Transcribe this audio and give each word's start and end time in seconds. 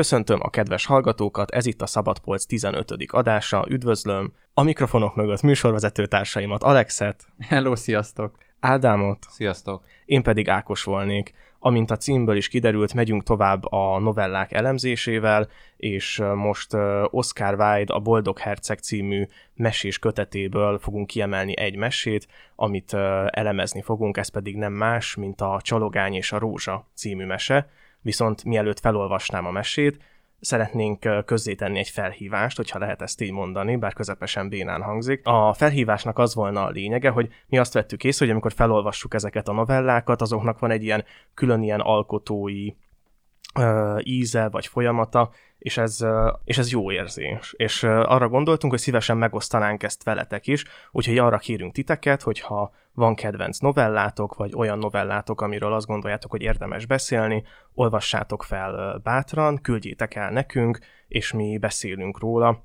Köszöntöm 0.00 0.38
a 0.42 0.50
kedves 0.50 0.86
hallgatókat, 0.86 1.50
ez 1.50 1.66
itt 1.66 1.82
a 1.82 1.86
Szabadpolc 1.86 2.44
15. 2.44 2.94
adása, 3.06 3.66
üdvözlöm 3.68 4.32
a 4.54 4.62
mikrofonok 4.62 5.16
mögött 5.16 5.42
műsorvezető 5.42 6.06
társaimat, 6.06 6.62
Alexet. 6.62 7.26
Hello, 7.48 7.76
sziasztok! 7.76 8.34
Ádámot. 8.60 9.18
Sziasztok! 9.28 9.84
Én 10.04 10.22
pedig 10.22 10.48
Ákos 10.48 10.84
volnék. 10.84 11.34
Amint 11.58 11.90
a 11.90 11.96
címből 11.96 12.36
is 12.36 12.48
kiderült, 12.48 12.94
megyünk 12.94 13.22
tovább 13.22 13.72
a 13.72 13.98
novellák 13.98 14.52
elemzésével, 14.52 15.48
és 15.76 16.22
most 16.34 16.74
Oscar 17.10 17.54
Wilde 17.54 17.94
a 17.94 17.98
Boldog 17.98 18.38
Herceg 18.38 18.78
című 18.78 19.26
mesés 19.54 19.98
kötetéből 19.98 20.78
fogunk 20.78 21.06
kiemelni 21.06 21.56
egy 21.56 21.76
mesét, 21.76 22.28
amit 22.56 22.94
elemezni 23.26 23.82
fogunk, 23.82 24.16
ez 24.16 24.28
pedig 24.28 24.56
nem 24.56 24.72
más, 24.72 25.14
mint 25.14 25.40
a 25.40 25.60
Csalogány 25.62 26.14
és 26.14 26.32
a 26.32 26.38
Rózsa 26.38 26.88
című 26.94 27.24
mese, 27.24 27.70
viszont 28.02 28.44
mielőtt 28.44 28.80
felolvasnám 28.80 29.46
a 29.46 29.50
mesét, 29.50 29.98
szeretnénk 30.40 31.24
közzétenni 31.24 31.78
egy 31.78 31.88
felhívást, 31.88 32.56
hogyha 32.56 32.78
lehet 32.78 33.02
ezt 33.02 33.20
így 33.20 33.32
mondani, 33.32 33.76
bár 33.76 33.92
közepesen 33.92 34.48
bénán 34.48 34.82
hangzik. 34.82 35.26
A 35.26 35.52
felhívásnak 35.52 36.18
az 36.18 36.34
volna 36.34 36.64
a 36.64 36.70
lényege, 36.70 37.10
hogy 37.10 37.28
mi 37.46 37.58
azt 37.58 37.72
vettük 37.72 38.04
észre, 38.04 38.24
hogy 38.24 38.34
amikor 38.34 38.52
felolvassuk 38.52 39.14
ezeket 39.14 39.48
a 39.48 39.52
novellákat, 39.52 40.20
azoknak 40.20 40.58
van 40.58 40.70
egy 40.70 40.82
ilyen 40.82 41.04
külön 41.34 41.62
ilyen 41.62 41.80
alkotói 41.80 42.70
ö, 43.54 43.98
íze 44.02 44.48
vagy 44.48 44.66
folyamata, 44.66 45.30
és 45.60 45.76
ez, 45.76 45.98
és 46.44 46.58
ez 46.58 46.70
jó 46.70 46.92
érzés. 46.92 47.54
És 47.56 47.82
arra 47.82 48.28
gondoltunk, 48.28 48.72
hogy 48.72 48.80
szívesen 48.80 49.16
megosztanánk 49.16 49.82
ezt 49.82 50.02
veletek 50.02 50.46
is, 50.46 50.64
úgyhogy 50.90 51.18
arra 51.18 51.38
kérünk 51.38 51.72
titeket, 51.72 52.22
hogyha 52.22 52.72
van 52.92 53.14
kedvenc 53.14 53.58
novellátok, 53.58 54.34
vagy 54.34 54.52
olyan 54.54 54.78
novellátok, 54.78 55.40
amiről 55.40 55.72
azt 55.72 55.86
gondoljátok, 55.86 56.30
hogy 56.30 56.42
érdemes 56.42 56.86
beszélni, 56.86 57.44
olvassátok 57.74 58.42
fel 58.42 59.00
bátran, 59.02 59.60
küldjétek 59.62 60.14
el 60.14 60.30
nekünk, 60.30 60.78
és 61.08 61.32
mi 61.32 61.58
beszélünk 61.58 62.18
róla. 62.18 62.64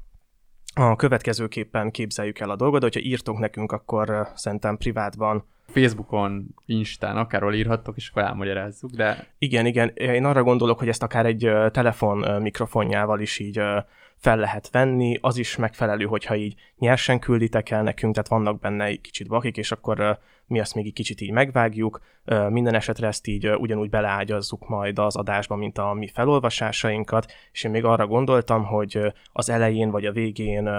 A 0.76 0.96
következőképpen 0.96 1.92
képzeljük 1.92 2.40
el 2.40 2.50
a 2.50 2.56
dolgot, 2.56 2.82
hogyha 2.82 3.00
írtok 3.00 3.38
nekünk, 3.38 3.72
akkor 3.72 4.28
szerintem 4.36 4.78
privátban 4.78 5.46
Facebookon, 5.68 6.48
Instán, 6.66 7.18
akárhol 7.18 7.54
írhattok, 7.54 7.98
és 7.98 8.10
akkor 8.10 8.24
elmagyarázzuk, 8.24 8.92
de... 8.92 9.28
Igen, 9.38 9.66
igen, 9.66 9.90
én 9.90 10.26
arra 10.26 10.44
gondolok, 10.44 10.80
hogy 10.80 10.88
ezt 10.88 11.04
akár 11.04 11.26
egy 11.26 11.52
telefon 11.72 12.42
mikrofonjával 12.42 13.20
is 13.20 13.40
így 13.40 13.62
fel 14.26 14.38
lehet 14.38 14.70
venni, 14.70 15.18
az 15.22 15.38
is 15.38 15.56
megfelelő, 15.56 16.06
hogyha 16.06 16.36
így 16.36 16.56
nyersen 16.78 17.20
külditek 17.20 17.70
el 17.70 17.84
nekünk, 17.84 18.14
tehát 18.14 18.30
vannak 18.30 18.60
benne 18.60 18.84
egy 18.84 19.02
kicsit 19.02 19.28
bakik, 19.28 19.58
és 19.58 19.72
akkor 19.72 20.20
mi 20.46 20.60
azt 20.60 20.76
még 20.76 20.86
egy 20.86 20.94
kicsit 20.94 21.22
így 21.22 21.32
megvágjuk, 21.32 22.02
minden 22.50 22.74
esetre 22.74 23.08
ezt 23.08 23.28
így 23.28 23.48
ugyanúgy 23.48 23.90
beleágyazzuk 23.90 24.68
majd 24.68 25.00
az 25.00 25.16
adásba, 25.16 25.56
mint 25.56 25.78
a 25.78 25.94
mi 25.94 26.08
felolvasásainkat, 26.08 27.32
és 27.52 27.64
én 27.64 27.72
még 27.72 27.84
arra 27.84 28.08
gondoltam, 28.08 28.66
hogy 28.66 29.14
az 29.32 29.50
elején 29.50 29.90
vagy 29.90 30.06
a 30.06 30.12
végén 30.12 30.70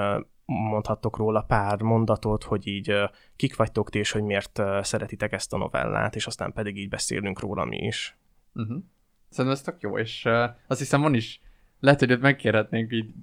mondhattok 0.45 1.17
róla 1.17 1.43
pár 1.43 1.83
mondatot, 1.83 2.45
hogy 2.45 2.67
így 2.67 2.95
kik 3.37 3.57
vagytok 3.57 3.91
ti, 3.91 3.99
és 3.99 4.11
hogy 4.11 4.23
miért 4.23 4.63
szeretitek 4.81 5.33
ezt 5.33 5.53
a 5.53 5.57
novellát, 5.57 6.15
és 6.15 6.27
aztán 6.27 6.53
pedig 6.53 6.77
így 6.77 6.89
beszélünk 6.89 7.41
róla 7.41 7.65
mi 7.65 7.77
is. 7.77 8.17
Uh-huh. 8.55 8.83
Szerintem 9.29 9.61
ez 9.61 9.63
tök 9.63 9.81
jó, 9.81 9.99
és 9.99 10.25
uh, 10.25 10.45
azt 10.67 10.79
hiszem 10.79 11.01
van 11.01 11.15
is, 11.15 11.41
lehet, 11.81 11.99
hogy 11.99 12.19
megkérhetnénk 12.21 12.93
így 12.93 13.15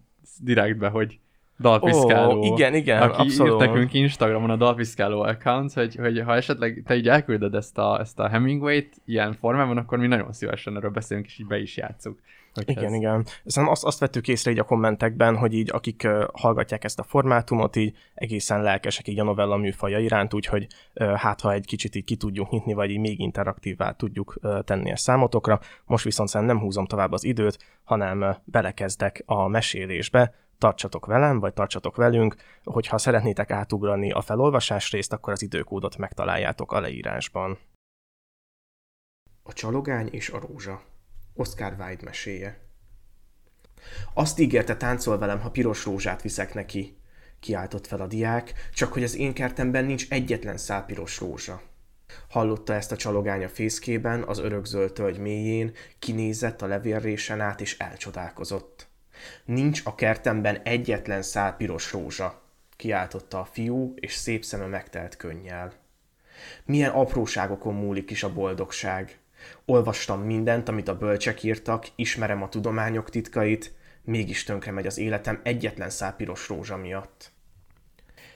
direktbe, 0.42 0.88
hogy 0.88 1.20
dalpiszkáló. 1.60 2.40
Oh, 2.40 2.46
igen, 2.46 2.76
igen, 2.76 3.02
aki 3.02 3.22
abszolút. 3.22 3.62
írt 3.62 3.70
nekünk 3.70 3.94
Instagramon 3.94 4.50
a 4.50 4.56
dalpiszkáló 4.56 5.22
account, 5.22 5.74
hogy, 5.74 5.96
hogy 5.96 6.20
ha 6.20 6.36
esetleg 6.36 6.84
te 6.86 6.96
így 6.96 7.08
elküldöd 7.08 7.56
ezt 7.56 7.78
a, 7.78 8.00
ezt 8.00 8.20
a 8.20 8.28
Hemingway-t 8.28 8.96
ilyen 9.06 9.34
formában, 9.34 9.78
akkor 9.78 9.98
mi 9.98 10.08
nagyon 10.08 10.34
szívesen 10.34 10.76
erről 10.76 10.92
beszélünk, 10.92 11.26
és 11.26 11.40
így 11.40 11.48
be 11.48 11.60
is 11.60 11.78
játszuk. 11.78 12.20
Hogy 12.54 12.70
igen, 12.70 12.84
ez... 12.84 12.94
igen. 12.94 13.26
Szerintem 13.46 13.68
azt, 13.68 13.84
azt 13.84 14.00
vettük 14.00 14.28
észre 14.28 14.52
így 14.52 14.60
a 14.60 14.64
kommentekben, 14.64 15.38
hogy 15.38 15.54
így 15.54 15.70
akik 15.72 16.02
uh, 16.06 16.24
hallgatják 16.34 16.84
ezt 16.84 17.00
a 17.00 17.04
formátumot, 17.04 17.76
így 17.76 17.98
egészen 18.14 18.62
lelkesek 18.62 19.08
így 19.08 19.20
a 19.20 19.24
novella 19.24 19.58
műfaja 19.58 20.00
iránt, 20.00 20.34
úgyhogy 20.34 20.68
uh, 20.96 21.14
hát 21.14 21.42
ha 21.42 21.52
egy 21.52 21.66
kicsit 21.66 21.96
így 21.96 22.04
ki 22.04 22.16
tudjuk 22.16 22.50
nyitni, 22.50 22.74
vagy 22.74 22.90
így 22.90 23.00
még 23.00 23.20
interaktívvá 23.20 23.92
tudjuk 23.92 24.36
uh, 24.42 24.60
tenni 24.64 24.92
a 24.92 24.98
számotokra. 24.98 25.60
Most 25.86 26.04
viszont 26.04 26.30
szerintem 26.30 26.56
nem 26.56 26.66
húzom 26.66 26.86
tovább 26.86 27.12
az 27.12 27.24
időt, 27.24 27.58
hanem 27.84 28.22
uh, 28.22 28.36
belekezdek 28.44 29.24
a 29.26 29.48
mesélésbe, 29.48 30.34
tartsatok 30.58 31.06
velem, 31.06 31.40
vagy 31.40 31.54
tartsatok 31.54 31.96
velünk, 31.96 32.36
hogyha 32.64 32.98
szeretnétek 32.98 33.52
átugrani 33.52 34.12
a 34.12 34.22
felolvasás 34.22 34.92
részt, 34.92 35.14
akkor 35.14 35.34
az 35.34 35.42
időkódot 35.42 35.98
megtaláljátok 35.98 36.72
a 36.72 36.80
leírásban. 36.80 37.58
A 39.44 39.54
csalogány 39.54 40.08
és 40.12 40.30
a 40.30 40.40
rózsa 40.40 40.82
Oscar 41.34 41.76
Wilde 41.80 42.04
meséje. 42.04 42.60
Azt 44.14 44.40
ígérte, 44.40 44.76
táncol 44.78 45.18
velem, 45.18 45.40
ha 45.40 45.52
piros 45.52 45.86
rózsát 45.86 46.22
viszek 46.22 46.54
neki, 46.54 46.98
kiáltott 47.40 47.88
fel 47.88 48.02
a 48.02 48.08
diák, 48.08 48.54
csak 48.74 48.94
hogy 48.94 49.04
az 49.04 49.16
én 49.16 49.34
kertemben 49.34 49.86
nincs 49.86 50.06
egyetlen 50.10 50.58
szál 50.58 50.86
piros 50.86 51.20
rózsa. 51.20 51.62
Hallotta 52.30 52.74
ezt 52.74 52.92
a 52.92 52.96
csalogány 52.96 53.44
a 53.44 53.50
fészkében, 53.50 54.24
az 54.24 54.40
örökzöld 54.40 54.94
tölgy 54.94 55.18
mélyén, 55.18 55.72
kinézett 56.00 56.62
a 56.62 56.66
levélrésen 56.66 57.42
át, 57.42 57.62
és 57.62 57.78
elcsodálkozott. 57.78 58.88
Nincs 59.46 59.82
a 59.84 59.96
kertemben 59.96 60.62
egyetlen 60.64 61.22
szál 61.22 61.56
piros 61.56 61.92
rózsa, 61.92 62.42
kiáltotta 62.76 63.40
a 63.40 63.46
fiú, 63.46 63.94
és 63.96 64.14
szép 64.14 64.46
szeme 64.46 64.66
megtelt 64.66 65.16
könnyel. 65.16 65.74
Milyen 66.66 66.92
apróságokon 66.92 67.74
múlik 67.74 68.12
is 68.12 68.24
a 68.24 68.34
boldogság. 68.34 69.18
Olvastam 69.66 70.22
mindent, 70.22 70.70
amit 70.70 70.88
a 70.88 70.98
bölcsek 70.98 71.44
írtak, 71.44 71.88
ismerem 71.96 72.44
a 72.44 72.50
tudományok 72.50 73.10
titkait, 73.10 73.74
mégis 74.04 74.44
tönkre 74.44 74.72
megy 74.72 74.86
az 74.86 74.98
életem 74.98 75.40
egyetlen 75.44 75.90
szál 75.90 76.16
piros 76.16 76.48
rózsa 76.48 76.78
miatt. 76.78 77.32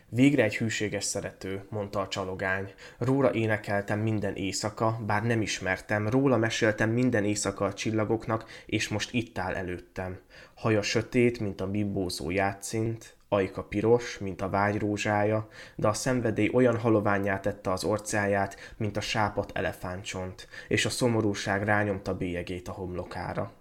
Végre 0.10 0.44
egy 0.44 0.58
hűséges 0.58 1.04
szerető, 1.04 1.66
mondta 1.70 2.00
a 2.00 2.08
csalogány. 2.08 2.74
Róla 2.98 3.34
énekeltem 3.34 4.00
minden 4.00 4.36
éjszaka, 4.36 5.00
bár 5.06 5.24
nem 5.24 5.42
ismertem, 5.42 6.10
róla 6.10 6.38
meséltem 6.38 6.90
minden 6.90 7.26
éjszaka 7.26 7.66
a 7.66 7.74
csillagoknak, 7.74 8.50
és 8.66 8.88
most 8.88 9.14
itt 9.14 9.38
áll 9.38 9.56
előttem. 9.56 10.20
Haja 10.54 10.82
sötét, 10.82 11.40
mint 11.40 11.62
a 11.62 11.72
bibbózó 11.72 12.30
játszint, 12.30 13.17
ajka 13.30 13.64
piros, 13.64 14.18
mint 14.18 14.42
a 14.42 14.50
vágy 14.50 14.80
rózsája, 14.80 15.48
de 15.76 15.88
a 15.88 15.94
szenvedély 15.94 16.50
olyan 16.54 16.78
haloványá 16.80 17.40
tette 17.40 17.72
az 17.72 17.84
orcáját, 17.84 18.74
mint 18.78 18.98
a 18.98 19.02
sápat 19.02 19.52
elefántcsont, 19.54 20.48
és 20.68 20.86
a 20.86 20.90
szomorúság 20.90 21.64
rányomta 21.64 22.18
bélyegét 22.18 22.68
a 22.68 22.72
homlokára. 22.72 23.52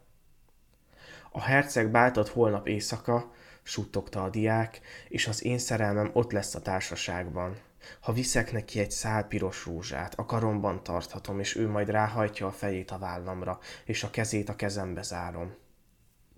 A 1.31 1.41
herceg 1.41 1.91
báltott 1.91 2.29
holnap 2.29 2.69
éjszaka, 2.69 3.33
suttogta 3.63 4.23
a 4.23 4.31
diák, 4.31 4.81
és 5.09 5.27
az 5.27 5.45
én 5.45 5.59
szerelmem 5.59 6.11
ott 6.13 6.33
lesz 6.33 6.55
a 6.55 6.63
társaságban. 6.63 7.57
Ha 8.01 8.13
viszek 8.13 8.53
neki 8.53 8.81
egy 8.81 8.91
szál 8.91 9.27
piros 9.27 9.67
rózsát, 9.67 10.15
a 10.15 10.25
karomban 10.25 10.83
tarthatom, 10.83 11.41
és 11.41 11.57
ő 11.57 11.69
majd 11.69 11.89
ráhajtja 11.89 12.47
a 12.47 12.53
fejét 12.53 12.91
a 12.91 12.99
vállamra, 12.99 13.59
és 13.85 14.03
a 14.03 14.11
kezét 14.11 14.49
a 14.49 14.57
kezembe 14.57 15.03
zárom. 15.03 15.55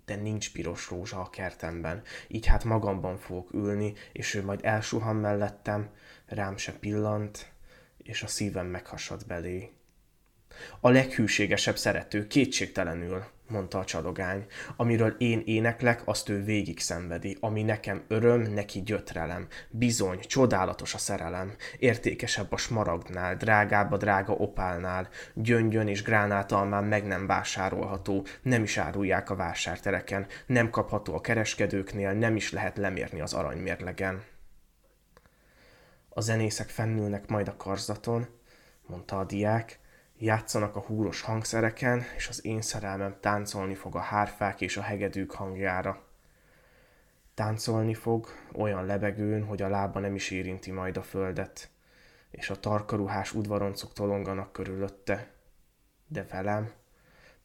De 0.09 0.15
nincs 0.15 0.51
piros 0.51 0.89
rózsa 0.89 1.19
a 1.19 1.29
kertemben, 1.29 2.01
így 2.27 2.45
hát 2.45 2.63
magamban 2.63 3.17
fogok 3.17 3.53
ülni, 3.53 3.93
és 4.11 4.33
ő 4.33 4.43
majd 4.43 4.59
elsuhan 4.63 5.15
mellettem, 5.15 5.89
rám 6.25 6.57
se 6.57 6.71
pillant, 6.71 7.51
és 7.97 8.23
a 8.23 8.27
szívem 8.27 8.65
meghasad 8.65 9.25
belé. 9.25 9.71
A 10.79 10.89
leghűségesebb 10.89 11.77
szerető, 11.77 12.27
kétségtelenül, 12.27 13.25
mondta 13.49 13.79
a 13.79 13.85
csalogány. 13.85 14.45
Amiről 14.75 15.15
én 15.17 15.41
éneklek, 15.45 16.01
azt 16.05 16.29
ő 16.29 16.43
végig 16.43 16.79
szenvedi. 16.79 17.37
Ami 17.39 17.63
nekem 17.63 18.03
öröm, 18.07 18.41
neki 18.41 18.81
gyötrelem. 18.81 19.47
Bizony, 19.69 20.19
csodálatos 20.19 20.93
a 20.93 20.97
szerelem. 20.97 21.53
Értékesebb 21.79 22.51
a 22.51 22.57
smaragdnál, 22.57 23.35
drágább 23.35 23.91
a 23.91 23.97
drága 23.97 24.33
opálnál. 24.33 25.09
Gyöngyön 25.33 25.87
és 25.87 26.03
gránátalmán 26.03 26.83
meg 26.83 27.05
nem 27.05 27.27
vásárolható, 27.27 28.25
nem 28.41 28.63
is 28.63 28.77
árulják 28.77 29.29
a 29.29 29.35
vásártereken, 29.35 30.27
nem 30.45 30.69
kapható 30.69 31.15
a 31.15 31.21
kereskedőknél, 31.21 32.11
nem 32.11 32.35
is 32.35 32.51
lehet 32.51 32.77
lemérni 32.77 33.21
az 33.21 33.33
aranymérlegen. 33.33 34.23
A 36.09 36.21
zenészek 36.21 36.69
fennülnek 36.69 37.27
majd 37.27 37.47
a 37.47 37.57
karzaton, 37.57 38.27
mondta 38.87 39.19
a 39.19 39.23
diák, 39.23 39.79
Játszanak 40.21 40.75
a 40.75 40.79
húros 40.79 41.21
hangszereken, 41.21 42.03
és 42.15 42.27
az 42.27 42.45
én 42.45 42.61
szerelmem 42.61 43.17
táncolni 43.19 43.75
fog 43.75 43.95
a 43.95 43.99
hárfák 43.99 44.61
és 44.61 44.77
a 44.77 44.81
hegedűk 44.81 45.31
hangjára. 45.31 46.03
Táncolni 47.33 47.93
fog, 47.93 48.27
olyan 48.53 48.85
lebegőn, 48.85 49.45
hogy 49.45 49.61
a 49.61 49.69
lába 49.69 49.99
nem 49.99 50.15
is 50.15 50.31
érinti 50.31 50.71
majd 50.71 50.97
a 50.97 51.01
földet, 51.01 51.69
és 52.31 52.49
a 52.49 52.59
tarkaruhás 52.59 53.33
udvaroncok 53.33 53.93
tolonganak 53.93 54.51
körülötte. 54.51 55.31
De 56.07 56.25
velem, 56.29 56.71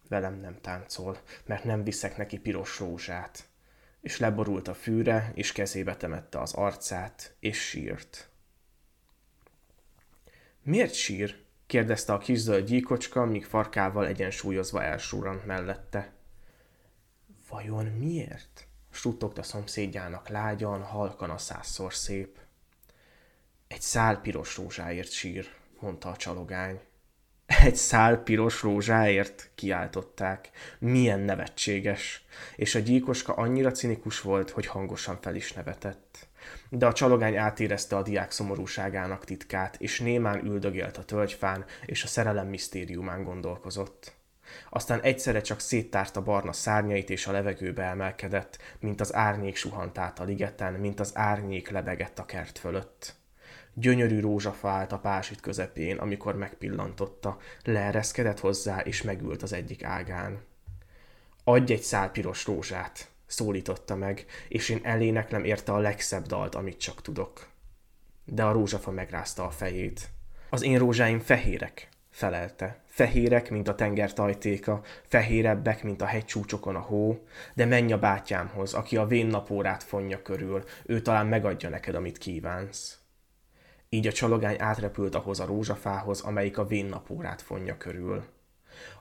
velem 0.08 0.34
nem 0.34 0.60
táncol, 0.60 1.18
mert 1.46 1.64
nem 1.64 1.84
viszek 1.84 2.16
neki 2.16 2.38
piros 2.38 2.78
rózsát. 2.78 3.48
És 4.00 4.18
leborult 4.18 4.68
a 4.68 4.74
fűre, 4.74 5.30
és 5.34 5.52
kezébe 5.52 5.96
temette 5.96 6.40
az 6.40 6.52
arcát, 6.52 7.34
és 7.38 7.68
sírt. 7.68 8.28
Miért 10.62 10.94
sír? 10.94 11.43
Kérdezte 11.66 12.12
a 12.12 12.18
kis 12.18 12.38
zöld 12.38 12.66
gyíkocska, 12.66 13.24
míg 13.24 13.44
farkával 13.44 14.06
egyensúlyozva 14.06 14.82
elsúrant 14.82 15.46
mellette. 15.46 16.12
Vajon 17.48 17.86
miért? 17.86 18.66
Suttogta 18.90 19.42
szomszédjának 19.42 20.28
lágyan, 20.28 20.82
halkan 20.82 21.30
a 21.30 21.38
százszor 21.38 21.94
szép. 21.94 22.38
Egy 23.68 23.80
szál 23.80 24.20
piros 24.20 24.56
rózsáért 24.56 25.10
sír, 25.10 25.48
mondta 25.80 26.08
a 26.08 26.16
csalogány. 26.16 26.80
Egy 27.46 27.76
szál 27.76 28.22
piros 28.22 28.62
rózsáért, 28.62 29.50
kiáltották. 29.54 30.50
Milyen 30.78 31.20
nevetséges. 31.20 32.24
És 32.56 32.74
a 32.74 32.78
gyíkoska 32.78 33.32
annyira 33.32 33.70
cinikus 33.70 34.20
volt, 34.20 34.50
hogy 34.50 34.66
hangosan 34.66 35.18
fel 35.20 35.34
is 35.34 35.52
nevetett. 35.52 36.28
De 36.76 36.86
a 36.86 36.92
csalogány 36.92 37.36
átérezte 37.36 37.96
a 37.96 38.02
diák 38.02 38.30
szomorúságának 38.30 39.24
titkát, 39.24 39.76
és 39.78 40.00
némán 40.00 40.44
üldögélt 40.44 40.96
a 40.96 41.04
tölgyfán, 41.04 41.64
és 41.86 42.04
a 42.04 42.06
szerelem 42.06 42.46
misztériumán 42.48 43.24
gondolkozott. 43.24 44.12
Aztán 44.70 45.00
egyszerre 45.00 45.40
csak 45.40 45.60
széttárta 45.60 46.22
barna 46.22 46.52
szárnyait, 46.52 47.10
és 47.10 47.26
a 47.26 47.32
levegőbe 47.32 47.82
emelkedett, 47.82 48.58
mint 48.80 49.00
az 49.00 49.14
árnyék 49.14 49.56
suhant 49.56 49.98
át 49.98 50.18
a 50.18 50.24
ligeten, 50.24 50.72
mint 50.72 51.00
az 51.00 51.10
árnyék 51.14 51.70
lebegett 51.70 52.18
a 52.18 52.24
kert 52.24 52.58
fölött. 52.58 53.14
Gyönyörű 53.74 54.20
rózsafa 54.20 54.68
állt 54.68 54.92
a 54.92 54.98
pásit 54.98 55.40
közepén, 55.40 55.96
amikor 55.96 56.36
megpillantotta, 56.36 57.38
leereszkedett 57.64 58.40
hozzá, 58.40 58.80
és 58.80 59.02
megült 59.02 59.42
az 59.42 59.52
egyik 59.52 59.84
ágán. 59.84 60.40
Adj 61.44 61.72
egy 61.72 61.82
szál 61.82 62.10
piros 62.10 62.46
rózsát, 62.46 63.08
szólította 63.34 63.96
meg, 63.96 64.24
és 64.48 64.68
én 64.68 64.80
eléneklem 64.82 65.44
érte 65.44 65.72
a 65.72 65.78
legszebb 65.78 66.26
dalt, 66.26 66.54
amit 66.54 66.78
csak 66.78 67.02
tudok. 67.02 67.46
De 68.24 68.44
a 68.44 68.52
rózsafa 68.52 68.90
megrázta 68.90 69.44
a 69.44 69.50
fejét. 69.50 70.08
Az 70.50 70.62
én 70.62 70.78
rózsáim 70.78 71.20
fehérek, 71.20 71.88
felelte. 72.10 72.82
Fehérek, 72.86 73.50
mint 73.50 73.68
a 73.68 73.74
tenger 73.74 74.12
tajtéka, 74.12 74.82
fehérebbek, 75.02 75.82
mint 75.82 76.02
a 76.02 76.06
hegycsúcsokon 76.06 76.76
a 76.76 76.80
hó, 76.80 77.26
de 77.54 77.64
menj 77.64 77.92
a 77.92 77.98
bátyámhoz, 77.98 78.74
aki 78.74 78.96
a 78.96 79.06
vén 79.06 79.26
napórát 79.26 79.82
fonja 79.82 80.22
körül, 80.22 80.64
ő 80.86 81.00
talán 81.00 81.26
megadja 81.26 81.68
neked, 81.68 81.94
amit 81.94 82.18
kívánsz. 82.18 82.98
Így 83.88 84.06
a 84.06 84.12
csalogány 84.12 84.56
átrepült 84.58 85.14
ahhoz 85.14 85.40
a 85.40 85.46
rózsafához, 85.46 86.20
amelyik 86.20 86.58
a 86.58 86.66
vén 86.66 86.86
napórát 86.86 87.42
fonja 87.42 87.76
körül. 87.76 88.24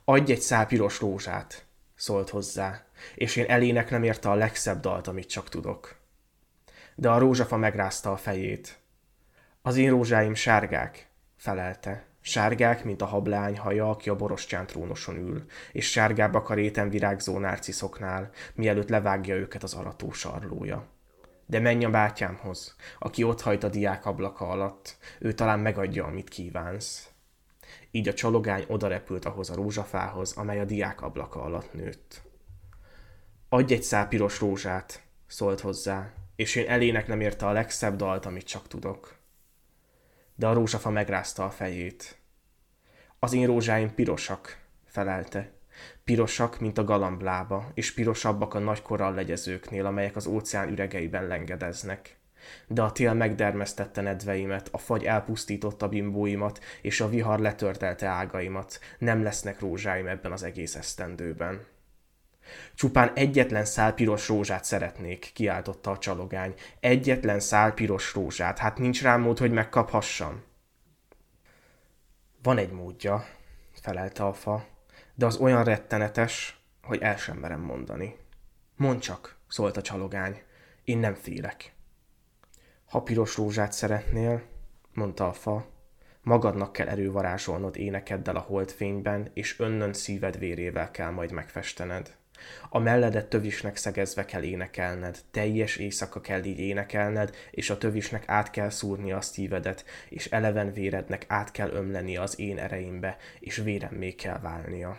Adj 0.05 0.31
egy 0.31 0.41
szál 0.41 0.67
piros 0.67 0.99
rózsát, 0.99 1.62
szólt 1.95 2.29
hozzá, 2.29 2.85
és 3.15 3.35
én 3.35 3.45
eléneklem 3.45 4.03
érte 4.03 4.29
a 4.29 4.35
legszebb 4.35 4.79
dalt, 4.79 5.07
amit 5.07 5.29
csak 5.29 5.49
tudok. 5.49 5.95
De 6.95 7.09
a 7.09 7.17
rózsafa 7.17 7.57
megrázta 7.57 8.11
a 8.11 8.17
fejét. 8.17 8.77
Az 9.61 9.77
én 9.77 9.89
rózsáim 9.89 10.33
sárgák, 10.33 11.07
felelte. 11.35 12.05
Sárgák, 12.21 12.83
mint 12.83 13.01
a 13.01 13.05
hablány 13.05 13.57
haja, 13.57 13.89
aki 13.89 14.09
a 14.09 14.15
borostyán 14.15 14.65
trónoson 14.65 15.15
ül, 15.15 15.45
és 15.71 15.91
sárgább 15.91 16.33
a 16.33 16.41
karéten 16.41 16.89
virágzó 16.89 17.39
nárciszoknál, 17.39 18.29
mielőtt 18.55 18.89
levágja 18.89 19.35
őket 19.35 19.63
az 19.63 19.73
arató 19.73 20.11
sarlója. 20.11 20.87
De 21.45 21.59
menj 21.59 21.85
a 21.85 21.89
bátyámhoz, 21.89 22.75
aki 22.99 23.23
ott 23.23 23.41
hajt 23.41 23.63
a 23.63 23.69
diák 23.69 24.05
ablaka 24.05 24.47
alatt, 24.47 24.97
ő 25.19 25.33
talán 25.33 25.59
megadja, 25.59 26.05
amit 26.05 26.29
kívánsz. 26.29 27.12
Így 27.95 28.07
a 28.07 28.13
csalogány 28.13 28.65
odarepült 28.67 29.25
ahhoz 29.25 29.49
a 29.49 29.55
rózsafához, 29.55 30.37
amely 30.37 30.59
a 30.59 30.65
diák 30.65 31.01
ablaka 31.01 31.41
alatt 31.41 31.73
nőtt. 31.73 32.21
Adj 33.49 33.73
egy 33.73 33.83
szál 33.83 34.07
piros 34.07 34.39
rózsát, 34.39 35.03
szólt 35.27 35.59
hozzá, 35.59 36.13
és 36.35 36.55
én 36.55 36.69
elének 36.69 37.07
nem 37.07 37.21
érte 37.21 37.45
a 37.45 37.51
legszebb 37.51 37.95
dalt, 37.95 38.25
amit 38.25 38.45
csak 38.45 38.67
tudok. 38.67 39.15
De 40.35 40.47
a 40.47 40.53
rózsafa 40.53 40.89
megrázta 40.89 41.45
a 41.45 41.49
fejét. 41.49 42.17
Az 43.19 43.33
én 43.33 43.45
rózsáim 43.45 43.93
pirosak, 43.95 44.57
felelte. 44.85 45.51
Pirosak, 46.03 46.59
mint 46.59 46.77
a 46.77 46.83
galamblába, 46.83 47.71
és 47.73 47.93
pirosabbak 47.93 48.53
a 48.53 48.59
nagy 48.59 48.81
korallegyezőknél, 48.81 49.85
amelyek 49.85 50.15
az 50.15 50.25
óceán 50.25 50.69
üregeiben 50.69 51.27
lengedeznek. 51.27 52.17
De 52.67 52.81
a 52.81 52.91
tél 52.91 53.13
megdermesztette 53.13 54.01
nedveimet, 54.01 54.69
a 54.71 54.77
fagy 54.77 55.03
elpusztította 55.03 55.87
bimbóimat, 55.87 56.59
és 56.81 57.01
a 57.01 57.09
vihar 57.09 57.39
letörtelte 57.39 58.07
ágaimat. 58.07 58.79
Nem 58.97 59.23
lesznek 59.23 59.59
rózsáim 59.59 60.07
ebben 60.07 60.31
az 60.31 60.43
egész 60.43 60.75
esztendőben. 60.75 61.65
Csupán 62.75 63.11
egyetlen 63.15 63.65
szál 63.65 63.93
piros 63.93 64.27
rózsát 64.27 64.63
szeretnék, 64.63 65.31
kiáltotta 65.33 65.91
a 65.91 65.97
csalogány. 65.97 66.53
Egyetlen 66.79 67.39
szál 67.39 67.73
piros 67.73 68.13
rózsát, 68.13 68.57
hát 68.57 68.77
nincs 68.77 69.01
rám 69.01 69.21
mód, 69.21 69.37
hogy 69.37 69.51
megkaphassam. 69.51 70.43
Van 72.43 72.57
egy 72.57 72.71
módja, 72.71 73.25
felelte 73.81 74.25
a 74.25 74.33
fa, 74.33 74.65
de 75.15 75.25
az 75.25 75.37
olyan 75.37 75.63
rettenetes, 75.63 76.59
hogy 76.81 77.01
el 77.01 77.17
sem 77.17 77.37
merem 77.37 77.61
mondani. 77.61 78.15
Mondd 78.75 78.99
csak, 78.99 79.37
szólt 79.47 79.77
a 79.77 79.81
csalogány, 79.81 80.41
én 80.83 80.97
nem 80.97 81.13
félek. 81.13 81.72
Ha 82.93 83.01
piros 83.01 83.37
rózsát 83.37 83.71
szeretnél, 83.71 84.41
mondta 84.93 85.27
a 85.27 85.33
fa, 85.33 85.65
magadnak 86.21 86.73
kell 86.73 86.87
erővarázsolnod 86.87 87.77
énekeddel 87.77 88.35
a 88.35 88.39
holdfényben, 88.39 89.31
és 89.33 89.59
önnön 89.59 89.93
szíved 89.93 90.39
vérével 90.39 90.91
kell 90.91 91.09
majd 91.09 91.31
megfestened. 91.31 92.15
A 92.69 92.79
melledet 92.79 93.29
tövisnek 93.29 93.75
szegezve 93.75 94.25
kell 94.25 94.43
énekelned, 94.43 95.19
teljes 95.31 95.75
éjszaka 95.75 96.21
kell 96.21 96.43
így 96.43 96.59
énekelned, 96.59 97.35
és 97.51 97.69
a 97.69 97.77
tövisnek 97.77 98.23
át 98.27 98.49
kell 98.49 98.69
szúrni 98.69 99.11
a 99.11 99.21
szívedet, 99.21 99.85
és 100.09 100.25
eleven 100.25 100.73
vérednek 100.73 101.25
át 101.27 101.51
kell 101.51 101.69
ömleni 101.69 102.17
az 102.17 102.39
én 102.39 102.57
ereimbe, 102.57 103.17
és 103.39 103.55
vérem 103.55 103.93
még 103.93 104.15
kell 104.15 104.39
válnia. 104.39 104.97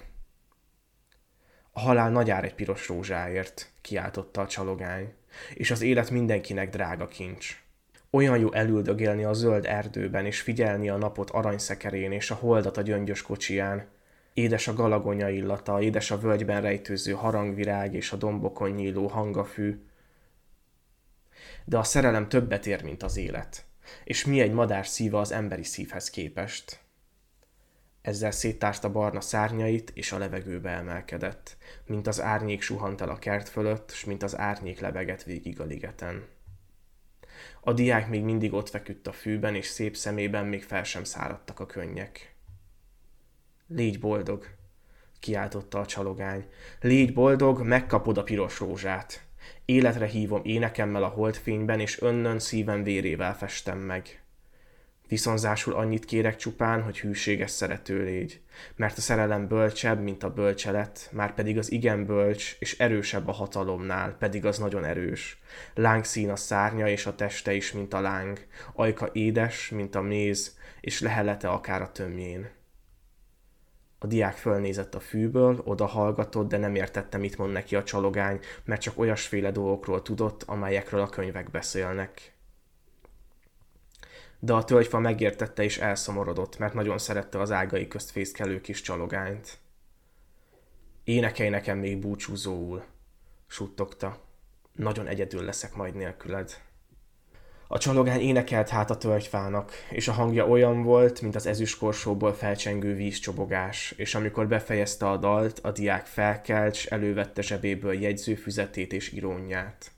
A 1.70 1.80
halál 1.80 2.10
nagy 2.10 2.30
ár 2.30 2.44
egy 2.44 2.54
piros 2.54 2.88
rózsáért, 2.88 3.72
kiáltotta 3.80 4.40
a 4.40 4.46
csalogány, 4.46 5.12
és 5.54 5.70
az 5.70 5.82
élet 5.82 6.10
mindenkinek 6.10 6.70
drága 6.70 7.08
kincs. 7.08 7.62
Olyan 8.14 8.38
jó 8.38 8.52
elüldögélni 8.52 9.24
a 9.24 9.32
zöld 9.32 9.66
erdőben, 9.66 10.26
és 10.26 10.40
figyelni 10.40 10.88
a 10.88 10.96
napot 10.96 11.30
aranyszekerén, 11.30 12.12
és 12.12 12.30
a 12.30 12.34
holdat 12.34 12.76
a 12.76 12.82
gyöngyös 12.82 13.22
kocsiján, 13.22 13.88
Édes 14.34 14.68
a 14.68 14.74
galagonya 14.74 15.28
illata, 15.28 15.82
édes 15.82 16.10
a 16.10 16.18
völgyben 16.18 16.60
rejtőző 16.60 17.12
harangvirág 17.12 17.94
és 17.94 18.12
a 18.12 18.16
dombokon 18.16 18.70
nyíló 18.70 19.06
hangafű. 19.06 19.84
De 21.64 21.78
a 21.78 21.82
szerelem 21.82 22.28
többet 22.28 22.66
ér, 22.66 22.82
mint 22.82 23.02
az 23.02 23.16
élet. 23.16 23.64
És 24.04 24.24
mi 24.24 24.40
egy 24.40 24.52
madár 24.52 24.86
szíva 24.86 25.20
az 25.20 25.32
emberi 25.32 25.64
szívhez 25.64 26.10
képest? 26.10 26.80
Ezzel 28.02 28.30
széttárta 28.30 28.92
barna 28.92 29.20
szárnyait, 29.20 29.90
és 29.94 30.12
a 30.12 30.18
levegőbe 30.18 30.70
emelkedett, 30.70 31.56
mint 31.86 32.06
az 32.06 32.20
árnyék 32.20 32.62
suhant 32.62 33.00
el 33.00 33.08
a 33.08 33.18
kert 33.18 33.48
fölött, 33.48 33.90
s 33.90 34.04
mint 34.04 34.22
az 34.22 34.38
árnyék 34.38 34.80
lebegett 34.80 35.22
végig 35.22 35.60
a 35.60 35.64
ligeten. 35.64 36.33
A 37.64 37.72
diák 37.72 38.08
még 38.08 38.22
mindig 38.22 38.52
ott 38.52 38.68
feküdt 38.68 39.06
a 39.06 39.12
fűben, 39.12 39.54
és 39.54 39.66
szép 39.66 39.96
szemében 39.96 40.46
még 40.46 40.62
fel 40.62 40.84
sem 40.84 41.04
száradtak 41.04 41.60
a 41.60 41.66
könnyek. 41.66 42.34
Légy 43.66 44.00
boldog, 44.00 44.46
kiáltotta 45.20 45.78
a 45.78 45.86
csalogány. 45.86 46.48
Légy 46.80 47.12
boldog, 47.12 47.62
megkapod 47.62 48.18
a 48.18 48.22
piros 48.22 48.58
rózsát. 48.58 49.24
Életre 49.64 50.06
hívom 50.06 50.40
énekemmel 50.44 51.02
a 51.02 51.08
holdfényben, 51.08 51.80
és 51.80 52.00
önnön 52.00 52.38
szívem 52.38 52.82
vérével 52.82 53.36
festem 53.36 53.78
meg. 53.78 54.23
Viszonzásul 55.14 55.74
annyit 55.74 56.04
kérek 56.04 56.36
csupán, 56.36 56.82
hogy 56.82 57.00
hűséges 57.00 57.50
szerető 57.50 58.02
légy, 58.02 58.40
mert 58.76 58.98
a 58.98 59.00
szerelem 59.00 59.48
bölcsebb, 59.48 60.02
mint 60.02 60.22
a 60.22 60.32
bölcselet, 60.32 61.08
már 61.12 61.34
pedig 61.34 61.58
az 61.58 61.72
igen 61.72 62.06
bölcs, 62.06 62.56
és 62.58 62.78
erősebb 62.78 63.28
a 63.28 63.32
hatalomnál, 63.32 64.16
pedig 64.18 64.44
az 64.44 64.58
nagyon 64.58 64.84
erős. 64.84 65.40
Lángszín 65.74 66.30
a 66.30 66.36
szárnya, 66.36 66.88
és 66.88 67.06
a 67.06 67.14
teste 67.14 67.52
is, 67.52 67.72
mint 67.72 67.94
a 67.94 68.00
láng, 68.00 68.46
ajka 68.72 69.10
édes, 69.12 69.68
mint 69.68 69.94
a 69.94 70.00
méz, 70.00 70.56
és 70.80 71.00
lehelete 71.00 71.48
akár 71.48 71.82
a 71.82 71.92
tömjén. 71.92 72.50
A 73.98 74.06
diák 74.06 74.36
fölnézett 74.36 74.94
a 74.94 75.00
fűből, 75.00 75.62
oda 75.64 75.86
hallgatott, 75.86 76.48
de 76.48 76.56
nem 76.56 76.74
értette, 76.74 77.18
mit 77.18 77.38
mond 77.38 77.52
neki 77.52 77.76
a 77.76 77.82
csalogány, 77.82 78.40
mert 78.64 78.80
csak 78.80 78.98
olyasféle 78.98 79.50
dolgokról 79.50 80.02
tudott, 80.02 80.42
amelyekről 80.42 81.00
a 81.00 81.08
könyvek 81.08 81.50
beszélnek. 81.50 82.33
De 84.44 84.52
a 84.52 84.64
tölgyfa 84.64 84.98
megértette 84.98 85.62
és 85.62 85.78
elszomorodott, 85.78 86.58
mert 86.58 86.74
nagyon 86.74 86.98
szerette 86.98 87.40
az 87.40 87.50
ágai 87.50 87.88
közt 87.88 88.10
fészkelő 88.10 88.60
kis 88.60 88.80
csalogányt. 88.80 89.58
Énekelj 91.04 91.48
nekem 91.48 91.78
még 91.78 91.98
búcsúzóul, 91.98 92.84
suttogta. 93.46 94.18
Nagyon 94.72 95.06
egyedül 95.06 95.44
leszek 95.44 95.74
majd 95.74 95.94
nélküled. 95.94 96.60
A 97.68 97.78
csalogány 97.78 98.20
énekelt 98.20 98.68
hát 98.68 98.90
a 98.90 98.96
tölgyfának, 98.96 99.72
és 99.90 100.08
a 100.08 100.12
hangja 100.12 100.48
olyan 100.48 100.82
volt, 100.82 101.20
mint 101.20 101.34
az 101.34 101.46
ezüstkorsóból 101.46 102.32
felcsengő 102.32 102.94
vízcsobogás, 102.94 103.90
és 103.96 104.14
amikor 104.14 104.48
befejezte 104.48 105.10
a 105.10 105.16
dalt, 105.16 105.58
a 105.58 105.70
diák 105.70 106.06
felkelt, 106.06 106.74
s 106.74 106.86
elővette 106.86 107.42
zsebéből 107.42 108.00
jegyzőfüzetét 108.00 108.92
és 108.92 109.12
irónját. 109.12 109.90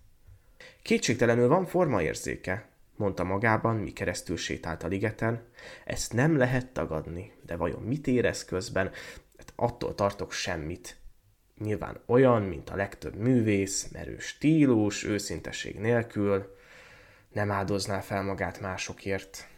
Kétségtelenül 0.82 1.48
van 1.48 1.66
formaérzéke, 1.66 2.74
mondta 2.98 3.24
magában, 3.24 3.76
mi 3.76 3.92
keresztül 3.92 4.36
sétált 4.36 4.82
a 4.82 4.86
ligeten. 4.86 5.42
Ezt 5.84 6.12
nem 6.12 6.36
lehet 6.36 6.72
tagadni, 6.72 7.32
de 7.46 7.56
vajon 7.56 7.82
mit 7.82 8.06
érez 8.06 8.44
közben? 8.44 8.90
Hát 9.38 9.52
attól 9.56 9.94
tartok 9.94 10.32
semmit. 10.32 10.96
Nyilván 11.58 12.00
olyan, 12.06 12.42
mint 12.42 12.70
a 12.70 12.76
legtöbb 12.76 13.16
művész, 13.16 13.88
merő 13.92 14.18
stílus, 14.18 15.04
őszinteség 15.04 15.78
nélkül, 15.78 16.56
nem 17.32 17.50
áldozná 17.50 18.00
fel 18.00 18.22
magát 18.22 18.60
másokért. 18.60 19.48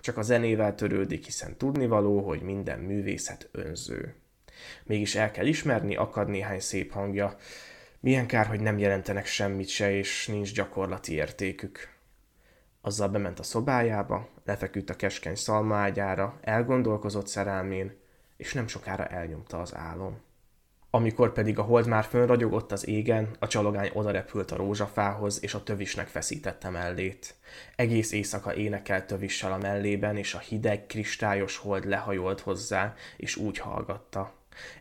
Csak 0.00 0.16
a 0.16 0.22
zenével 0.22 0.74
törődik, 0.74 1.24
hiszen 1.24 1.56
tudnivaló, 1.56 2.20
hogy 2.20 2.42
minden 2.42 2.78
művészet 2.78 3.48
önző. 3.52 4.14
Mégis 4.84 5.14
el 5.14 5.30
kell 5.30 5.46
ismerni, 5.46 5.96
akad 5.96 6.28
néhány 6.28 6.60
szép 6.60 6.92
hangja. 6.92 7.36
Milyen 8.00 8.26
kár, 8.26 8.46
hogy 8.46 8.60
nem 8.60 8.78
jelentenek 8.78 9.26
semmit 9.26 9.68
se, 9.68 9.92
és 9.92 10.26
nincs 10.26 10.54
gyakorlati 10.54 11.12
értékük. 11.12 11.97
Azzal 12.80 13.08
bement 13.08 13.38
a 13.38 13.42
szobájába, 13.42 14.28
lefeküdt 14.44 14.90
a 14.90 14.96
keskeny 14.96 15.34
szalmaágyára, 15.34 16.38
elgondolkozott 16.40 17.26
szerelmén, 17.26 17.96
és 18.36 18.52
nem 18.52 18.66
sokára 18.66 19.06
elnyomta 19.06 19.60
az 19.60 19.74
álom. 19.74 20.20
Amikor 20.90 21.32
pedig 21.32 21.58
a 21.58 21.62
hold 21.62 21.86
már 21.86 22.04
fönragyogott 22.04 22.72
az 22.72 22.86
égen, 22.86 23.36
a 23.38 23.46
csalogány 23.46 23.90
odarepült 23.92 24.50
a 24.50 24.56
rózsafához, 24.56 25.42
és 25.42 25.54
a 25.54 25.62
tövisnek 25.62 26.06
feszítette 26.06 26.70
mellét. 26.70 27.34
Egész 27.76 28.12
éjszaka 28.12 28.54
énekelt 28.54 29.06
tövissel 29.06 29.52
a 29.52 29.58
mellében, 29.58 30.16
és 30.16 30.34
a 30.34 30.38
hideg, 30.38 30.86
kristályos 30.86 31.56
hold 31.56 31.84
lehajolt 31.84 32.40
hozzá, 32.40 32.94
és 33.16 33.36
úgy 33.36 33.58
hallgatta. 33.58 34.32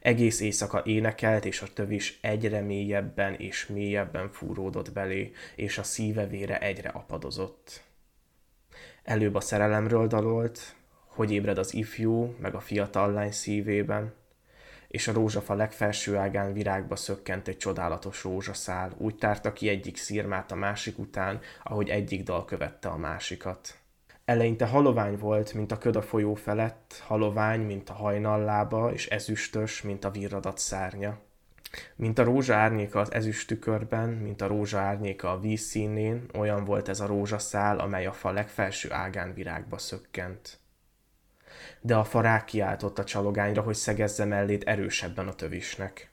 Egész 0.02 0.40
éjszaka 0.40 0.82
énekelt, 0.86 1.46
és 1.46 1.62
a 1.62 1.74
tövis 1.74 2.20
egyre 2.22 2.62
mélyebben 2.62 3.34
és 3.34 3.66
mélyebben 3.66 4.32
fúródott 4.32 4.92
belé, 4.92 5.32
és 5.56 5.78
a 5.78 5.84
szíve 5.84 6.28
vére 6.28 6.60
egyre 6.60 6.90
apadozott. 6.90 7.86
Előbb 9.08 9.36
a 9.36 9.40
szerelemről 9.40 10.08
dalolt, 10.08 10.76
hogy 11.06 11.32
ébred 11.32 11.58
az 11.58 11.74
ifjú, 11.74 12.36
meg 12.40 12.56
a 12.56 12.60
fiatal 12.60 13.12
lány 13.12 13.32
szívében, 13.32 14.14
és 14.88 15.08
a 15.08 15.14
rózsafa 15.14 15.54
legfelső 15.54 16.16
ágán 16.16 16.54
virágba 16.54 16.96
szökkent 16.96 17.48
egy 17.48 17.58
csodálatos 17.58 18.24
rózsaszál, 18.24 18.94
úgy 18.98 19.16
tárta 19.16 19.54
ki 19.54 19.70
egyik 19.70 19.98
szírmát 19.98 20.52
a 20.52 20.56
másik 20.56 21.00
után, 21.00 21.40
ahogy 21.64 21.90
egyik 21.90 22.24
dal 22.24 22.46
követte 22.46 22.90
a 22.90 22.98
másikat. 22.98 23.76
Eleinte 24.26 24.66
halovány 24.66 25.18
volt, 25.18 25.54
mint 25.54 25.72
a 25.72 25.78
köd 25.78 25.96
a 25.96 26.02
folyó 26.02 26.34
felett, 26.34 27.04
halovány, 27.06 27.62
mint 27.62 27.90
a 27.90 27.94
hajnallába, 27.94 28.94
és 28.94 29.08
ezüstös, 29.08 29.82
mint 29.82 30.04
a 30.04 30.12
virradat 30.12 30.58
szárnya. 30.58 31.20
Mint 31.96 32.20
a 32.20 32.24
rózsa 32.24 32.56
árnyéka 32.56 33.00
az 33.00 33.12
ezüst 33.12 33.48
tükörben, 33.48 34.10
mint 34.10 34.42
a 34.42 34.48
rózsa 34.48 34.80
árnyéka 34.80 35.32
a 35.32 35.40
víz 35.40 35.62
színén, 35.62 36.26
olyan 36.34 36.66
volt 36.66 36.90
ez 36.90 37.00
a 37.00 37.06
rózsaszál, 37.06 37.80
amely 37.80 38.06
a 38.06 38.14
fa 38.14 38.32
legfelső 38.32 38.92
ágán 38.92 39.34
virágba 39.34 39.78
szökkent 39.78 40.60
de 41.82 41.96
a 41.96 42.04
fa 42.04 42.44
kiáltott 42.46 43.00
a 43.00 43.04
csalogányra, 43.04 43.62
hogy 43.62 43.76
szegezze 43.76 44.26
mellét 44.26 44.64
erősebben 44.64 45.28
a 45.28 45.34
tövisnek. 45.34 46.10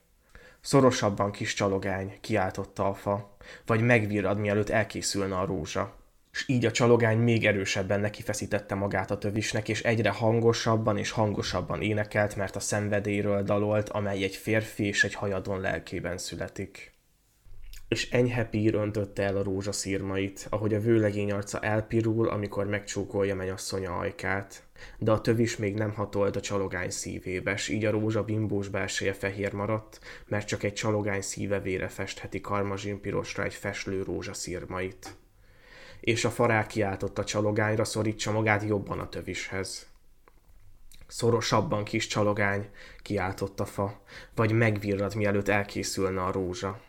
Szorosabban, 0.61 1.31
kis 1.31 1.53
csalogány, 1.53 2.17
kiáltotta 2.21 2.87
a 2.87 2.93
fa, 2.93 3.37
vagy 3.65 3.81
megvirrad, 3.81 4.37
mielőtt 4.37 4.69
elkészülne 4.69 5.37
a 5.37 5.45
rózsa. 5.45 5.95
És 6.35 6.43
így 6.47 6.65
a 6.65 6.71
csalogány 6.71 7.17
még 7.17 7.45
erősebben 7.45 7.99
nekifeszítette 7.99 8.75
magát 8.75 9.11
a 9.11 9.17
tövisnek, 9.17 9.69
és 9.69 9.83
egyre 9.83 10.09
hangosabban 10.09 10.97
és 10.97 11.11
hangosabban 11.11 11.81
énekelt, 11.81 12.35
mert 12.35 12.55
a 12.55 12.59
szenvedélyről 12.59 13.43
dalolt, 13.43 13.89
amely 13.89 14.23
egy 14.23 14.35
férfi 14.35 14.85
és 14.85 15.03
egy 15.03 15.13
hajadon 15.13 15.59
lelkében 15.59 16.17
születik 16.17 16.95
és 17.87 18.09
enyhe 18.09 18.45
pír 18.45 18.75
öntötte 18.75 19.23
el 19.23 19.37
a 19.37 19.43
rózsaszírmait, 19.43 20.47
ahogy 20.49 20.73
a 20.73 20.79
vőlegény 20.79 21.31
arca 21.31 21.59
elpirul, 21.59 22.29
amikor 22.29 22.65
megcsókolja 22.65 23.35
menyasszonya 23.35 23.97
ajkát. 23.97 24.63
De 24.97 25.11
a 25.11 25.21
tövis 25.21 25.57
még 25.57 25.73
nem 25.73 25.93
hatolt 25.93 26.35
a 26.35 26.41
csalogány 26.41 26.89
szívébe, 26.89 27.55
s 27.55 27.69
így 27.69 27.85
a 27.85 27.91
rózsa 27.91 28.23
bimbós 28.23 28.67
belseje 28.67 29.13
fehér 29.13 29.53
maradt, 29.53 29.99
mert 30.27 30.47
csak 30.47 30.63
egy 30.63 30.73
csalogány 30.73 31.21
szíve 31.21 31.59
vére 31.59 31.87
festheti 31.87 32.41
karmazsin 32.41 33.01
pirosra 33.01 33.43
egy 33.43 33.53
feslő 33.53 34.03
rózsaszírmait. 34.03 35.15
És 36.05 36.25
a 36.25 36.29
farák 36.29 36.67
kiáltott 36.67 37.17
a 37.17 37.23
csalogányra, 37.23 37.83
szorítsa 37.83 38.31
magát 38.31 38.63
jobban 38.63 38.99
a 38.99 39.09
tövishez. 39.09 39.87
Szorosabban, 41.07 41.83
kis 41.83 42.07
csalogány, 42.07 42.69
kiáltott 43.01 43.59
a 43.59 43.65
fa, 43.65 44.01
vagy 44.35 44.51
megvirrad, 44.51 45.15
mielőtt 45.15 45.47
elkészülne 45.47 46.23
a 46.23 46.31
rózsa 46.31 46.79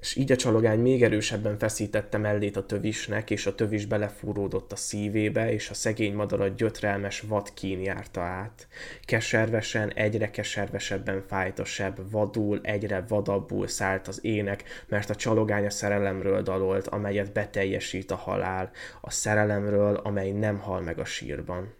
és 0.00 0.16
így 0.16 0.32
a 0.32 0.36
csalogány 0.36 0.78
még 0.78 1.02
erősebben 1.02 1.58
feszítette 1.58 2.18
mellét 2.18 2.56
a 2.56 2.66
tövisnek, 2.66 3.30
és 3.30 3.46
a 3.46 3.54
tövis 3.54 3.86
belefúródott 3.86 4.72
a 4.72 4.76
szívébe, 4.76 5.52
és 5.52 5.70
a 5.70 5.74
szegény 5.74 6.14
madarat 6.14 6.56
gyötrelmes 6.56 7.20
vad 7.20 7.54
kín 7.54 7.80
járta 7.80 8.20
át. 8.20 8.68
Keservesen, 9.04 9.92
egyre 9.92 10.30
keservesebben 10.30 11.24
fájt 11.28 11.58
a 11.58 11.64
seb, 11.64 12.10
vadul, 12.10 12.60
egyre 12.62 13.04
vadabbul 13.08 13.66
szállt 13.66 14.08
az 14.08 14.24
ének, 14.24 14.64
mert 14.88 15.10
a 15.10 15.14
csalogány 15.14 15.66
a 15.66 15.70
szerelemről 15.70 16.42
dalolt, 16.42 16.86
amelyet 16.86 17.32
beteljesít 17.32 18.10
a 18.10 18.16
halál, 18.16 18.70
a 19.00 19.10
szerelemről, 19.10 19.94
amely 19.94 20.30
nem 20.30 20.58
hal 20.58 20.80
meg 20.80 20.98
a 20.98 21.04
sírban 21.04 21.77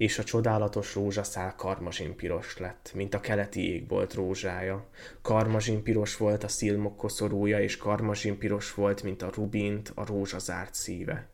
és 0.00 0.18
a 0.18 0.24
csodálatos 0.24 0.94
rózsaszál 0.94 1.54
karmazsin 1.54 2.16
piros 2.16 2.58
lett, 2.58 2.90
mint 2.94 3.14
a 3.14 3.20
keleti 3.20 3.72
égbolt 3.72 4.14
rózsája. 4.14 4.88
Karmazsin 5.22 5.82
piros 5.82 6.16
volt 6.16 6.44
a 6.44 6.48
szilmok 6.48 6.96
koszorúja, 6.96 7.60
és 7.60 7.76
karmazsin 7.76 8.38
piros 8.38 8.74
volt, 8.74 9.02
mint 9.02 9.22
a 9.22 9.30
rubint, 9.34 9.92
a 9.94 10.06
rózsazárt 10.06 10.74
szíve. 10.74 11.28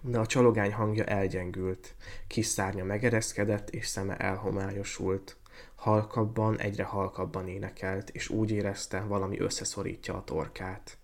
De 0.00 0.18
a 0.18 0.26
csalogány 0.26 0.72
hangja 0.72 1.04
elgyengült, 1.04 1.94
kis 2.26 2.46
szárnya 2.46 2.84
megereszkedett, 2.84 3.70
és 3.70 3.86
szeme 3.86 4.16
elhomályosult. 4.16 5.36
Halkabban, 5.74 6.58
egyre 6.58 6.84
halkabban 6.84 7.48
énekelt, 7.48 8.10
és 8.10 8.28
úgy 8.28 8.50
érezte, 8.50 9.00
valami 9.00 9.40
összeszorítja 9.40 10.14
a 10.14 10.24
torkát 10.24 10.98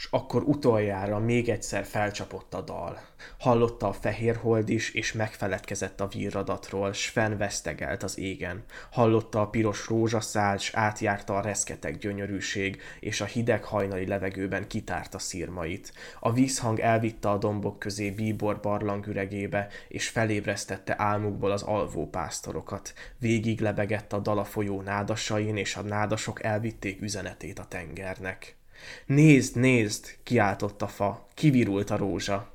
és 0.00 0.06
akkor 0.10 0.42
utoljára 0.42 1.18
még 1.18 1.48
egyszer 1.48 1.84
felcsapott 1.84 2.54
a 2.54 2.60
dal. 2.60 3.00
Hallotta 3.38 3.88
a 3.88 3.92
fehér 3.92 4.36
hold 4.36 4.68
is, 4.68 4.90
és 4.90 5.12
megfeledkezett 5.12 6.00
a 6.00 6.06
virradatról, 6.06 6.92
s 6.92 7.08
fennvesztegelt 7.08 8.02
az 8.02 8.18
égen. 8.18 8.64
Hallotta 8.90 9.40
a 9.40 9.48
piros 9.48 9.88
rózsaszál, 9.88 10.56
s 10.56 10.74
átjárta 10.74 11.36
a 11.36 11.40
reszketek 11.40 11.98
gyönyörűség, 11.98 12.80
és 13.00 13.20
a 13.20 13.24
hideg 13.24 13.64
hajnali 13.64 14.06
levegőben 14.06 14.66
kitárta 14.66 15.18
szírmait. 15.18 15.92
A 16.20 16.32
vízhang 16.32 16.78
elvitte 16.78 17.30
a 17.30 17.38
dombok 17.38 17.78
közé 17.78 18.10
bíbor 18.10 18.60
barlang 18.60 19.06
üregébe, 19.06 19.68
és 19.88 20.08
felébresztette 20.08 20.94
álmukból 20.98 21.50
az 21.50 21.62
alvó 21.62 22.08
pásztorokat. 22.08 22.92
Végig 23.18 23.60
lebegett 23.60 24.12
a 24.12 24.18
dal 24.18 24.38
a 24.38 24.44
folyó 24.44 24.80
nádasain, 24.80 25.56
és 25.56 25.76
a 25.76 25.82
nádasok 25.82 26.42
elvitték 26.42 27.00
üzenetét 27.00 27.58
a 27.58 27.64
tengernek. 27.64 28.58
Nézd, 29.06 29.56
nézd, 29.56 30.18
kiáltott 30.22 30.82
a 30.82 30.88
fa, 30.88 31.26
kivirult 31.34 31.90
a 31.90 31.96
rózsa. 31.96 32.52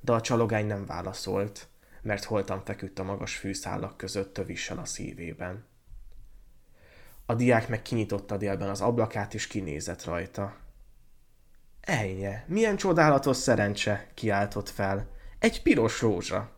De 0.00 0.12
a 0.12 0.20
csalogány 0.20 0.66
nem 0.66 0.86
válaszolt, 0.86 1.68
mert 2.02 2.24
holtan 2.24 2.64
feküdt 2.64 2.98
a 2.98 3.04
magas 3.04 3.36
fűszálak 3.36 3.96
között 3.96 4.34
tövissel 4.34 4.78
a 4.78 4.84
szívében. 4.84 5.64
A 7.26 7.34
diák 7.34 7.68
meg 7.68 7.82
kinyitotta 7.82 8.36
délben 8.36 8.68
az 8.68 8.80
ablakát, 8.80 9.34
és 9.34 9.46
kinézett 9.46 10.04
rajta. 10.04 10.56
Ejnye, 11.80 12.44
milyen 12.48 12.76
csodálatos 12.76 13.36
szerencse, 13.36 14.08
kiáltott 14.14 14.68
fel. 14.68 15.08
Egy 15.38 15.62
piros 15.62 16.00
rózsa. 16.00 16.50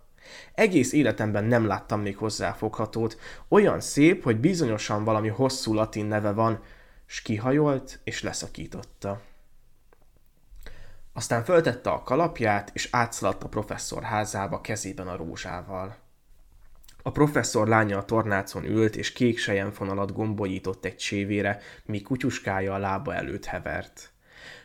Egész 0.54 0.92
életemben 0.92 1.44
nem 1.44 1.66
láttam 1.66 2.00
még 2.00 2.16
hozzáfoghatót. 2.16 3.18
Olyan 3.48 3.80
szép, 3.80 4.22
hogy 4.22 4.40
bizonyosan 4.40 5.04
valami 5.04 5.28
hosszú 5.28 5.74
latin 5.74 6.06
neve 6.06 6.32
van, 6.32 6.62
s 7.06 7.22
kihajolt, 7.22 8.00
és 8.04 8.22
leszakította. 8.22 9.20
Aztán 11.12 11.44
föltette 11.44 11.90
a 11.90 12.02
kalapját, 12.02 12.70
és 12.72 12.88
átszaladt 12.90 13.42
a 13.42 13.48
professzor 13.48 14.02
házába 14.02 14.60
kezében 14.60 15.08
a 15.08 15.16
rózsával. 15.16 15.96
A 17.02 17.10
professzor 17.10 17.68
lánya 17.68 17.98
a 17.98 18.04
tornácon 18.04 18.64
ült, 18.64 18.96
és 18.96 19.12
kék 19.12 19.38
sejemfonalat 19.38 20.12
gombolított 20.12 20.84
egy 20.84 20.96
csévére, 20.96 21.60
míg 21.84 22.02
kutyuskája 22.02 22.74
a 22.74 22.78
lába 22.78 23.14
előtt 23.14 23.44
hevert. 23.44 24.12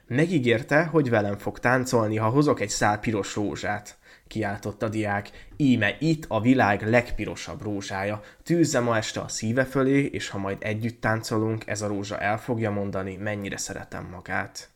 Megígérte, 0.07 0.83
hogy 0.83 1.10
velem 1.10 1.38
fog 1.38 1.60
táncolni, 1.60 2.17
ha 2.17 2.29
hozok 2.29 2.60
egy 2.60 2.69
szál 2.69 3.00
piros 3.00 3.36
rózsát 3.36 3.98
kiáltott 4.31 4.83
a 4.83 4.89
diák, 4.89 5.47
íme 5.57 5.95
itt 6.00 6.25
a 6.27 6.41
világ 6.41 6.88
legpirosabb 6.88 7.61
rózsája. 7.61 8.21
Tűzze 8.43 8.79
ma 8.79 8.97
este 8.97 9.19
a 9.19 9.27
szíve 9.27 9.65
fölé, 9.65 10.05
és 10.05 10.29
ha 10.29 10.38
majd 10.38 10.57
együtt 10.59 11.01
táncolunk, 11.01 11.67
ez 11.67 11.81
a 11.81 11.88
rózsa 11.88 12.19
el 12.19 12.38
fogja 12.38 12.71
mondani, 12.71 13.15
mennyire 13.15 13.57
szeretem 13.57 14.05
magát. 14.05 14.69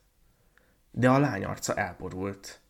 De 0.90 1.08
a 1.08 1.18
lány 1.18 1.44
arca 1.44 1.74
elborult. 1.74 2.60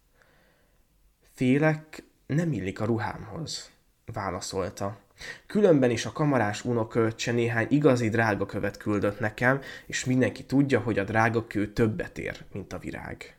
Félek, 1.34 2.02
nem 2.26 2.52
illik 2.52 2.80
a 2.80 2.84
ruhámhoz, 2.84 3.70
válaszolta. 4.12 4.98
Különben 5.46 5.90
is 5.90 6.06
a 6.06 6.12
kamarás 6.12 6.64
unokölcse 6.64 7.32
néhány 7.32 7.66
igazi 7.70 8.08
drága 8.08 8.46
követ 8.46 8.76
küldött 8.76 9.20
nekem, 9.20 9.60
és 9.86 10.04
mindenki 10.04 10.44
tudja, 10.44 10.80
hogy 10.80 10.98
a 10.98 11.04
drága 11.04 11.46
kő 11.46 11.72
többet 11.72 12.18
ér, 12.18 12.44
mint 12.52 12.72
a 12.72 12.78
virág. 12.78 13.36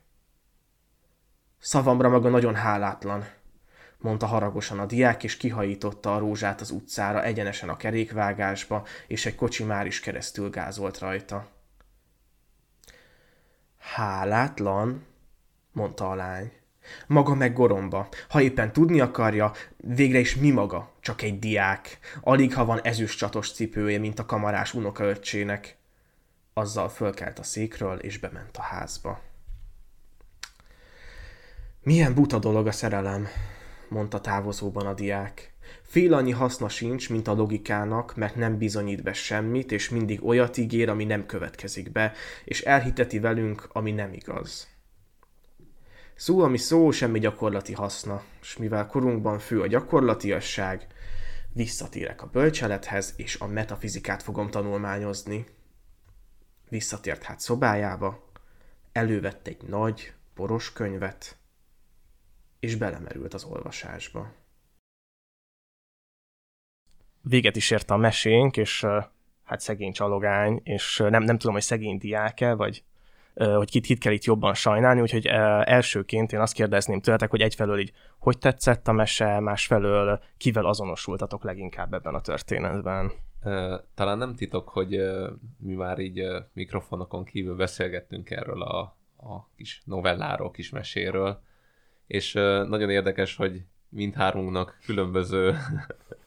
Szavamra 1.59 2.09
maga 2.09 2.29
nagyon 2.29 2.55
hálátlan, 2.55 3.25
mondta 4.07 4.25
haragosan 4.25 4.79
a 4.79 4.85
diák, 4.85 5.23
és 5.23 5.37
kihajította 5.37 6.15
a 6.15 6.19
rózsát 6.19 6.61
az 6.61 6.71
utcára, 6.71 7.23
egyenesen 7.23 7.69
a 7.69 7.77
kerékvágásba, 7.77 8.85
és 9.07 9.25
egy 9.25 9.35
kocsi 9.35 9.63
már 9.63 9.85
is 9.85 9.99
keresztül 9.99 10.49
gázolt 10.49 10.99
rajta. 10.99 11.47
Hálátlan, 13.77 15.05
mondta 15.71 16.09
a 16.09 16.15
lány. 16.15 16.51
Maga 17.07 17.35
meg 17.35 17.53
goromba. 17.53 18.09
Ha 18.29 18.41
éppen 18.41 18.73
tudni 18.73 18.99
akarja, 18.99 19.51
végre 19.77 20.19
is 20.19 20.35
mi 20.35 20.51
maga, 20.51 20.91
csak 20.99 21.21
egy 21.21 21.39
diák. 21.39 21.99
Alig 22.21 22.53
ha 22.53 22.65
van 22.65 22.81
ezüst 22.81 23.17
csatos 23.17 23.51
cipője, 23.51 23.99
mint 23.99 24.19
a 24.19 24.25
kamarás 24.25 24.73
unokaöccsének. 24.73 25.77
Azzal 26.53 26.89
fölkelt 26.89 27.39
a 27.39 27.43
székről, 27.43 27.97
és 27.97 28.19
bement 28.19 28.57
a 28.57 28.61
házba. 28.61 29.19
Milyen 31.81 32.13
buta 32.13 32.39
dolog 32.39 32.67
a 32.67 32.71
szerelem, 32.71 33.27
mondta 33.89 34.21
távozóban 34.21 34.85
a 34.85 34.93
diák. 34.93 35.53
Fél 35.81 36.13
annyi 36.13 36.31
haszna 36.31 36.69
sincs, 36.69 37.09
mint 37.09 37.27
a 37.27 37.33
logikának, 37.33 38.15
mert 38.15 38.35
nem 38.35 38.57
bizonyít 38.57 39.03
be 39.03 39.13
semmit, 39.13 39.71
és 39.71 39.89
mindig 39.89 40.25
olyat 40.25 40.57
ígér, 40.57 40.89
ami 40.89 41.05
nem 41.05 41.25
következik 41.25 41.91
be, 41.91 42.13
és 42.43 42.61
elhiteti 42.61 43.19
velünk, 43.19 43.69
ami 43.71 43.91
nem 43.91 44.13
igaz. 44.13 44.67
Szó, 46.15 46.39
ami 46.39 46.57
szó, 46.57 46.91
semmi 46.91 47.19
gyakorlati 47.19 47.73
haszna, 47.73 48.23
és 48.41 48.57
mivel 48.57 48.87
korunkban 48.87 49.39
fő 49.39 49.61
a 49.61 49.67
gyakorlatiasság, 49.67 50.87
visszatérek 51.53 52.21
a 52.21 52.29
bölcselethez, 52.31 53.13
és 53.15 53.35
a 53.35 53.47
metafizikát 53.47 54.23
fogom 54.23 54.49
tanulmányozni. 54.49 55.45
Visszatért 56.69 57.23
hát 57.23 57.39
szobájába, 57.39 58.31
elővett 58.91 59.47
egy 59.47 59.61
nagy, 59.67 60.13
poros 60.33 60.73
könyvet, 60.73 61.37
és 62.59 62.75
belemerült 62.75 63.33
az 63.33 63.43
olvasásba. 63.43 64.33
Véget 67.21 67.55
is 67.55 67.71
ért 67.71 67.89
a 67.89 67.97
mesénk, 67.97 68.57
és 68.57 68.85
hát 69.43 69.59
szegény 69.59 69.91
csalogány, 69.91 70.61
és 70.63 70.97
nem, 70.97 71.23
nem 71.23 71.37
tudom, 71.37 71.53
hogy 71.53 71.63
szegény 71.63 71.97
diáke, 71.97 72.53
vagy 72.53 72.83
hogy 73.33 73.69
kit, 73.69 73.85
kit 73.85 73.99
kell 73.99 74.13
itt 74.13 74.23
jobban 74.23 74.53
sajnálni, 74.53 75.01
úgyhogy 75.01 75.25
elsőként 75.63 76.31
én 76.31 76.39
azt 76.39 76.53
kérdezném 76.53 77.01
tőletek, 77.01 77.29
hogy 77.29 77.41
egyfelől 77.41 77.79
így 77.79 77.93
hogy 78.19 78.37
tetszett 78.37 78.87
a 78.87 78.91
mese, 78.91 79.39
másfelől 79.39 80.23
kivel 80.37 80.65
azonosultatok 80.65 81.43
leginkább 81.43 81.93
ebben 81.93 82.13
a 82.13 82.21
történetben? 82.21 83.11
Talán 83.95 84.17
nem 84.17 84.35
titok, 84.35 84.69
hogy 84.69 85.01
mi 85.57 85.73
már 85.73 85.99
így 85.99 86.21
mikrofonokon 86.53 87.23
kívül 87.23 87.55
beszélgettünk 87.55 88.29
erről 88.29 88.61
a, 88.61 88.79
a 89.17 89.47
kis 89.55 89.81
novelláról, 89.85 90.51
kis 90.51 90.69
meséről, 90.69 91.41
és 92.07 92.33
nagyon 92.67 92.89
érdekes, 92.89 93.35
hogy 93.35 93.61
mindhármunknak 93.89 94.77
különböző 94.85 95.55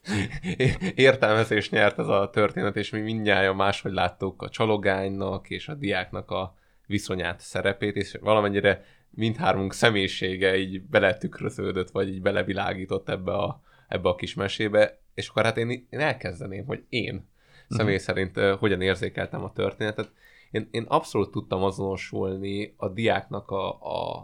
értelmezés 0.94 1.70
nyert 1.70 1.98
ez 1.98 2.08
a 2.08 2.30
történet, 2.32 2.76
és 2.76 2.90
mi 2.90 3.00
mindnyáján 3.00 3.56
máshogy 3.56 3.92
láttuk 3.92 4.42
a 4.42 4.48
csalogánynak 4.48 5.50
és 5.50 5.68
a 5.68 5.74
diáknak 5.74 6.30
a 6.30 6.54
viszonyát, 6.86 7.40
szerepét, 7.40 7.96
és 7.96 8.18
valamennyire 8.20 8.84
mindhármunk 9.10 9.72
személyisége 9.72 10.56
így 10.56 10.82
beletükröződött, 10.82 11.90
vagy 11.90 12.08
így 12.08 12.22
belevilágított 12.22 13.08
ebbe 13.08 13.32
a, 13.32 13.62
ebbe 13.88 14.08
a 14.08 14.14
kis 14.14 14.34
mesébe, 14.34 15.00
és 15.14 15.28
akkor 15.28 15.44
hát 15.44 15.56
én, 15.56 15.70
én 15.90 16.00
elkezdeném, 16.00 16.66
hogy 16.66 16.84
én 16.88 17.14
uh-huh. 17.14 17.78
személy 17.78 17.98
szerint 17.98 18.36
uh, 18.36 18.50
hogyan 18.50 18.80
érzékeltem 18.80 19.44
a 19.44 19.52
történetet. 19.52 20.12
Én, 20.50 20.68
én 20.70 20.84
abszolút 20.88 21.30
tudtam 21.30 21.62
azonosulni 21.62 22.74
a 22.76 22.88
diáknak 22.88 23.50
a, 23.50 23.68
a, 23.68 24.16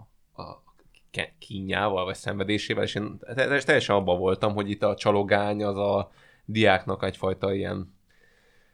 a 0.42 0.65
kínjával, 1.38 2.04
vagy 2.04 2.14
szenvedésével, 2.14 2.84
és 2.84 2.94
én 2.94 3.18
teljesen 3.64 3.96
abban 3.96 4.18
voltam, 4.18 4.54
hogy 4.54 4.70
itt 4.70 4.82
a 4.82 4.94
csalogány 4.94 5.64
az 5.64 5.76
a 5.76 6.10
diáknak 6.44 7.04
egyfajta 7.04 7.54
ilyen 7.54 7.94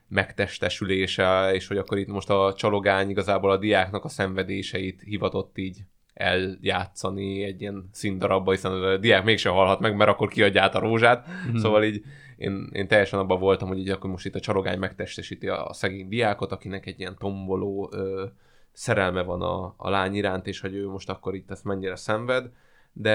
megtestesülése, 0.08 1.50
és 1.54 1.66
hogy 1.66 1.76
akkor 1.76 1.98
itt 1.98 2.08
most 2.08 2.30
a 2.30 2.54
csalogány 2.56 3.10
igazából 3.10 3.50
a 3.50 3.56
diáknak 3.56 4.04
a 4.04 4.08
szenvedéseit 4.08 5.00
hivatott 5.00 5.58
így 5.58 5.78
eljátszani 6.14 7.42
egy 7.42 7.60
ilyen 7.60 7.88
színdarabba, 7.92 8.50
hiszen 8.50 8.72
a 8.72 8.96
diák 8.96 9.24
mégsem 9.24 9.52
halhat 9.52 9.80
meg, 9.80 9.96
mert 9.96 10.10
akkor 10.10 10.28
kiadja 10.28 10.62
át 10.62 10.74
a 10.74 10.78
rózsát. 10.78 11.28
Mm-hmm. 11.28 11.56
Szóval 11.56 11.84
így 11.84 12.02
én, 12.36 12.68
én 12.72 12.88
teljesen 12.88 13.18
abban 13.18 13.40
voltam, 13.40 13.68
hogy 13.68 13.78
így 13.78 13.88
akkor 13.88 14.10
most 14.10 14.26
itt 14.26 14.34
a 14.34 14.40
csalogány 14.40 14.78
megtestesíti 14.78 15.48
a, 15.48 15.66
a 15.66 15.72
szegény 15.72 16.08
diákot, 16.08 16.52
akinek 16.52 16.86
egy 16.86 17.00
ilyen 17.00 17.16
tomboló 17.18 17.90
ö, 17.92 18.24
szerelme 18.72 19.22
van 19.22 19.42
a, 19.42 19.74
a 19.76 19.90
lány 19.90 20.14
iránt, 20.14 20.46
és 20.46 20.60
hogy 20.60 20.74
ő 20.74 20.88
most 20.88 21.08
akkor 21.08 21.34
itt 21.34 21.50
ezt 21.50 21.64
mennyire 21.64 21.96
szenved, 21.96 22.50
de 22.92 23.12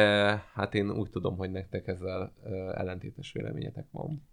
hát 0.53 0.75
én 0.75 0.91
úgy 0.91 1.09
tudom, 1.09 1.37
hogy 1.37 1.51
nektek 1.51 1.87
ezzel 1.87 2.33
ellentétes 2.75 3.31
véleményetek 3.31 3.85
van. 3.91 4.23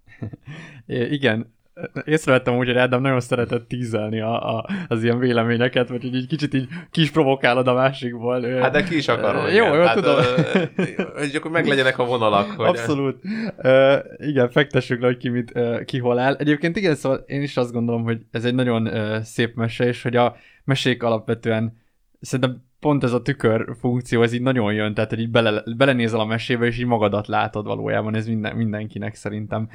Igen, 0.86 1.54
észrevettem 2.04 2.56
úgy, 2.56 2.66
hogy 2.66 2.76
Ádám 2.76 3.00
nagyon 3.00 3.20
szeretett 3.20 3.68
tízelni 3.68 4.20
a, 4.20 4.56
a, 4.56 4.66
az 4.88 5.02
ilyen 5.02 5.18
véleményeket, 5.18 5.88
vagy 5.88 6.02
hogy 6.02 6.14
így 6.14 6.26
kicsit 6.26 6.54
így 6.54 6.68
kis 6.90 7.10
provokálod 7.10 7.68
a 7.68 7.74
másikból. 7.74 8.60
Hát 8.60 8.72
de 8.72 8.82
ki 8.82 8.96
is 8.96 9.08
akarom. 9.08 9.46
Jó, 9.46 9.74
jó, 9.74 9.82
hát, 9.82 9.94
tudom. 9.94 10.16
Hogy 11.14 11.34
akkor 11.34 11.50
meglegyenek 11.50 11.98
a 11.98 12.04
vonalak. 12.04 12.50
Hogy... 12.50 12.66
Abszolút. 12.66 13.16
Uh, 13.56 13.94
igen, 14.16 14.50
fektessük 14.50 15.00
le, 15.00 15.06
hogy 15.06 15.16
ki, 15.16 15.28
mit, 15.28 15.52
ki 15.84 15.98
hol 15.98 16.18
áll. 16.18 16.34
Egyébként 16.34 16.76
igen, 16.76 16.94
szóval 16.94 17.24
én 17.26 17.42
is 17.42 17.56
azt 17.56 17.72
gondolom, 17.72 18.02
hogy 18.02 18.20
ez 18.30 18.44
egy 18.44 18.54
nagyon 18.54 18.88
szép 19.22 19.54
mese, 19.54 19.86
és 19.86 20.02
hogy 20.02 20.16
a 20.16 20.36
mesék 20.64 21.02
alapvetően 21.02 21.82
szerintem 22.20 22.62
pont 22.84 23.04
ez 23.04 23.12
a 23.12 23.22
tükör 23.22 23.76
funkció, 23.78 24.22
ez 24.22 24.32
így 24.32 24.42
nagyon 24.42 24.72
jön, 24.72 24.94
tehát 24.94 25.10
hogy 25.10 25.20
így 25.20 25.30
bele, 25.30 25.62
belenézel 25.76 26.20
a 26.20 26.24
mesébe, 26.24 26.66
és 26.66 26.78
így 26.78 26.86
magadat 26.86 27.26
látod 27.26 27.66
valójában, 27.66 28.14
ez 28.14 28.26
minden, 28.26 28.56
mindenkinek 28.56 29.14
szerintem 29.14 29.68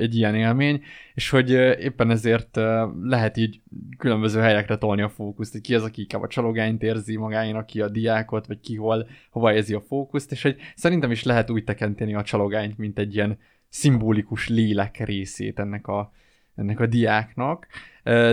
egy 0.00 0.14
ilyen 0.14 0.34
élmény, 0.34 0.82
és 1.14 1.30
hogy 1.30 1.50
éppen 1.80 2.10
ezért 2.10 2.60
lehet 3.02 3.36
így 3.36 3.60
különböző 3.98 4.40
helyekre 4.40 4.76
tolni 4.76 5.02
a 5.02 5.08
fókuszt, 5.08 5.52
hogy 5.52 5.60
ki 5.60 5.74
az, 5.74 5.82
aki 5.82 6.00
inkább 6.00 6.22
a 6.22 6.26
csalogányt 6.26 6.82
érzi 6.82 7.16
magának, 7.16 7.66
ki 7.66 7.80
a 7.80 7.88
diákot, 7.88 8.46
vagy 8.46 8.60
ki 8.60 8.76
hol, 8.76 9.08
hova 9.30 9.54
érzi 9.54 9.74
a 9.74 9.80
fókuszt, 9.80 10.32
és 10.32 10.42
hogy 10.42 10.56
szerintem 10.74 11.10
is 11.10 11.22
lehet 11.22 11.50
úgy 11.50 11.64
tekinteni 11.64 12.14
a 12.14 12.22
csalogányt, 12.22 12.78
mint 12.78 12.98
egy 12.98 13.14
ilyen 13.14 13.38
szimbolikus 13.68 14.48
lélek 14.48 15.04
részét 15.04 15.58
ennek 15.58 15.86
a, 15.86 16.12
ennek 16.56 16.80
a 16.80 16.86
diáknak, 16.86 17.66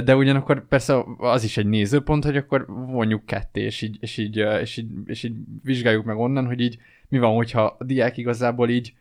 de 0.04 0.16
ugyanakkor 0.16 0.68
persze 0.68 1.04
az 1.18 1.44
is 1.44 1.58
egy 1.58 1.66
nézőpont, 1.66 2.24
hogy 2.24 2.38
akkor 2.38 2.66
vonjuk 2.68 3.26
ketté, 3.26 3.62
és 3.62 3.82
így, 3.82 3.98
és 4.00 4.18
így, 4.18 4.38
és 4.38 4.78
így, 4.78 4.90
és 5.06 5.24
így 5.24 5.36
vizsgáljuk 5.64 6.06
meg 6.06 6.18
onnan, 6.18 6.46
hogy 6.46 6.60
így 6.60 6.78
mi 7.08 7.20
van, 7.20 7.36
hogyha 7.36 7.76
a 7.80 7.84
diák 7.84 8.18
igazából 8.18 8.70
így, 8.70 8.94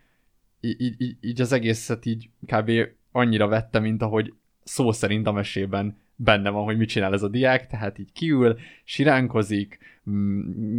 így, 0.60 1.00
így, 1.00 1.16
így 1.20 1.40
az 1.40 1.52
egészet 1.52 2.06
így 2.06 2.28
kb. 2.46 2.70
annyira 3.12 3.46
vette, 3.46 3.78
mint 3.78 4.02
ahogy 4.02 4.32
szó 4.64 4.92
szerint 4.92 5.26
a 5.26 5.32
mesében 5.32 5.96
benne 6.16 6.50
van, 6.50 6.64
hogy 6.64 6.76
mit 6.76 6.88
csinál 6.88 7.12
ez 7.12 7.22
a 7.22 7.28
diák, 7.28 7.66
tehát 7.66 7.98
így 7.98 8.12
kiül, 8.12 8.58
siránkozik, 8.84 9.78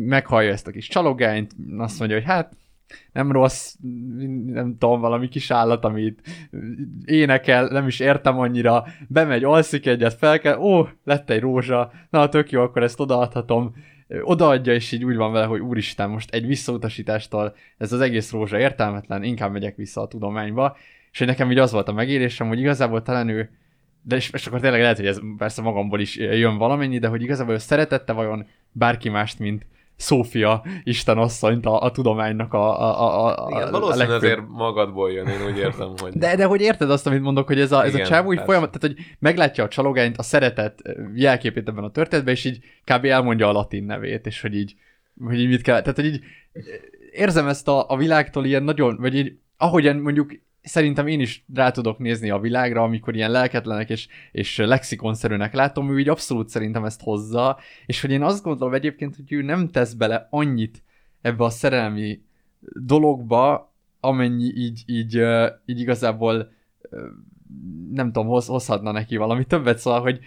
meghallja 0.06 0.52
ezt 0.52 0.68
a 0.68 0.72
kis 0.72 0.88
csalogányt, 0.88 1.56
azt 1.78 2.00
mondja, 2.00 2.18
hogy 2.18 2.26
hát 2.26 2.56
nem 3.12 3.32
rossz, 3.32 3.76
nem 4.46 4.76
tudom, 4.78 5.00
valami 5.00 5.28
kis 5.28 5.52
állat, 5.52 5.86
amit 5.86 6.22
énekel, 7.06 7.68
nem 7.68 7.88
is 7.88 8.00
értem 8.00 8.40
annyira, 8.40 8.86
bemegy, 9.08 9.44
alszik 9.44 9.86
egyet, 9.86 10.14
fel 10.14 10.40
kell, 10.40 10.58
ó, 10.58 10.88
lett 11.04 11.30
egy 11.30 11.40
rózsa, 11.40 11.92
na 12.10 12.30
tök 12.30 12.52
jó, 12.52 12.62
akkor 12.62 12.84
ezt 12.84 13.00
odaadhatom, 13.00 13.76
odaadja, 14.22 14.74
és 14.74 14.92
így 14.92 15.06
úgy 15.06 15.16
van 15.16 15.32
vele, 15.32 15.46
hogy 15.46 15.60
úristen, 15.60 16.10
most 16.10 16.34
egy 16.34 16.46
visszautasítástól 16.46 17.56
ez 17.78 17.94
az 17.94 18.02
egész 18.02 18.32
rózsa 18.32 18.60
értelmetlen, 18.60 19.24
inkább 19.24 19.52
megyek 19.52 19.76
vissza 19.76 20.02
a 20.02 20.08
tudományba, 20.08 20.78
és 21.12 21.18
hogy 21.18 21.28
nekem 21.28 21.52
így 21.52 21.58
az 21.58 21.72
volt 21.72 21.88
a 21.88 21.94
megélésem, 21.94 22.48
hogy 22.48 22.60
igazából 22.60 23.02
talán 23.02 23.30
ő 23.30 23.50
de 24.02 24.16
és, 24.16 24.30
és 24.34 24.48
akkor 24.48 24.60
tényleg 24.60 24.82
lehet, 24.82 24.98
hogy 24.98 25.06
ez 25.06 25.20
persze 25.38 25.62
magamból 25.62 26.00
is 26.00 26.16
jön 26.16 26.58
valamennyi, 26.58 27.00
de 27.00 27.08
hogy 27.08 27.22
igazából 27.22 27.54
ő 27.54 27.58
szeretette 27.58 28.14
vajon 28.14 28.48
bárki 28.72 29.10
mást, 29.10 29.40
mint 29.40 29.66
Szófia 30.00 30.64
istenasszonyt 30.84 31.66
a, 31.66 31.82
a 31.82 31.92
tudománynak 31.92 32.54
a, 32.54 32.82
a, 32.82 33.02
a, 33.02 33.46
a 33.46 33.50
Igen, 33.50 33.72
valószínűleg 33.72 34.10
a 34.10 34.16
azért 34.16 34.42
magadból 34.48 35.12
jön, 35.12 35.28
én 35.28 35.46
úgy 35.46 35.58
érzem, 35.58 35.94
hogy... 35.98 36.14
De, 36.14 36.36
de 36.36 36.46
hogy 36.46 36.62
érted 36.62 36.92
azt, 36.92 37.08
amit 37.08 37.22
mondok, 37.22 37.48
hogy 37.48 37.60
ez 37.60 37.72
a, 37.72 37.84
ez 37.84 37.94
Igen, 37.94 38.06
a 38.06 38.10
csávó 38.10 38.28
úgy 38.28 38.42
folyamat, 38.46 38.72
tehát 38.72 38.96
hogy 38.96 39.06
meglátja 39.20 39.64
a 39.64 39.68
csalogányt, 39.68 40.18
a 40.18 40.24
szeretet 40.24 40.82
jelképét 41.14 41.68
ebben 41.68 41.84
a 41.84 41.92
történetben, 41.92 42.34
és 42.34 42.46
így 42.46 42.60
kb. 42.84 43.06
elmondja 43.06 43.48
a 43.48 43.52
latin 43.52 43.84
nevét, 43.84 44.26
és 44.26 44.42
hogy 44.42 44.56
így, 44.56 44.76
hogy 45.26 45.40
így 45.40 45.48
mit 45.48 45.62
kell, 45.62 45.82
tehát 45.82 45.96
hogy 45.96 46.06
így 46.06 46.24
érzem 47.12 47.48
ezt 47.48 47.68
a, 47.68 47.90
a 47.90 47.98
világtól 47.98 48.46
ilyen 48.46 48.64
nagyon, 48.64 48.98
vagy 49.00 49.16
így 49.16 49.38
ahogyan 49.58 49.96
mondjuk 49.96 50.32
szerintem 50.70 51.08
én 51.08 51.20
is 51.20 51.44
rá 51.54 51.72
tudok 51.72 51.98
nézni 51.98 52.30
a 52.30 52.40
világra, 52.40 52.84
amikor 52.84 53.16
ilyen 53.16 53.32
lelketlenek 53.32 53.90
és, 53.90 54.08
és 54.32 54.58
lexikonszerűnek 54.58 55.54
látom, 55.54 55.92
ő 55.92 56.00
így 56.00 56.10
abszolút 56.10 56.50
szerintem 56.50 56.86
ezt 56.86 57.02
hozza, 57.02 57.58
és 57.86 58.02
hogy 58.02 58.12
én 58.12 58.24
azt 58.24 58.44
gondolom 58.44 58.74
egyébként, 58.74 59.16
hogy 59.16 59.34
ő 59.34 59.42
nem 59.42 59.70
tesz 59.70 59.94
bele 59.94 60.28
annyit 60.30 60.84
ebbe 61.22 61.44
a 61.44 61.50
szerelmi 61.50 62.22
dologba, 62.86 63.74
amennyi 64.00 64.54
így, 64.56 64.84
így, 64.86 65.22
így 65.66 65.80
igazából 65.80 66.52
nem 67.92 68.12
tudom, 68.12 68.28
hoz, 68.28 68.46
hozhatna 68.46 68.92
neki 68.92 69.18
valami 69.18 69.46
többet, 69.46 69.78
szóval, 69.78 70.02
hogy 70.02 70.20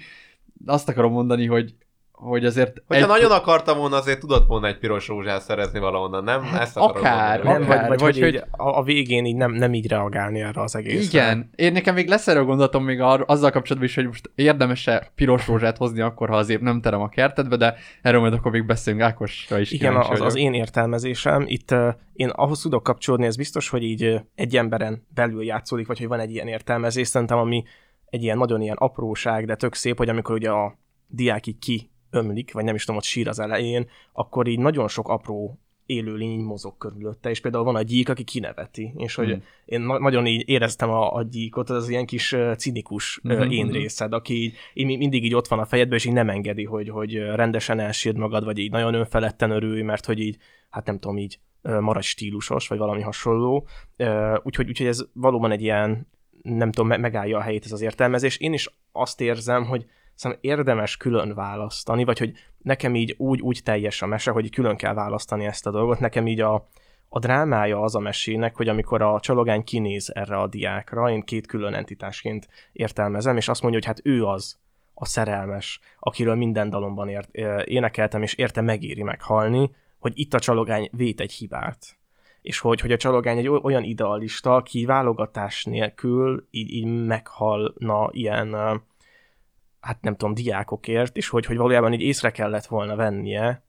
azt 0.66 0.88
akarom 0.88 1.12
mondani, 1.12 1.46
hogy 1.46 1.74
hogy 2.22 2.44
azért... 2.44 2.82
Hogyha 2.86 3.02
egy- 3.02 3.08
nagyon 3.10 3.30
akartam 3.30 3.78
volna, 3.78 3.96
azért 3.96 4.20
tudott 4.20 4.46
volna 4.46 4.66
egy 4.66 4.78
piros 4.78 5.08
rózsát 5.08 5.42
szerezni 5.42 5.78
valahonnan, 5.78 6.24
nem? 6.24 6.42
Ezt 6.60 6.76
akarom 6.76 6.96
akár, 6.96 7.42
mondani. 7.42 7.58
Nem, 7.58 7.68
vagy, 7.68 7.76
akár, 7.76 7.88
vagy, 7.88 8.00
vagy 8.00 8.12
hogy, 8.12 8.22
hogy- 8.22 8.34
így 8.34 8.42
a, 8.50 8.78
a 8.78 8.82
végén 8.82 9.24
így 9.24 9.36
nem, 9.36 9.52
nem 9.52 9.74
így 9.74 9.88
reagálni 9.88 10.40
erre 10.40 10.60
az 10.62 10.76
egészre. 10.76 11.20
Igen, 11.20 11.50
én 11.54 11.72
nekem 11.72 11.94
még 11.94 12.08
lesz 12.08 12.28
erről 12.28 12.44
gondolatom 12.44 12.84
még 12.84 13.00
ar- 13.00 13.30
azzal 13.30 13.50
kapcsolatban 13.50 13.88
is, 13.88 13.94
hogy 13.94 14.06
most 14.06 14.30
érdemes-e 14.34 15.10
piros 15.14 15.46
rózsát 15.46 15.76
hozni 15.76 16.00
akkor, 16.00 16.28
ha 16.28 16.36
azért 16.36 16.60
nem 16.60 16.80
terem 16.80 17.00
a 17.00 17.08
kertedbe, 17.08 17.56
de 17.56 17.74
erről 18.02 18.20
majd 18.20 18.32
akkor 18.32 18.50
még 18.50 18.66
beszélünk 18.66 19.02
Ákosra 19.02 19.58
is 19.58 19.70
Igen, 19.70 19.96
az, 19.96 20.20
az 20.20 20.36
én 20.36 20.54
értelmezésem. 20.54 21.44
Itt 21.46 21.70
uh, 21.70 21.88
én 22.12 22.28
ahhoz 22.28 22.60
tudok 22.60 22.82
kapcsolódni, 22.82 23.26
ez 23.26 23.36
biztos, 23.36 23.68
hogy 23.68 23.82
így 23.82 24.04
uh, 24.04 24.20
egy 24.34 24.56
emberen 24.56 25.06
belül 25.14 25.44
játszódik, 25.44 25.86
vagy 25.86 25.98
hogy 25.98 26.08
van 26.08 26.20
egy 26.20 26.30
ilyen 26.30 26.46
értelmezés, 26.48 27.08
szerintem, 27.08 27.38
ami 27.38 27.62
egy 28.06 28.22
ilyen 28.22 28.38
nagyon 28.38 28.60
ilyen 28.62 28.76
apróság, 28.76 29.46
de 29.46 29.54
tök 29.54 29.74
szép, 29.74 29.96
hogy 29.96 30.08
amikor 30.08 30.34
ugye 30.34 30.50
a 30.50 30.78
diák 31.06 31.46
így 31.46 31.58
ki 31.58 31.90
ömlik, 32.12 32.52
vagy 32.52 32.64
nem 32.64 32.74
is 32.74 32.80
tudom, 32.84 32.96
ott 32.96 33.04
sír 33.06 33.28
az 33.28 33.38
elején, 33.38 33.88
akkor 34.12 34.46
így 34.46 34.58
nagyon 34.58 34.88
sok 34.88 35.08
apró 35.08 35.58
élőlény 35.86 36.30
így 36.30 36.44
mozog 36.44 36.76
körülötte, 36.78 37.30
és 37.30 37.40
például 37.40 37.64
van 37.64 37.74
a 37.76 37.82
gyík, 37.82 38.08
aki 38.08 38.24
kineveti, 38.24 38.92
és 38.96 39.14
hogy 39.14 39.28
Hmm. 39.30 39.42
én 39.64 39.80
na- 39.80 39.98
nagyon 39.98 40.26
így 40.26 40.48
éreztem 40.48 40.90
a, 40.90 41.14
a 41.14 41.22
gyíkot, 41.22 41.70
az 41.70 41.88
ilyen 41.88 42.06
kis 42.06 42.32
uh, 42.32 42.54
cinikus 42.54 43.20
uh, 43.24 43.32
Mhm, 43.38 43.50
én 43.50 43.64
mhm. 43.64 43.74
részed, 43.74 44.12
aki 44.12 44.34
így, 44.42 44.54
így 44.74 44.86
mi- 44.86 44.96
mindig 44.96 45.24
így 45.24 45.34
ott 45.34 45.48
van 45.48 45.58
a 45.58 45.64
fejedben, 45.64 45.98
és 45.98 46.04
így 46.04 46.12
nem 46.12 46.30
engedi, 46.30 46.64
hogy, 46.64 46.88
hogy 46.88 47.14
rendesen 47.16 47.78
elsírd 47.78 48.16
magad, 48.16 48.44
vagy 48.44 48.58
így 48.58 48.70
nagyon 48.70 48.94
önfeledten 48.94 49.50
örülj, 49.50 49.82
mert 49.82 50.04
hogy 50.06 50.18
így, 50.20 50.36
hát 50.70 50.86
nem 50.86 50.98
tudom, 50.98 51.18
így 51.18 51.38
maradj 51.62 52.06
stílusos, 52.06 52.68
vagy 52.68 52.78
valami 52.78 53.00
hasonló. 53.02 53.66
Ö, 53.96 54.36
Úgyhogy, 54.42 54.68
úgyhogy 54.68 54.86
ez 54.86 55.04
valóban 55.12 55.50
egy 55.50 55.62
ilyen, 55.62 56.08
nem 56.42 56.72
tudom, 56.72 56.88
me- 56.88 56.98
megállja 57.00 57.38
a 57.38 57.42
helyét 57.42 57.64
ez 57.64 57.72
az 57.72 57.80
értelmezés. 57.80 58.36
Én 58.36 58.52
is 58.52 58.68
azt 58.92 59.20
érzem, 59.20 59.64
hogy 59.64 59.86
szerintem 60.14 60.50
érdemes 60.50 60.96
külön 60.96 61.34
választani, 61.34 62.04
vagy 62.04 62.18
hogy 62.18 62.32
nekem 62.58 62.94
így 62.94 63.14
úgy, 63.18 63.40
úgy 63.40 63.60
teljes 63.64 64.02
a 64.02 64.06
mese, 64.06 64.30
hogy 64.30 64.50
külön 64.50 64.76
kell 64.76 64.94
választani 64.94 65.44
ezt 65.44 65.66
a 65.66 65.70
dolgot. 65.70 66.00
Nekem 66.00 66.26
így 66.26 66.40
a, 66.40 66.68
a 67.08 67.18
drámája 67.18 67.80
az 67.80 67.94
a 67.94 68.00
mesének, 68.00 68.56
hogy 68.56 68.68
amikor 68.68 69.02
a 69.02 69.20
csalogány 69.20 69.64
kinéz 69.64 70.14
erre 70.14 70.36
a 70.36 70.46
diákra, 70.46 71.10
én 71.10 71.22
két 71.22 71.46
külön 71.46 71.74
entitásként 71.74 72.48
értelmezem, 72.72 73.36
és 73.36 73.48
azt 73.48 73.62
mondja, 73.62 73.80
hogy 73.80 73.88
hát 73.88 74.06
ő 74.06 74.24
az 74.24 74.60
a 74.94 75.04
szerelmes, 75.04 75.80
akiről 75.98 76.34
minden 76.34 76.70
dalomban 76.70 77.08
ért, 77.08 77.34
énekeltem, 77.64 78.22
és 78.22 78.34
érte 78.34 78.60
megéri 78.60 79.02
meghalni, 79.02 79.70
hogy 79.98 80.12
itt 80.14 80.34
a 80.34 80.38
csalogány 80.38 80.88
vét 80.92 81.20
egy 81.20 81.32
hibát. 81.32 81.96
És 82.42 82.58
hogy, 82.58 82.80
hogy 82.80 82.92
a 82.92 82.96
csalogány 82.96 83.38
egy 83.38 83.48
oly- 83.48 83.60
olyan 83.62 83.82
idealista, 83.82 84.54
aki 84.54 84.84
válogatás 84.84 85.64
nélkül 85.64 86.46
így, 86.50 86.70
így 86.70 87.06
meghalna 87.06 88.08
ilyen, 88.10 88.54
hát 89.82 90.02
nem 90.02 90.16
tudom, 90.16 90.34
diákokért, 90.34 91.16
és 91.16 91.28
hogy, 91.28 91.46
hogy 91.46 91.56
valójában 91.56 91.92
így 91.92 92.00
észre 92.00 92.30
kellett 92.30 92.66
volna 92.66 92.96
vennie, 92.96 93.62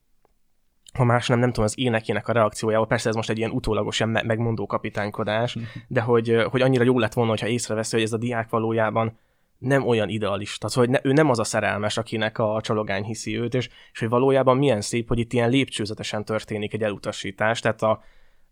ha 0.92 1.04
más 1.04 1.28
nem, 1.28 1.38
nem 1.38 1.48
tudom, 1.48 1.64
az 1.64 1.78
énekének 1.78 2.28
a 2.28 2.32
reakciójával, 2.32 2.86
persze 2.86 3.08
ez 3.08 3.14
most 3.14 3.30
egy 3.30 3.38
ilyen 3.38 3.50
utólagos 3.50 3.98
ilyen 3.98 4.10
me- 4.10 4.24
megmondó 4.24 4.66
kapitánykodás, 4.66 5.56
de 5.88 6.00
hogy, 6.00 6.44
hogy 6.50 6.62
annyira 6.62 6.84
jó 6.84 6.98
lett 6.98 7.12
volna, 7.12 7.30
hogyha 7.30 7.46
észreveszi, 7.46 7.94
hogy 7.96 8.04
ez 8.04 8.12
a 8.12 8.16
diák 8.16 8.48
valójában 8.48 9.18
nem 9.58 9.86
olyan 9.86 10.08
idealista, 10.08 10.68
szóval 10.68 10.84
hogy 10.90 11.00
ne, 11.02 11.10
ő 11.10 11.12
nem 11.12 11.30
az 11.30 11.38
a 11.38 11.44
szerelmes, 11.44 11.96
akinek 11.96 12.38
a 12.38 12.60
csalogány 12.62 13.04
hiszi 13.04 13.38
őt, 13.38 13.54
és, 13.54 13.68
és 13.92 13.98
hogy 13.98 14.08
valójában 14.08 14.56
milyen 14.56 14.80
szép, 14.80 15.08
hogy 15.08 15.18
itt 15.18 15.32
ilyen 15.32 15.50
lépcsőzetesen 15.50 16.24
történik 16.24 16.74
egy 16.74 16.82
elutasítás, 16.82 17.60
tehát 17.60 17.82
a 17.82 18.02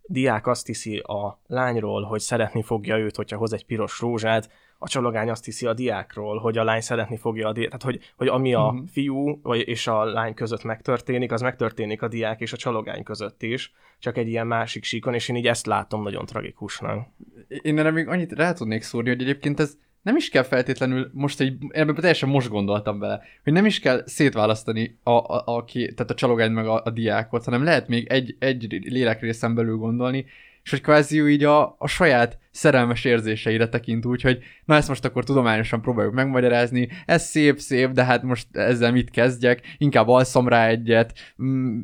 diák 0.03 0.47
azt 0.47 0.67
hiszi 0.67 0.99
a 0.99 1.41
lányról, 1.47 2.03
hogy 2.03 2.21
szeretni 2.21 2.63
fogja 2.63 2.99
őt, 2.99 3.17
hogyha 3.17 3.37
hoz 3.37 3.53
egy 3.53 3.67
piros 3.67 4.01
rózsát, 4.01 4.51
a 4.83 4.89
csalogány 4.89 5.31
azt 5.31 5.45
hiszi 5.45 5.67
a 5.67 5.75
diákról, 5.75 6.39
hogy 6.39 6.59
a 6.59 6.65
lány 6.65 6.81
szeretni 6.81 7.17
fogja 7.17 7.49
a 7.49 7.53
diák, 7.53 7.67
tehát 7.67 7.83
hogy, 7.83 8.13
hogy 8.17 8.29
ami 8.29 8.55
a 8.55 8.71
Mhm. 8.71 8.85
fiú 8.85 9.41
vagy, 9.43 9.69
és 9.69 9.87
a 9.87 10.05
lány 10.05 10.35
között 10.35 10.65
megtörténik, 10.65 11.33
az 11.33 11.41
megtörténik 11.41 12.03
a 12.03 12.09
diák 12.09 12.41
és 12.41 12.53
a 12.53 12.57
csalogány 12.57 13.03
között 13.03 13.43
is, 13.43 13.73
csak 13.99 14.17
egy 14.17 14.29
ilyen 14.29 14.47
másik 14.47 14.85
síkon, 14.85 15.15
és 15.15 15.29
én 15.29 15.37
így 15.37 15.47
ezt 15.47 15.67
látom 15.67 16.03
nagyon 16.03 16.27
tragikusnak. 16.27 17.07
Én 17.49 17.79
erre 17.79 17.91
még 17.91 18.09
annyit 18.09 18.33
rá 18.33 18.53
tudnék 18.53 18.83
szúrni, 18.83 19.09
hogy 19.09 19.23
egyébként 19.23 19.61
ez 19.61 19.77
nem 20.03 20.17
is 20.17 20.29
kell 20.29 20.43
feltétlenül, 20.43 21.11
most 21.13 21.41
egy, 21.41 21.57
ebben 21.69 21.95
teljesen 21.95 22.29
most 22.29 22.49
gondoltam 22.49 22.99
bele, 22.99 23.23
hogy 23.45 23.53
nem 23.53 23.67
is 23.67 23.81
kell 23.81 24.03
szétválasztani 24.07 24.99
a, 25.03 25.11
a, 25.11 25.43
a, 25.45 25.65
ki, 25.65 25.95
tehát 25.95 26.11
a 26.11 26.15
csalogányt 26.15 26.55
meg 26.55 26.67
a, 26.67 26.83
a 26.85 26.91
diákot, 26.91 27.45
hanem 27.45 27.65
lehet 27.65 27.89
még 27.89 28.07
egy, 28.07 28.37
egy 28.39 28.79
lélekrészen 28.85 29.55
belül 29.55 29.77
gondolni, 29.77 30.27
és 30.65 30.71
hogy 30.71 30.81
kvázi 30.81 31.29
így 31.29 31.45
a, 31.45 31.77
a 31.79 31.87
saját 31.87 32.39
szerelmes 32.51 33.05
érzéseire 33.05 33.69
tekint 33.69 34.07
úgy, 34.07 34.23
hogy 34.23 34.39
na 34.65 34.75
ezt 34.75 34.89
most 34.89 35.05
akkor 35.05 35.25
tudományosan 35.25 35.81
próbáljuk 35.81 36.15
megmagyarázni, 36.15 36.89
ez 37.07 37.23
szép, 37.23 37.59
szép, 37.59 37.91
de 37.91 38.05
hát 38.05 38.23
most 38.23 38.47
ezzel 38.57 38.93
mit 38.93 39.11
kezdjek, 39.11 39.61
inkább 39.79 40.09
alszom 40.09 40.49
rá 40.49 40.67
egyet. 40.67 41.19
Mm, 41.43 41.81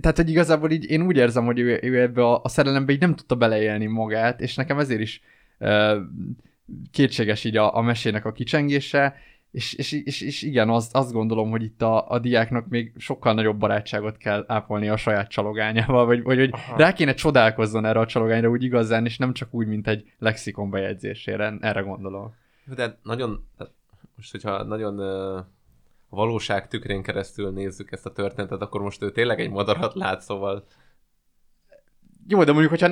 tehát, 0.00 0.16
hogy 0.16 0.30
igazából 0.30 0.70
így 0.70 0.90
én 0.90 1.02
úgy 1.02 1.16
érzem, 1.16 1.44
hogy 1.44 1.58
ő, 1.58 1.78
ő 1.82 2.00
ebbe 2.00 2.22
a, 2.22 2.40
a 2.42 2.48
szerelembe 2.48 2.92
így 2.92 3.00
nem 3.00 3.14
tudta 3.14 3.34
beleélni 3.34 3.86
magát, 3.86 4.40
és 4.40 4.54
nekem 4.54 4.78
ezért 4.78 5.00
is 5.00 5.20
uh, 5.58 5.96
kétséges 6.90 7.44
így 7.44 7.56
a, 7.56 7.76
a 7.76 7.80
mesének 7.80 8.24
a 8.24 8.32
kicsengése, 8.32 9.14
és, 9.50 9.72
és, 9.72 9.92
és, 9.92 10.20
és 10.20 10.42
igen, 10.42 10.68
azt, 10.68 10.94
azt 10.94 11.12
gondolom, 11.12 11.50
hogy 11.50 11.62
itt 11.62 11.82
a, 11.82 12.10
a 12.10 12.18
diáknak 12.18 12.68
még 12.68 12.92
sokkal 12.96 13.34
nagyobb 13.34 13.58
barátságot 13.58 14.16
kell 14.16 14.44
ápolni 14.46 14.88
a 14.88 14.96
saját 14.96 15.28
csalogányával, 15.28 16.06
vagy, 16.06 16.22
vagy 16.22 16.38
hogy 16.38 16.50
Aha. 16.52 16.76
rá 16.76 16.92
kéne 16.92 17.14
csodálkozzon 17.14 17.84
erre 17.84 18.00
a 18.00 18.06
csalogányra 18.06 18.48
úgy 18.48 18.62
igazán, 18.62 19.04
és 19.04 19.18
nem 19.18 19.32
csak 19.32 19.54
úgy, 19.54 19.66
mint 19.66 19.88
egy 19.88 20.12
lexikon 20.18 20.70
bejegyzésére, 20.70 21.56
erre 21.60 21.80
gondolom. 21.80 22.34
De 22.74 22.98
nagyon, 23.02 23.46
most 24.16 24.30
hogyha 24.30 24.62
nagyon 24.62 24.98
uh, 24.98 25.44
valóság 26.08 26.68
tükrén 26.68 27.02
keresztül 27.02 27.50
nézzük 27.50 27.92
ezt 27.92 28.06
a 28.06 28.12
történetet, 28.12 28.62
akkor 28.62 28.82
most 28.82 29.02
ő 29.02 29.12
tényleg 29.12 29.40
egy 29.40 29.50
madarat 29.50 29.94
lát, 29.94 30.20
szóval 30.20 30.66
Jó, 32.28 32.44
de 32.44 32.52
mondjuk, 32.52 32.70
hogyha 32.70 32.90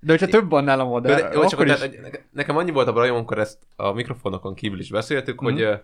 de 0.00 0.12
hogyha 0.12 0.26
több 0.26 0.52
annál 0.52 0.80
a 0.80 0.84
modell, 0.84 1.20
de, 1.20 1.30
csak 1.30 1.52
akkor 1.52 1.66
is... 1.66 1.74
tehát, 1.74 2.24
nekem 2.30 2.56
annyi 2.56 2.70
volt 2.70 2.88
a 2.88 2.92
bajom, 2.92 3.16
amikor 3.16 3.38
ezt 3.38 3.58
a 3.76 3.92
mikrofonokon 3.92 4.54
kívül 4.54 4.78
is 4.78 4.90
beszéltük, 4.90 5.40
Mhm. 5.40 5.54
hogy, 5.54 5.78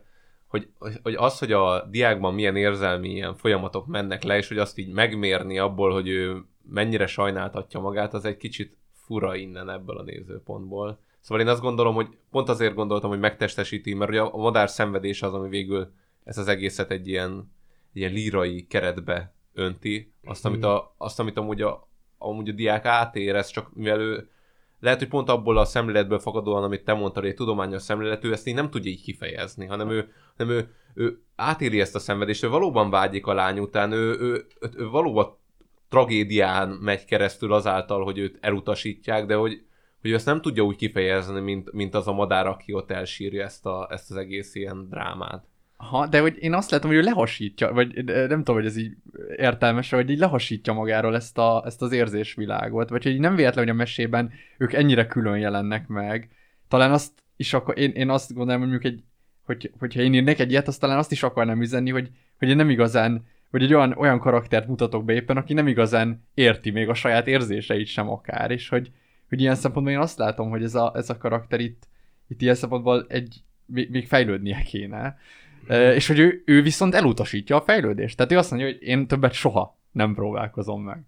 hogy, 0.46 0.68
hogy 1.02 1.14
az, 1.14 1.38
hogy 1.38 1.52
a 1.52 1.87
diákban 1.90 2.35
milyen 2.35 2.56
érzelmi 2.56 3.09
ilyen 3.09 3.35
folyamatok 3.35 3.87
mennek 3.87 4.22
le, 4.22 4.37
és 4.37 4.48
hogy 4.48 4.59
azt 4.59 4.78
így 4.78 4.92
megmérni 4.92 5.59
abból, 5.59 5.92
hogy 5.92 6.09
ő 6.09 6.44
mennyire 6.68 7.06
sajnáltatja 7.06 7.80
magát, 7.80 8.14
az 8.14 8.24
egy 8.24 8.37
kicsit 8.37 8.76
fura 8.92 9.35
innen 9.35 9.70
ebből 9.70 9.96
a 9.98 10.02
nézőpontból. 10.02 11.00
Szóval 11.20 11.44
én 11.44 11.50
azt 11.50 11.61
gondolom, 11.61 11.94
hogy 11.94 12.09
pont 12.30 12.48
azért 12.48 12.74
gondoltam, 12.74 13.11
hogy 13.11 13.18
megtestesíti, 13.18 13.94
mert 13.94 14.11
ugye 14.11 14.20
a 14.20 14.37
madár 14.37 14.68
szenvedése 14.70 15.26
az, 15.26 15.35
ami 15.35 15.48
végül 15.48 15.92
ezt 16.24 16.38
az 16.38 16.48
egészet 16.48 16.90
egy 16.90 17.09
ilyen, 17.09 17.52
ilyen 17.92 18.12
lírai 18.12 18.66
keretbe 18.66 19.35
önti, 19.54 20.12
azt, 20.24 20.46
amit, 20.46 20.64
a, 20.64 20.94
azt, 20.98 21.20
amit 21.20 21.37
amúgy 21.37 21.62
a, 21.62 21.88
amúgy 22.22 22.48
a 22.48 22.52
diák 22.52 22.85
átérez, 22.85 23.48
csak 23.48 23.74
mivel 23.74 24.00
ő 24.00 24.28
lehet, 24.80 24.98
hogy 24.98 25.09
pont 25.09 25.28
abból 25.28 25.59
a 25.59 25.64
szemléletből 25.64 26.18
fakadóan, 26.18 26.62
amit 26.62 26.85
te 26.85 26.92
mondtad, 26.92 27.22
hogy 27.22 27.30
egy 27.30 27.37
tudományos 27.37 27.83
szemlélet, 27.83 28.24
ő 28.24 28.33
ezt 28.33 28.46
így 28.46 28.54
nem 28.54 28.70
tudja 28.70 28.90
így 28.90 29.02
kifejezni, 29.02 29.66
hanem 29.66 29.90
ő, 29.90 30.12
hanem 30.37 30.52
ő, 30.52 30.74
ő 30.94 31.22
átéli 31.37 31.80
ezt 31.80 31.94
a 31.94 31.98
szenvedést, 31.98 32.44
ő 32.44 32.48
valóban 32.48 32.90
vágyik 32.90 33.26
a 33.26 33.33
lány 33.33 33.59
után, 33.59 33.92
ő, 33.92 34.18
ő, 34.18 34.46
ő, 34.61 34.70
ő 34.76 34.88
valóban 34.88 35.37
tragédián 35.88 36.68
megy 36.68 37.04
keresztül 37.04 37.52
azáltal, 37.52 38.04
hogy 38.04 38.18
őt 38.18 38.38
elutasítják, 38.40 39.26
de 39.26 39.35
hogy, 39.35 39.64
hogy 40.00 40.12
ezt 40.12 40.26
nem 40.26 40.40
tudja 40.40 40.62
úgy 40.62 40.76
kifejezni, 40.76 41.40
mint, 41.40 41.72
mint 41.72 41.94
az 41.94 42.09
a 42.09 42.12
madár, 42.12 42.46
aki 42.46 42.72
ott 42.72 42.90
elsírja 42.90 43.44
ezt, 43.44 43.66
a, 43.66 43.88
ezt 43.90 44.11
az 44.11 44.16
egész 44.16 44.54
ilyen 44.54 44.88
drámát. 44.88 45.44
Ha, 45.88 46.07
de 46.07 46.21
hogy 46.21 46.37
én 46.40 46.53
azt 46.55 46.71
látom, 46.71 46.90
hogy 46.90 46.99
ő 46.99 47.03
lehasítja, 47.03 47.73
vagy 47.73 48.05
nem 48.05 48.38
tudom, 48.38 48.55
hogy 48.55 48.66
ez 48.66 48.77
így 48.77 48.97
értelmes, 49.37 49.90
hogy 49.90 50.11
így 50.11 50.19
lehasítja 50.19 50.73
magáról 50.73 51.14
ezt, 51.14 51.38
a, 51.38 51.62
ezt 51.66 51.83
az 51.83 51.93
érzésvilágot, 51.93 52.88
vagy 52.88 53.03
hogy 53.03 53.12
így 53.12 53.21
nem 53.21 53.35
véletlen, 53.35 53.64
hogy 53.64 53.73
a 53.73 53.77
mesében 53.77 54.33
ők 54.59 54.73
ennyire 54.73 55.07
külön 55.07 55.38
jelennek 55.38 55.87
meg. 55.87 56.29
Talán 56.69 56.93
azt 56.93 57.12
is 57.37 57.53
akar, 57.53 57.79
én, 57.79 57.90
én 57.90 58.11
azt 58.11 58.35
gondolom, 58.35 58.61
hogy 58.61 58.71
mondjuk 58.71 58.93
egy, 58.93 59.03
hogy, 59.45 59.73
hogyha 59.79 60.01
én 60.01 60.14
írnék 60.14 60.38
egy 60.38 60.51
ilyet, 60.51 60.69
azt 60.69 60.81
talán 60.81 60.99
azt 60.99 61.12
is 61.12 61.23
akarnám 61.23 61.61
üzenni, 61.61 61.90
hogy, 61.90 62.11
hogy 62.38 62.49
én 62.49 62.57
nem 62.57 62.71
igazán, 62.71 63.27
vagy 63.51 63.62
egy 63.62 63.75
olyan, 63.75 63.93
olyan 63.93 64.19
karaktert 64.19 64.69
mutatok 64.69 65.05
be 65.05 65.12
éppen, 65.12 65.37
aki 65.37 65.53
nem 65.53 65.69
igazán 65.69 66.25
érti 66.35 66.71
még 66.71 66.88
a 66.88 66.95
saját 66.95 67.27
érzéseit 67.27 67.87
sem 67.87 68.09
akár, 68.09 68.51
és 68.51 68.69
hogy, 68.69 68.90
hogy 69.29 69.40
ilyen 69.40 69.55
szempontból 69.55 69.95
én 69.95 70.01
azt 70.01 70.19
látom, 70.19 70.51
hogy 70.51 70.62
ez 70.62 70.75
a, 70.75 70.93
ez 70.95 71.11
a 71.11 71.19
karakter 71.19 71.61
itt, 71.61 71.88
itt 72.29 72.43
ilyen 72.43 72.55
szempontból 72.55 73.07
egy, 73.09 73.43
még, 73.66 73.90
még 73.90 74.07
fejlődnie 74.07 74.62
kéne. 74.62 75.19
Ö, 75.70 75.92
És 75.92 76.06
hogy 76.06 76.18
ő, 76.18 76.42
ő 76.44 76.62
viszont 76.62 76.94
elutasítja 76.94 77.56
a 77.56 77.61
fejlődést. 77.61 78.16
Tehát 78.16 78.33
ő 78.33 78.38
azt 78.38 78.50
mondja, 78.50 78.68
hogy 78.68 78.83
én 78.83 79.06
többet 79.06 79.33
soha 79.33 79.78
nem 79.92 80.14
próbálkozom 80.14 80.83
meg. 80.83 81.02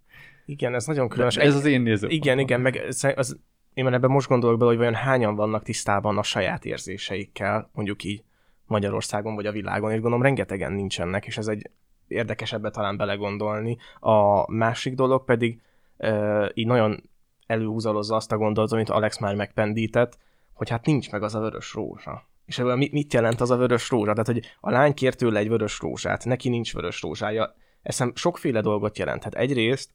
Igen, 0.47 0.75
ez 0.75 0.87
nagyon 0.87 1.09
különös. 1.09 1.37
Ez 1.37 1.55
az 1.55 1.65
én 1.65 1.81
nézőpontom. 1.81 2.17
Igen, 2.17 2.39
igen, 2.39 2.61
meg 2.61 2.77
ez, 2.77 3.05
az, 3.17 3.39
én 3.75 3.85
már 3.85 3.93
ebben 3.93 4.11
most 4.11 4.29
gondolok 4.29 4.59
bele, 4.59 4.71
hogy 4.71 4.79
vajon 4.79 4.95
hányan 4.95 5.35
vannak 5.35 5.63
tisztában 5.63 6.19
a 6.19 6.23
saját 6.23 6.65
érzéseikkel, 6.65 7.71
mondjuk 7.73 8.05
így 8.05 8.23
Magyarországon 8.67 9.35
vagy 9.35 9.47
a 9.47 9.53
világon, 9.53 9.91
és 9.91 10.01
gondolom 10.01 10.23
rengetegen 10.23 10.73
nincsenek, 10.73 11.27
és 11.27 11.37
ez 11.39 11.47
egy 11.47 11.71
érdekesebbe 12.09 12.71
talán 12.71 12.97
belegondolni. 12.97 13.77
A 14.01 14.53
másik 14.53 14.95
dolog 14.95 15.25
pedig 15.25 15.61
e, 15.97 16.51
így 16.55 16.67
nagyon 16.67 17.03
előhúzalozza 17.47 18.17
azt 18.17 18.33
a 18.33 18.37
gondolatot, 18.37 18.77
amit 18.77 18.91
Alex 18.91 19.19
már 19.19 19.35
megpendített, 19.35 20.19
hogy 20.53 20.69
hát 20.69 20.87
nincs 20.87 21.11
meg 21.11 21.23
az 21.23 21.35
a 21.35 21.41
vörös 21.41 21.75
rózsa. 21.75 22.31
És 22.47 22.59
ebből 22.59 22.77
mit, 22.77 23.13
jelent 23.13 23.41
az 23.41 23.51
a 23.51 23.57
vörös 23.57 23.91
rózsa? 23.91 24.13
Tehát, 24.13 24.27
hogy 24.27 24.41
a 24.61 24.71
lány 24.71 24.95
kér 24.95 25.15
tőle 25.15 25.39
egy 25.39 25.49
vörös 25.49 25.81
rózsát, 25.81 26.25
neki 26.25 26.49
nincs 26.49 26.73
vörös 26.73 27.03
rózsája. 27.03 27.55
Eszem 27.83 28.13
sokféle 28.15 28.61
dolgot 28.61 28.99
jelenthet. 28.99 29.35
Egyrészt, 29.35 29.91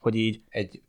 hogy 0.00 0.14
így 0.14 0.40
Egy 0.48 0.82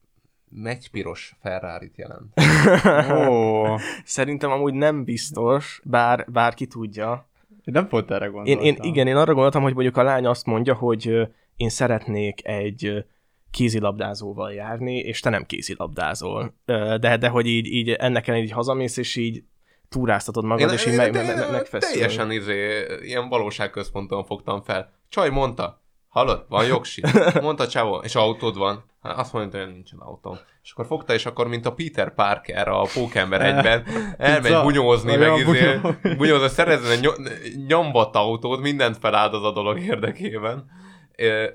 megypiros 0.49 1.35
ferrari 1.41 1.91
jelent. 1.95 2.33
Ó, 3.29 3.65
szerintem 4.03 4.51
amúgy 4.51 4.73
nem 4.73 5.03
biztos, 5.03 5.81
bár, 5.83 6.25
bár 6.31 6.53
ki 6.53 6.65
tudja. 6.65 7.27
én 7.49 7.73
nem 7.73 7.87
pont 7.87 8.11
erre 8.11 8.25
Én, 8.25 8.31
gondoltam. 8.31 8.65
én, 8.65 8.77
igen, 8.81 9.07
én 9.07 9.15
arra 9.15 9.33
gondoltam, 9.33 9.61
hogy 9.61 9.73
mondjuk 9.73 9.97
a 9.97 10.03
lány 10.03 10.25
azt 10.25 10.45
mondja, 10.45 10.73
hogy 10.73 11.27
én 11.55 11.69
szeretnék 11.69 12.47
egy 12.47 13.05
kézilabdázóval 13.51 14.53
járni, 14.53 14.97
és 14.97 15.19
te 15.19 15.29
nem 15.29 15.45
kézilabdázol. 15.45 16.53
De, 16.99 17.17
de 17.17 17.27
hogy 17.27 17.47
így, 17.47 17.65
így 17.65 17.89
ennek 17.89 18.27
ellenére 18.27 18.47
így 18.47 18.55
hazamész, 18.55 18.97
és 18.97 19.15
így 19.15 19.43
túráztatod 19.89 20.45
magad, 20.45 20.71
és 20.71 20.85
így 20.85 20.95
meg, 20.95 21.13
meg, 21.13 21.25
meg, 21.25 21.51
megfeszül. 21.51 21.91
teljesen 21.91 22.31
izé, 22.31 22.85
ilyen 23.01 23.29
valóságközponton 23.29 24.23
fogtam 24.23 24.61
fel. 24.61 24.93
Csaj 25.09 25.29
mondta, 25.29 25.81
hallod, 26.07 26.45
van 26.49 26.65
jogsi? 26.65 27.01
Mondta 27.41 27.67
csávó, 27.67 27.97
és 27.97 28.15
autód 28.15 28.57
van? 28.57 28.83
Hát 29.01 29.17
azt 29.17 29.33
mondta, 29.33 29.57
hogy 29.57 29.71
nincsen 29.71 29.99
autóm. 29.99 30.37
És 30.63 30.71
akkor 30.71 30.85
fogta, 30.85 31.13
és 31.13 31.25
akkor, 31.25 31.47
mint 31.47 31.65
a 31.65 31.73
Peter 31.73 32.13
Parker 32.13 32.67
a 32.67 32.81
Pókember 32.93 33.41
egyben, 33.55 33.85
elmegy 34.17 34.61
bunyózni, 34.61 35.15
meg 35.15 35.37
izé, 35.37 35.43
bunyó. 35.43 35.95
bunyózni, 36.17 36.47
szerezni 36.47 36.89
egy 36.89 37.01
ny- 37.01 37.67
nyombat 37.67 38.15
autót, 38.15 38.61
mindent 38.61 38.97
feláldoz 38.97 39.43
a 39.43 39.51
dolog 39.51 39.79
érdekében. 39.79 40.65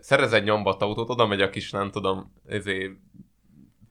Szerez 0.01 0.33
egy 0.33 0.45
nyombat 0.45 0.83
autót, 0.83 1.11
oda 1.11 1.27
megy 1.27 1.41
a 1.41 1.51
kis, 1.51 1.71
nem 1.71 1.91
tudom, 1.91 2.33
izé, 2.49 2.91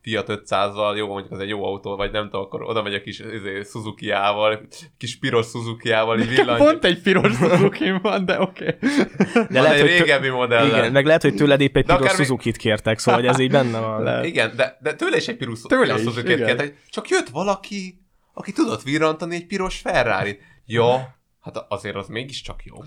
Fiat 0.08 0.26
500-zal, 0.30 0.98
jó, 0.98 1.08
mondjuk 1.08 1.32
az 1.32 1.40
egy 1.40 1.50
jó 1.50 1.66
autó, 1.66 1.96
vagy 1.96 2.12
nem 2.12 2.24
tudom, 2.24 2.42
akkor 2.42 2.64
oda 2.64 2.84
megy 2.84 2.94
a 2.94 3.02
kis 3.02 3.20
izé, 3.20 3.62
Suzuki-ával, 3.64 4.68
kis 4.98 5.18
piros 5.20 5.46
Suzuki-ával, 5.46 6.20
így 6.20 6.30
villan. 6.30 6.58
Pont 6.58 6.86
egy 6.86 7.02
piros 7.02 7.36
suzuki 7.36 7.92
van, 8.02 8.26
de 8.26 8.42
oké. 8.42 8.68
Okay. 8.68 9.46
De 9.50 9.62
lehet, 9.62 9.82
egy 9.82 9.98
régebbi 9.98 10.30
modell. 10.30 10.68
Igen, 10.68 10.92
meg 10.92 11.06
lehet, 11.06 11.22
hogy 11.22 11.36
tőled 11.36 11.62
épp 11.62 11.76
egy 11.76 11.86
De 11.86 11.96
piros 11.96 12.12
Suzuki-t 12.12 12.58
kértek, 12.58 13.00
szóval 13.00 13.22
hogy 13.22 13.30
ez 13.30 13.40
így 13.40 13.52
benne 13.52 13.80
van. 13.80 14.04
Lehet. 14.04 14.26
Igen, 14.26 14.56
de, 14.56 14.78
de 14.82 14.94
tőle 14.96 15.18
is 15.18 15.28
egy 15.28 15.38
piros, 15.38 15.62
Tőle 15.62 15.84
piros 15.84 16.00
is, 16.00 16.06
Suzuki 16.06 16.32
igen. 16.32 16.58
kért, 16.58 16.74
csak 16.90 17.10
jött 17.10 17.30
valaki, 17.30 18.02
aki 18.34 18.52
tudott 18.52 18.84
virrantani 18.84 19.36
egy 19.36 19.46
piros 19.46 19.80
ferrari 19.80 20.40
Ja, 20.66 21.16
hát 21.42 21.66
azért 21.70 21.96
az 21.96 22.08
mégiscsak 22.08 22.64
jobb. 22.66 22.86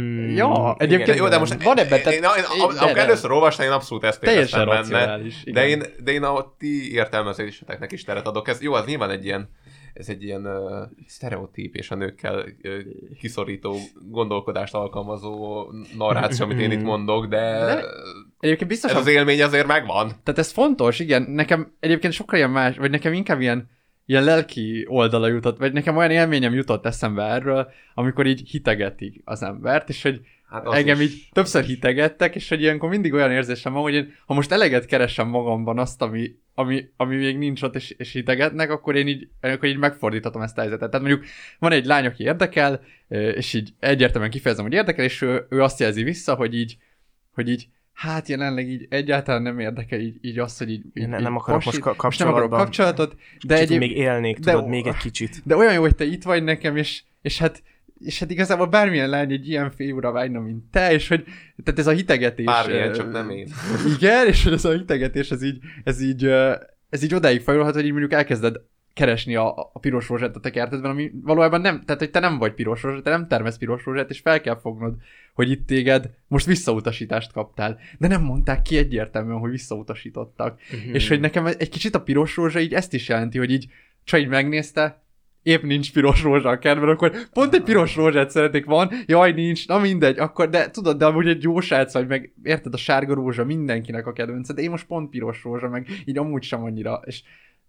Mm, 0.00 0.34
Ja, 0.36 0.46
igen. 0.46 0.74
egyébként- 0.78 1.18
Jó, 1.18 1.28
de 1.28 1.38
most 1.38 1.62
Van 1.62 1.78
ebben, 1.78 1.98
én, 1.98 2.04
tehát- 2.04 2.18
én, 2.18 2.44
én, 2.58 2.60
én- 2.88 2.94
de. 2.94 3.00
először 3.00 3.30
olvastam, 3.30 3.66
én 3.66 3.72
abszolút 3.72 4.04
ezt 4.04 4.22
éreztem 4.24 4.66
benne. 4.68 5.06
De 5.18 5.22
igen. 5.44 5.66
én, 5.68 5.82
de 6.04 6.12
én 6.12 6.22
a 6.22 6.54
ti 6.58 6.92
értelmezéseteknek 6.92 7.92
is 7.92 8.04
teret 8.04 8.26
adok. 8.26 8.48
Ez, 8.48 8.62
jó, 8.62 8.72
az 8.72 8.84
nyilván 8.86 9.10
egy 9.10 9.24
ilyen, 9.24 9.48
ez 9.94 10.08
egy 10.08 10.22
ilyen 10.22 10.46
uh, 10.46 10.86
sztereotíp 11.06 11.74
és 11.76 11.90
a 11.90 11.94
nőkkel 11.94 12.38
uh, 12.62 12.72
kiszorító 13.18 13.76
gondolkodást 14.08 14.74
alkalmazó 14.74 15.66
narráció, 15.96 16.44
amit 16.44 16.60
én 16.60 16.70
itt 16.70 16.82
mondok, 16.82 17.26
de, 17.26 17.64
De- 17.64 17.84
Egyébként 18.40 18.70
biztos, 18.70 18.90
ez 18.90 18.96
az 18.96 19.06
élmény 19.06 19.42
azért 19.42 19.66
megvan. 19.66 20.08
Tehát 20.08 20.38
ez 20.40 20.50
fontos, 20.52 20.98
igen. 20.98 21.22
Nekem 21.22 21.72
egyébként 21.80 22.12
sokkal 22.12 22.38
ilyen 22.38 22.50
más, 22.50 22.76
vagy 22.76 22.90
nekem 22.90 23.12
inkább 23.12 23.40
ilyen, 23.40 23.68
ilyen 24.06 24.24
lelki 24.24 24.84
oldala 24.88 25.28
jutott, 25.28 25.58
vagy 25.58 25.72
nekem 25.72 25.96
olyan 25.96 26.10
élményem 26.10 26.54
jutott 26.54 26.86
eszembe 26.86 27.22
erről, 27.22 27.70
amikor 27.94 28.26
így 28.26 28.48
hitegetik 28.50 29.22
az 29.24 29.42
embert, 29.42 29.88
és 29.88 30.02
hogy 30.02 30.20
Hát 30.50 30.66
engem 30.72 31.00
is. 31.00 31.12
így 31.12 31.28
többször 31.32 31.64
hitegettek, 31.64 32.34
és 32.34 32.48
hogy 32.48 32.60
ilyenkor 32.60 32.88
mindig 32.88 33.12
olyan 33.12 33.30
érzésem 33.30 33.72
van, 33.72 33.82
hogy 33.82 33.94
én, 33.94 34.14
ha 34.26 34.34
most 34.34 34.52
eleget 34.52 34.86
keresem 34.86 35.28
magamban 35.28 35.78
azt, 35.78 36.02
ami, 36.02 36.34
ami, 36.54 36.88
ami 36.96 37.16
még 37.16 37.38
nincs 37.38 37.62
ott, 37.62 37.74
és, 37.74 37.90
és 37.90 38.12
hitegetnek, 38.12 38.70
akkor 38.70 38.96
én 38.96 39.06
így, 39.06 39.28
akkor 39.40 39.68
így 39.68 39.76
megfordíthatom 39.76 40.42
ezt 40.42 40.58
a 40.58 40.60
helyzetet. 40.60 40.90
Tehát 40.90 41.06
mondjuk 41.06 41.28
van 41.58 41.72
egy 41.72 41.84
lány, 41.84 42.06
aki 42.06 42.22
érdekel, 42.22 42.80
és 43.08 43.54
így 43.54 43.70
egyértelműen 43.78 44.30
kifejezem, 44.30 44.64
hogy 44.64 44.74
érdekel, 44.74 45.04
és 45.04 45.22
ő, 45.22 45.46
ő 45.50 45.62
azt 45.62 45.80
jelzi 45.80 46.02
vissza, 46.02 46.34
hogy 46.34 46.54
így, 46.54 46.76
hogy 47.34 47.48
így 47.48 47.68
hát 48.00 48.28
jelenleg 48.28 48.68
így 48.68 48.86
egyáltalán 48.90 49.42
nem 49.42 49.58
érdekel 49.58 50.00
így, 50.00 50.18
így 50.20 50.38
azt, 50.38 50.58
hogy 50.58 50.70
így, 50.70 50.84
így 50.94 51.08
Ne- 51.08 51.16
így 51.16 51.22
nem 51.22 51.36
akarok 51.36 51.64
most 51.64 51.78
ka- 51.78 52.02
most 52.02 52.18
nem 52.18 52.28
akarok 52.28 52.50
kapcsolatot, 52.50 53.14
de 53.14 53.18
Kicsit 53.38 53.50
egyéb, 53.68 53.78
még 53.78 53.96
élnék, 53.96 54.38
de- 54.38 54.52
tudod, 54.52 54.68
még 54.68 54.86
egy 54.86 54.96
kicsit. 55.06 55.40
de 55.44 55.56
olyan 55.56 55.72
jó, 55.72 55.80
hogy 55.80 55.94
te 55.94 56.04
itt 56.04 56.22
vagy 56.22 56.44
nekem, 56.44 56.76
és, 56.76 57.02
és 57.22 57.38
hát 57.38 57.62
és 57.98 58.18
hát 58.18 58.30
igazából 58.30 58.66
bármilyen 58.66 59.08
lány 59.08 59.32
egy 59.32 59.48
ilyen 59.48 59.70
félúra 59.70 60.12
vágyna, 60.12 60.40
mint 60.40 60.64
te, 60.70 60.92
és 60.92 61.08
hogy 61.08 61.24
tehát 61.64 61.80
ez 61.80 61.86
a 61.86 61.90
hitegetés... 61.90 62.44
Bármilyen, 62.44 62.88
ö, 62.88 62.94
csak 62.94 63.12
nem 63.12 63.30
én. 63.30 63.48
Igen, 63.96 64.26
és 64.26 64.42
hogy 64.44 64.52
ez 64.52 64.64
a 64.64 64.72
hitegetés, 64.72 65.30
ez 65.30 65.42
így, 65.42 65.58
ez 65.84 66.02
így, 66.02 66.24
ez 66.90 67.02
így 67.02 67.14
odáig 67.14 67.40
fajulhat, 67.40 67.74
hogy 67.74 67.84
így 67.84 67.90
mondjuk 67.90 68.12
elkezded 68.12 68.56
keresni 68.94 69.34
a, 69.34 69.70
a 69.72 69.78
piros 69.80 70.08
rózsát 70.08 70.36
a 70.36 70.40
te 70.40 70.50
kertedben, 70.50 70.90
ami 70.90 71.10
valójában 71.22 71.60
nem, 71.60 71.82
tehát 71.84 72.00
hogy 72.00 72.10
te 72.10 72.20
nem 72.20 72.38
vagy 72.38 72.52
piros 72.54 72.82
rózsát, 72.82 73.02
te 73.02 73.10
nem 73.10 73.28
termesz 73.28 73.58
piros 73.58 73.84
rózsát, 73.84 74.10
és 74.10 74.18
fel 74.18 74.40
kell 74.40 74.58
fognod, 74.60 74.94
hogy 75.34 75.50
itt 75.50 75.66
téged 75.66 76.10
most 76.28 76.46
visszautasítást 76.46 77.32
kaptál. 77.32 77.78
De 77.98 78.08
nem 78.08 78.22
mondták 78.22 78.62
ki 78.62 78.76
egyértelműen, 78.76 79.38
hogy 79.38 79.50
visszautasítottak. 79.50 80.60
Mhm. 80.70 80.94
És 80.94 81.08
hogy 81.08 81.20
nekem 81.20 81.46
egy 81.46 81.68
kicsit 81.68 81.94
a 81.94 82.02
piros 82.02 82.36
rózsa 82.36 82.60
így 82.60 82.74
ezt 82.74 82.94
is 82.94 83.08
jelenti, 83.08 83.38
hogy 83.38 83.50
így 83.50 83.66
csak 84.04 84.20
így 84.20 84.28
megnézte, 84.28 85.02
épp 85.42 85.62
nincs 85.62 85.92
piros 85.92 86.22
rózsa 86.22 86.48
a 86.48 86.58
kertben, 86.58 86.88
akkor 86.88 87.12
pont 87.32 87.54
egy 87.54 87.62
piros 87.62 87.96
rózsát 87.96 88.30
szeretnék, 88.30 88.64
van, 88.64 88.90
jaj, 89.06 89.32
nincs, 89.32 89.68
na 89.68 89.78
mindegy, 89.78 90.18
akkor, 90.18 90.48
de 90.48 90.70
tudod, 90.70 90.98
de 90.98 91.04
amúgy 91.04 91.28
egy 91.28 91.42
jó 91.42 91.60
srác 91.60 91.92
vagy, 91.92 92.06
meg 92.06 92.32
érted, 92.42 92.74
a 92.74 92.76
sárga 92.76 93.14
rózsa 93.14 93.44
mindenkinek 93.44 94.06
a 94.06 94.12
kedvence, 94.12 94.52
de 94.52 94.62
én 94.62 94.70
most 94.70 94.86
pont 94.86 95.10
piros 95.10 95.42
rózsa, 95.42 95.68
meg 95.68 95.86
így 96.04 96.18
amúgy 96.18 96.42
sem 96.42 96.62
annyira, 96.62 97.02
és 97.04 97.22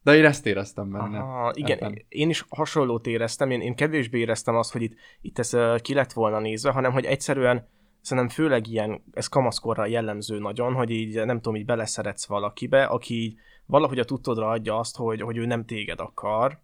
de 0.03 0.15
én 0.15 0.25
ezt 0.25 0.45
éreztem 0.45 0.91
benne. 0.91 1.19
Aha, 1.19 1.51
igen, 1.55 1.77
ebben. 1.77 2.05
én 2.07 2.29
is 2.29 2.45
hasonlót 2.49 3.07
éreztem, 3.07 3.51
én, 3.51 3.61
én 3.61 3.75
kevésbé 3.75 4.19
éreztem 4.19 4.55
azt, 4.55 4.71
hogy 4.71 4.81
itt, 4.81 4.93
itt 5.21 5.39
ez 5.39 5.53
uh, 5.53 5.79
ki 5.79 5.93
lett 5.93 6.13
volna 6.13 6.39
nézve, 6.39 6.71
hanem 6.71 6.91
hogy 6.91 7.05
egyszerűen 7.05 7.67
szerintem 8.01 8.35
főleg 8.35 8.67
ilyen, 8.67 9.03
ez 9.13 9.27
kamaszkorra 9.27 9.85
jellemző 9.85 10.39
nagyon, 10.39 10.73
hogy 10.73 10.89
így 10.89 11.25
nem 11.25 11.35
tudom, 11.35 11.55
így 11.55 11.65
beleszeretsz 11.65 12.25
valakibe, 12.25 12.83
aki 12.83 13.13
így 13.13 13.35
valahogy 13.65 13.99
a 13.99 14.05
tudtodra 14.05 14.49
adja 14.49 14.79
azt, 14.79 14.95
hogy, 14.95 15.21
hogy 15.21 15.37
ő 15.37 15.45
nem 15.45 15.65
téged 15.65 15.99
akar, 15.99 16.59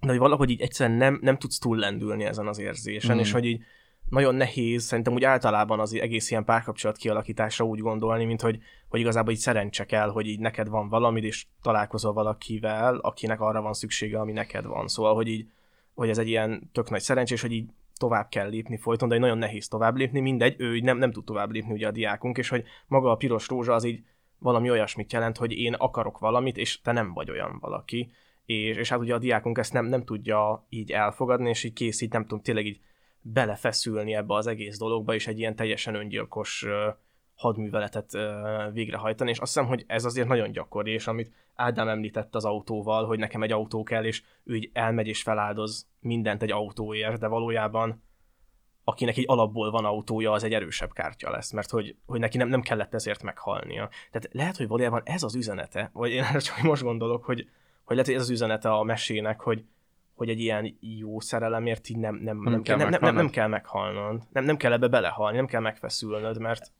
de 0.00 0.08
hogy 0.08 0.18
valahogy 0.18 0.50
így 0.50 0.60
egyszerűen 0.60 0.98
nem, 0.98 1.18
nem 1.22 1.38
tudsz 1.38 1.58
túllendülni 1.58 2.24
ezen 2.24 2.46
az 2.46 2.58
érzésen, 2.58 3.16
Mm. 3.16 3.18
és 3.18 3.32
hogy 3.32 3.44
így 3.44 3.62
nagyon 4.08 4.34
nehéz, 4.34 4.84
szerintem 4.84 5.12
úgy 5.12 5.24
általában 5.24 5.80
az 5.80 5.94
egész 5.94 6.30
ilyen 6.30 6.44
párkapcsolat 6.44 6.96
kialakításra 6.96 7.64
úgy 7.64 7.80
gondolni, 7.80 8.24
mint 8.24 8.40
hogy, 8.40 8.58
hogy 8.88 9.00
igazából 9.00 9.32
így 9.32 9.38
szerencse 9.38 9.84
kell, 9.84 10.10
hogy 10.10 10.26
így 10.26 10.40
neked 10.40 10.68
van 10.68 10.88
valamid, 10.88 11.24
és 11.24 11.46
találkozol 11.62 12.12
valakivel, 12.12 12.96
akinek 12.96 13.40
arra 13.40 13.62
van 13.62 13.72
szüksége, 13.72 14.20
ami 14.20 14.32
neked 14.32 14.66
van. 14.66 14.88
Szóval, 14.88 15.14
hogy 15.14 15.28
így, 15.28 15.46
hogy 15.94 16.08
ez 16.08 16.18
egy 16.18 16.28
ilyen 16.28 16.70
tök 16.72 16.90
nagy 16.90 17.00
szerencsés, 17.00 17.40
hogy 17.40 17.52
így 17.52 17.70
tovább 17.96 18.28
kell 18.28 18.48
lépni 18.48 18.76
folyton, 18.76 19.08
de 19.08 19.14
így 19.14 19.20
nagyon 19.20 19.38
nehéz 19.38 19.68
tovább 19.68 19.96
lépni, 19.96 20.20
mindegy, 20.20 20.54
ő 20.58 20.76
így 20.76 20.84
nem, 20.84 20.98
nem 20.98 21.12
tud 21.12 21.24
tovább 21.24 21.50
lépni 21.50 21.72
ugye 21.72 21.86
a 21.86 21.90
diákunk, 21.90 22.38
és 22.38 22.48
hogy 22.48 22.64
maga 22.86 23.10
a 23.10 23.16
piros 23.16 23.48
rózsa 23.48 23.72
az 23.72 23.84
így 23.84 24.02
valami 24.38 24.70
olyasmit 24.70 25.12
jelent, 25.12 25.36
hogy 25.36 25.52
én 25.52 25.74
akarok 25.74 26.18
valamit, 26.18 26.56
és 26.56 26.80
te 26.80 26.92
nem 26.92 27.12
vagy 27.12 27.30
olyan 27.30 27.58
valaki. 27.60 28.10
És, 28.46 28.76
és 28.76 28.88
hát 28.88 28.98
ugye 28.98 29.14
a 29.14 29.18
diákunk 29.18 29.58
ezt 29.58 29.72
nem, 29.72 29.86
nem 29.86 30.04
tudja 30.04 30.66
így 30.68 30.92
elfogadni, 30.92 31.48
és 31.48 31.64
így 31.64 31.72
kész, 31.72 32.00
így 32.00 32.12
nem 32.12 32.22
tudom, 32.22 32.40
tényleg 32.40 32.66
így 32.66 32.80
belefeszülni 33.20 34.14
ebbe 34.14 34.34
az 34.34 34.46
egész 34.46 34.78
dologba, 34.78 35.14
és 35.14 35.26
egy 35.26 35.38
ilyen 35.38 35.56
teljesen 35.56 35.94
öngyilkos 35.94 36.66
hadműveletet 37.34 38.18
végrehajtani, 38.72 39.30
és 39.30 39.38
azt 39.38 39.52
hiszem, 39.52 39.68
hogy 39.68 39.84
ez 39.86 40.04
azért 40.04 40.28
nagyon 40.28 40.52
gyakori, 40.52 40.90
és 40.90 41.06
amit 41.06 41.32
Ádám 41.54 41.88
említett 41.88 42.34
az 42.34 42.44
autóval, 42.44 43.06
hogy 43.06 43.18
nekem 43.18 43.42
egy 43.42 43.52
autó 43.52 43.82
kell, 43.82 44.04
és 44.04 44.22
ő 44.44 44.54
így 44.54 44.70
elmegy 44.72 45.06
és 45.06 45.22
feláldoz 45.22 45.88
mindent 46.00 46.42
egy 46.42 46.50
autóért, 46.50 47.18
de 47.18 47.26
valójában 47.26 48.02
akinek 48.88 49.16
egy 49.16 49.24
alapból 49.26 49.70
van 49.70 49.84
autója, 49.84 50.32
az 50.32 50.44
egy 50.44 50.54
erősebb 50.54 50.92
kártya 50.92 51.30
lesz, 51.30 51.52
mert 51.52 51.70
hogy, 51.70 51.96
hogy 52.06 52.20
neki 52.20 52.36
nem, 52.36 52.48
nem 52.48 52.60
kellett 52.60 52.94
ezért 52.94 53.22
meghalnia. 53.22 53.88
Tehát 54.10 54.28
lehet, 54.32 54.56
hogy 54.56 54.68
valójában 54.68 55.02
ez 55.04 55.22
az 55.22 55.34
üzenete, 55.34 55.90
vagy 55.92 56.10
én 56.10 56.24
csak 56.38 56.62
most 56.62 56.82
gondolok, 56.82 57.24
hogy, 57.24 57.48
hogy 57.84 57.96
lehet, 57.96 58.06
hogy 58.06 58.14
ez 58.14 58.22
az 58.22 58.30
üzenete 58.30 58.70
a 58.70 58.82
mesének, 58.82 59.40
hogy, 59.40 59.64
hogy 60.18 60.28
egy 60.28 60.40
ilyen 60.40 60.78
jó 60.80 61.20
szerelemért 61.20 61.88
így 61.88 61.96
nem, 61.96 62.14
nem, 62.14 62.40
nem, 62.40 62.62
kell 62.62 62.76
kell, 62.76 62.76
nem, 62.76 62.88
nem, 62.88 63.00
nem, 63.00 63.14
nem 63.14 63.30
kell 63.30 63.46
meghalnod. 63.46 64.22
Nem, 64.32 64.44
nem 64.44 64.56
kell 64.56 64.72
ebbe 64.72 64.88
belehalni, 64.88 65.36
nem 65.36 65.46
kell 65.46 65.60
megfeszülnöd, 65.60 66.38
mert 66.38 66.72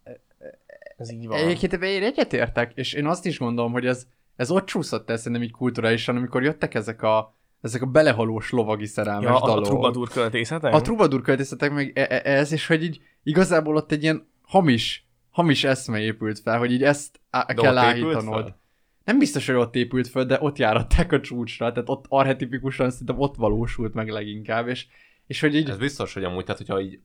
ez 0.97 1.13
így 1.13 1.27
van. 1.27 1.39
Egyébként 1.39 1.73
ebben 1.73 1.89
én 1.89 2.03
egyetértek, 2.03 2.73
és 2.75 2.93
én 2.93 3.07
azt 3.07 3.27
is 3.27 3.39
gondolom, 3.39 3.73
hogy 3.73 3.87
ez, 3.87 4.07
ez 4.37 4.51
ott 4.51 4.67
csúszott 4.67 5.11
el 5.11 5.17
szerintem 5.17 5.43
így 5.43 5.51
kulturálisan, 5.51 6.17
amikor 6.17 6.43
jöttek 6.43 6.75
ezek 6.75 7.03
a, 7.03 7.37
ezek 7.61 7.83
a 7.83 7.87
belehalós 7.87 8.51
lovagi 8.51 8.87
szerelmes 8.87 9.25
ja, 9.25 9.37
a, 9.37 9.43
a 9.43 9.47
dalok. 9.47 9.65
trubadur 9.65 10.09
költészetek? 10.09 10.75
A 10.75 10.81
trubadur 10.81 11.21
költészetek 11.21 11.73
meg 11.73 11.93
e- 11.95 12.07
e- 12.11 12.23
ez, 12.25 12.53
és 12.53 12.67
hogy 12.67 12.83
így 12.83 13.01
igazából 13.23 13.77
ott 13.77 13.93
egy 13.93 14.03
ilyen 14.03 14.29
hamis, 14.43 15.07
hamis 15.31 15.65
eszme 15.65 16.01
épült 16.01 16.39
fel, 16.39 16.59
hogy 16.59 16.73
így 16.73 16.83
ezt 16.83 17.21
á- 17.31 17.55
kell 17.55 17.79
állítanod. 17.79 18.45
fel? 18.45 18.61
Nem 19.09 19.19
biztos, 19.19 19.47
hogy 19.47 19.55
ott 19.55 19.75
épült 19.75 20.09
föl, 20.09 20.25
de 20.25 20.39
ott 20.41 20.59
járatták 20.59 21.13
a 21.13 21.21
csúcsra, 21.21 21.73
tehát 21.73 21.89
ott 21.89 22.05
arhetipikusan 22.09 22.91
szerintem 22.91 23.19
ott 23.19 23.37
valósult 23.37 23.95
meg 23.95 24.09
leginkább, 24.09 24.69
és, 24.69 24.87
és 25.27 25.41
hogy 25.41 25.55
így... 25.55 25.69
Ez 25.69 25.77
biztos, 25.77 26.15
hogy 26.15 26.25
amúgy, 26.25 26.45
tehát 26.45 26.59
hogyha 26.59 26.81
így 26.81 27.01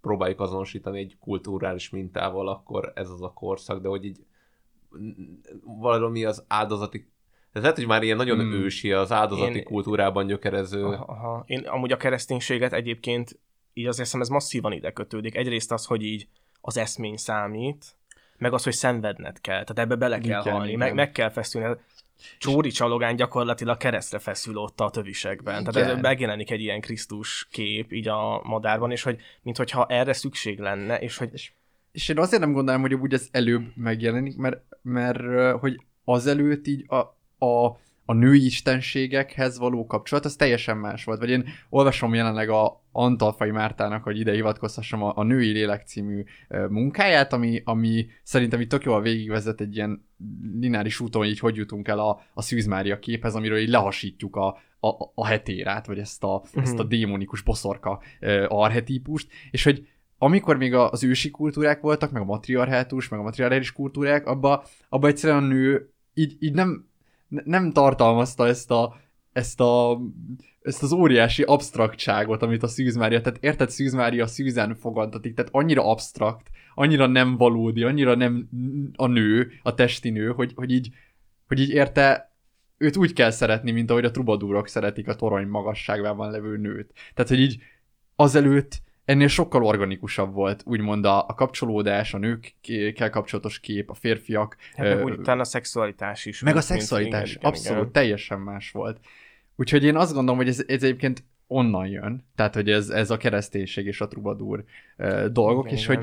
próbáljuk 0.00 0.40
azonosítani 0.40 0.98
egy 0.98 1.16
kulturális 1.20 1.90
mintával, 1.90 2.48
akkor 2.48 2.92
ez 2.94 3.10
az 3.10 3.22
a 3.22 3.32
korszak, 3.32 3.82
de 3.82 3.88
hogy 3.88 4.04
így 4.04 4.18
valami 5.64 6.24
az 6.24 6.44
áldozati 6.48 7.08
Ez 7.52 7.62
lehet, 7.62 7.76
hogy 7.76 7.86
már 7.86 8.02
ilyen 8.02 8.16
nagyon 8.16 8.38
Hmm. 8.38 8.52
ősi, 8.52 8.92
az 8.92 9.12
áldozati 9.12 9.58
Én- 9.58 9.64
kultúrában 9.64 10.26
gyökerező. 10.26 10.84
Aha, 10.84 11.04
aha. 11.04 11.44
Én 11.46 11.60
amúgy 11.60 11.92
a 11.92 11.96
kereszténységet 11.96 12.72
egyébként 12.72 13.38
így 13.72 13.86
azért 13.86 14.04
hiszem 14.04 14.20
ez 14.20 14.28
masszívan 14.28 14.72
ide 14.72 14.92
kötődik. 14.92 15.34
Egyrészt 15.34 15.72
az, 15.72 15.84
hogy 15.84 16.02
így 16.02 16.28
az 16.60 16.76
eszmény 16.76 17.16
számít, 17.16 17.96
meg 18.38 18.52
az, 18.52 18.64
hogy 18.64 18.72
szenvedned 18.72 19.40
kell. 19.40 19.64
Tehát 19.64 19.78
ebbe 19.78 19.94
bele 19.94 20.18
kell 20.18 20.40
Igen, 20.40 20.52
halni, 20.52 20.66
igen. 20.66 20.78
meg, 20.78 20.94
meg 20.94 21.12
kell 21.12 21.30
feszülni. 21.30 21.76
Csóri 22.38 22.70
csalogány 22.70 23.14
gyakorlatilag 23.14 23.76
keresztre 23.76 24.18
feszül 24.18 24.56
ott 24.56 24.80
a 24.80 24.90
tövisekben. 24.90 25.64
Tehát 25.64 25.74
Igen. 25.76 25.96
ez 25.96 26.02
megjelenik 26.02 26.50
egy 26.50 26.60
ilyen 26.60 26.80
Krisztus 26.80 27.48
kép 27.50 27.92
így 27.92 28.08
a 28.08 28.40
madárban, 28.44 28.90
és 28.90 29.02
hogy 29.02 29.20
minthogyha 29.42 29.86
erre 29.88 30.12
szükség 30.12 30.58
lenne, 30.58 30.98
és 30.98 31.16
hogy 31.16 31.52
És 31.92 32.08
én 32.08 32.18
azért 32.18 32.42
nem 32.42 32.52
gondolom, 32.52 32.80
hogy 32.80 32.94
úgy 32.94 33.12
ez 33.12 33.28
előbb 33.30 33.62
megjelenik, 33.74 34.36
mert, 34.36 34.62
mert 34.82 35.50
hogy 35.60 35.80
azelőtt 36.04 36.66
így 36.66 36.84
a, 36.88 36.96
a, 37.46 37.78
a 38.06 38.12
női 38.12 38.44
istenségekhez 38.44 39.58
való 39.58 39.86
kapcsolat, 39.86 40.24
az 40.24 40.36
teljesen 40.36 40.76
más 40.76 41.04
volt. 41.04 41.18
Vagy 41.18 41.30
én 41.30 41.48
olvasom 41.68 42.14
jelenleg 42.14 42.48
a 42.48 42.84
Antalfai 42.92 43.50
Mártának, 43.50 44.02
hogy 44.02 44.18
ide 44.18 44.32
hivatkozhassam 44.32 45.02
a, 45.02 45.12
a 45.16 45.22
Női 45.22 45.52
Lélek 45.52 45.86
című 45.86 46.24
munkáját, 46.68 47.32
ami, 47.32 47.62
ami 47.64 48.06
szerintem 48.22 48.60
itt 48.60 48.68
tök 48.68 48.84
jól 48.84 49.00
végigvezet 49.00 49.60
egy 49.60 49.76
ilyen 49.76 50.06
lineáris 50.60 51.00
úton, 51.00 51.24
így 51.24 51.38
hogy 51.38 51.56
jutunk 51.56 51.88
el 51.88 51.98
a, 51.98 52.20
a 52.34 52.42
Szűz 52.42 52.66
Mária 52.66 52.98
képhez, 52.98 53.34
amiről 53.34 53.58
így 53.58 53.68
lehasítjuk 53.68 54.36
a, 54.36 54.46
a, 54.80 54.88
a 55.14 55.26
hetérát, 55.26 55.86
vagy 55.86 55.98
ezt 55.98 56.24
a, 56.24 56.42
ezt 56.54 56.78
a 56.78 56.84
démonikus 56.84 57.42
boszorka 57.42 58.02
ö, 58.20 58.46
arhetípust, 58.48 59.28
és 59.50 59.64
hogy 59.64 59.86
amikor 60.18 60.56
még 60.56 60.74
az 60.74 61.04
ősi 61.04 61.30
kultúrák 61.30 61.80
voltak, 61.80 62.10
meg 62.10 62.22
a 62.22 62.24
matriarhátus, 62.24 63.08
meg 63.08 63.20
a 63.20 63.22
matriarchális 63.22 63.72
kultúrák, 63.72 64.26
abba, 64.26 64.64
abba 64.88 65.08
egyszerűen 65.08 65.42
a 65.42 65.46
nő 65.46 65.90
így, 66.14 66.36
így 66.38 66.54
nem, 66.54 66.68
ne- 66.68 66.95
nem 67.28 67.72
tartalmazta 67.72 68.46
ezt 68.46 68.70
a, 68.70 68.96
ezt 69.32 69.60
a 69.60 70.00
ezt 70.66 70.82
az 70.82 70.92
óriási 70.92 71.42
absztraktságot, 71.42 72.42
amit 72.42 72.62
a 72.62 72.66
Szűz 72.66 72.96
Mária, 72.96 73.20
tehát 73.20 73.38
érted 73.42 73.70
Szűz 73.70 73.94
Mária 73.94 74.26
szűzen 74.26 74.74
fogantatik, 74.74 75.34
tehát 75.34 75.50
annyira 75.54 75.90
absztrakt, 75.90 76.50
annyira 76.74 77.06
nem 77.06 77.36
valódi, 77.36 77.82
annyira 77.82 78.14
nem 78.14 78.48
a 78.96 79.06
nő, 79.06 79.50
a 79.62 79.74
testi 79.74 80.10
nő, 80.10 80.32
hogy, 80.32 80.52
hogy 80.54 80.70
így, 80.70 80.90
hogy 81.46 81.60
így 81.60 81.70
érte 81.70 82.36
őt 82.78 82.96
úgy 82.96 83.12
kell 83.12 83.30
szeretni, 83.30 83.70
mint 83.70 83.90
ahogy 83.90 84.04
a 84.04 84.10
trubadúrok 84.10 84.68
szeretik 84.68 85.08
a 85.08 85.14
torony 85.14 85.46
magasságában 85.46 86.30
levő 86.30 86.56
nőt. 86.56 86.92
Tehát, 87.14 87.30
hogy 87.30 87.40
így 87.40 87.58
azelőtt 88.16 88.82
ennél 89.06 89.28
sokkal 89.28 89.64
organikusabb 89.64 90.32
volt, 90.32 90.62
úgymond 90.64 91.04
a, 91.04 91.26
a 91.28 91.34
kapcsolódás, 91.34 92.14
a 92.14 92.18
nőkkel 92.18 93.10
kapcsolatos 93.10 93.60
kép, 93.60 93.90
a 93.90 93.94
férfiak, 93.94 94.56
hát 94.76 94.86
meg 94.86 94.98
ö, 94.98 95.02
úgy 95.02 95.12
utána 95.12 95.40
a 95.40 95.44
szexualitás 95.44 96.26
is. 96.26 96.40
meg 96.40 96.56
a 96.56 96.60
szexualitás, 96.60 97.34
igen, 97.34 97.50
abszolút, 97.50 97.80
igen. 97.80 97.92
teljesen 97.92 98.40
más 98.40 98.70
volt. 98.70 99.00
Úgyhogy 99.56 99.84
én 99.84 99.96
azt 99.96 100.12
gondolom, 100.12 100.36
hogy 100.36 100.48
ez, 100.48 100.64
ez 100.66 100.82
egyébként 100.82 101.24
onnan 101.46 101.86
jön, 101.86 102.26
tehát, 102.34 102.54
hogy 102.54 102.70
ez, 102.70 102.88
ez 102.88 103.10
a 103.10 103.16
kereszténység 103.16 103.86
és 103.86 104.00
a 104.00 104.08
trubadúr 104.08 104.64
dolgok, 105.32 105.64
Igen, 105.64 105.78
és 105.78 105.86
hogy. 105.86 106.00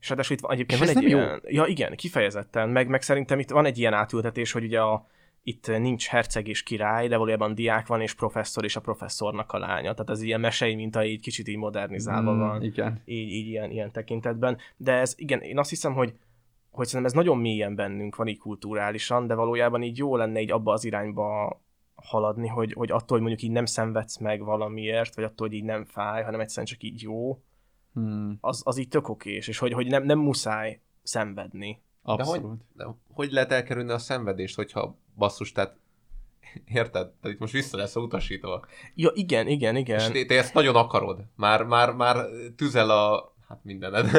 És 0.00 0.08
ráadásul 0.08 0.36
itt 0.36 0.50
egyébként 0.50 0.70
És 0.70 0.78
van 0.78 0.88
ez 0.88 0.96
egy 0.96 1.02
nem 1.02 1.10
jó? 1.10 1.18
ilyen... 1.18 1.42
Ja, 1.46 1.66
igen, 1.66 1.96
kifejezetten. 1.96 2.68
Meg, 2.68 2.88
meg 2.88 3.02
szerintem 3.02 3.38
itt 3.38 3.50
van 3.50 3.64
egy 3.64 3.78
ilyen 3.78 3.92
átültetés, 3.92 4.52
hogy 4.52 4.64
ugye 4.64 4.80
a, 4.80 5.06
itt 5.42 5.66
nincs 5.66 6.06
herceg 6.06 6.48
és 6.48 6.62
király, 6.62 7.08
de 7.08 7.16
valójában 7.16 7.54
diák 7.54 7.86
van, 7.86 8.00
és 8.00 8.14
professzor, 8.14 8.64
és 8.64 8.76
a 8.76 8.80
professzornak 8.80 9.52
a 9.52 9.58
lánya. 9.58 9.92
Tehát 9.92 10.10
ez 10.10 10.22
ilyen 10.22 10.40
mesei 10.40 10.74
minta 10.74 11.04
így 11.04 11.20
kicsit 11.20 11.48
így 11.48 11.56
modernizálva 11.56 12.32
Mm, 12.32 12.38
van. 12.38 12.62
Igen. 12.62 13.02
Így, 13.04 13.28
így 13.28 13.46
ilyen, 13.46 13.70
ilyen 13.70 13.92
tekintetben. 13.92 14.58
De 14.76 14.92
ez, 14.92 15.14
igen, 15.16 15.40
én 15.40 15.58
azt 15.58 15.70
hiszem, 15.70 15.92
hogy 15.94 16.14
hogy 16.70 16.86
szerintem 16.86 17.10
ez 17.10 17.24
nagyon 17.24 17.38
mélyen 17.38 17.74
bennünk 17.74 18.16
van 18.16 18.26
így 18.26 18.38
kulturálisan, 18.38 19.26
de 19.26 19.34
valójában 19.34 19.82
így 19.82 19.98
jó 19.98 20.16
lenne 20.16 20.40
így 20.40 20.50
abba 20.50 20.72
az 20.72 20.84
irányba 20.84 21.60
haladni, 21.94 22.48
hogy, 22.48 22.72
hogy 22.72 22.90
attól, 22.90 23.18
hogy 23.18 23.20
mondjuk 23.20 23.42
így 23.42 23.50
nem 23.50 23.64
szenvedsz 23.64 24.18
meg 24.18 24.44
valamiért, 24.44 25.14
vagy 25.14 25.24
attól, 25.24 25.48
hogy 25.48 25.56
így 25.56 25.64
nem 25.64 25.84
fáj, 25.84 26.22
hanem 26.22 26.40
egyszerűen 26.40 26.66
csak 26.66 26.82
így 26.82 27.02
jó, 27.02 27.38
Hmm, 27.92 28.38
az, 28.40 28.62
az 28.64 28.78
így 28.78 28.88
tök 28.88 29.08
okés, 29.08 29.48
és 29.48 29.58
hogy, 29.58 29.72
hogy 29.72 29.86
nem, 29.86 30.04
nem 30.04 30.18
muszáj 30.18 30.80
szenvedni. 31.02 31.82
Abszolút. 32.02 32.60
De 32.76 32.86
hogy 33.12 33.32
lehet 33.32 33.52
elkerülni 33.52 33.90
a 33.90 33.98
szenvedést, 33.98 34.56
hogyha 34.56 34.98
basszus, 35.16 35.52
tehát 35.52 35.76
érted? 36.64 37.08
Tehát 37.08 37.34
itt 37.34 37.38
most 37.38 37.52
vissza 37.52 37.76
lesz 37.76 37.96
utasítva. 37.96 38.64
Ja, 38.94 39.10
igen, 39.14 39.48
igen, 39.48 39.76
És 39.76 39.80
igen. 39.80 40.12
te, 40.12 40.24
te 40.24 40.34
ezt 40.38 40.54
nagyon 40.54 40.76
akarod. 40.76 41.24
Már, 41.36 41.62
már, 41.62 41.92
már 41.92 42.26
tüzel 42.56 42.90
a 42.90 43.31
hát 43.52 43.64
mindened. 43.64 44.10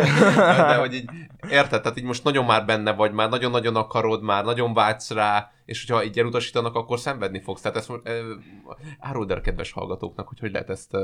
De 0.69 0.75
hogy 0.75 0.93
így, 0.93 1.09
érted? 1.49 1.81
Tehát 1.81 1.97
így 1.97 2.03
most 2.03 2.23
nagyon 2.23 2.45
már 2.45 2.65
benne 2.65 2.93
vagy, 2.93 3.11
már 3.11 3.29
nagyon-nagyon 3.29 3.75
akarod, 3.75 4.21
már 4.21 4.45
nagyon 4.45 4.73
vágysz 4.73 5.11
rá, 5.11 5.51
és 5.65 5.85
hogyha 5.85 6.03
így 6.03 6.19
elutasítanak, 6.19 6.75
akkor 6.75 6.99
szenvedni 6.99 7.41
fogsz. 7.41 7.61
Tehát 7.61 7.77
ezt 7.77 7.89
most, 7.89 8.07
eh, 8.07 8.15
áruld 8.99 9.31
el 9.31 9.41
kedves 9.41 9.71
hallgatóknak, 9.71 10.27
hogy 10.27 10.39
hogy 10.39 10.51
lehet 10.51 10.69
ezt 10.69 10.97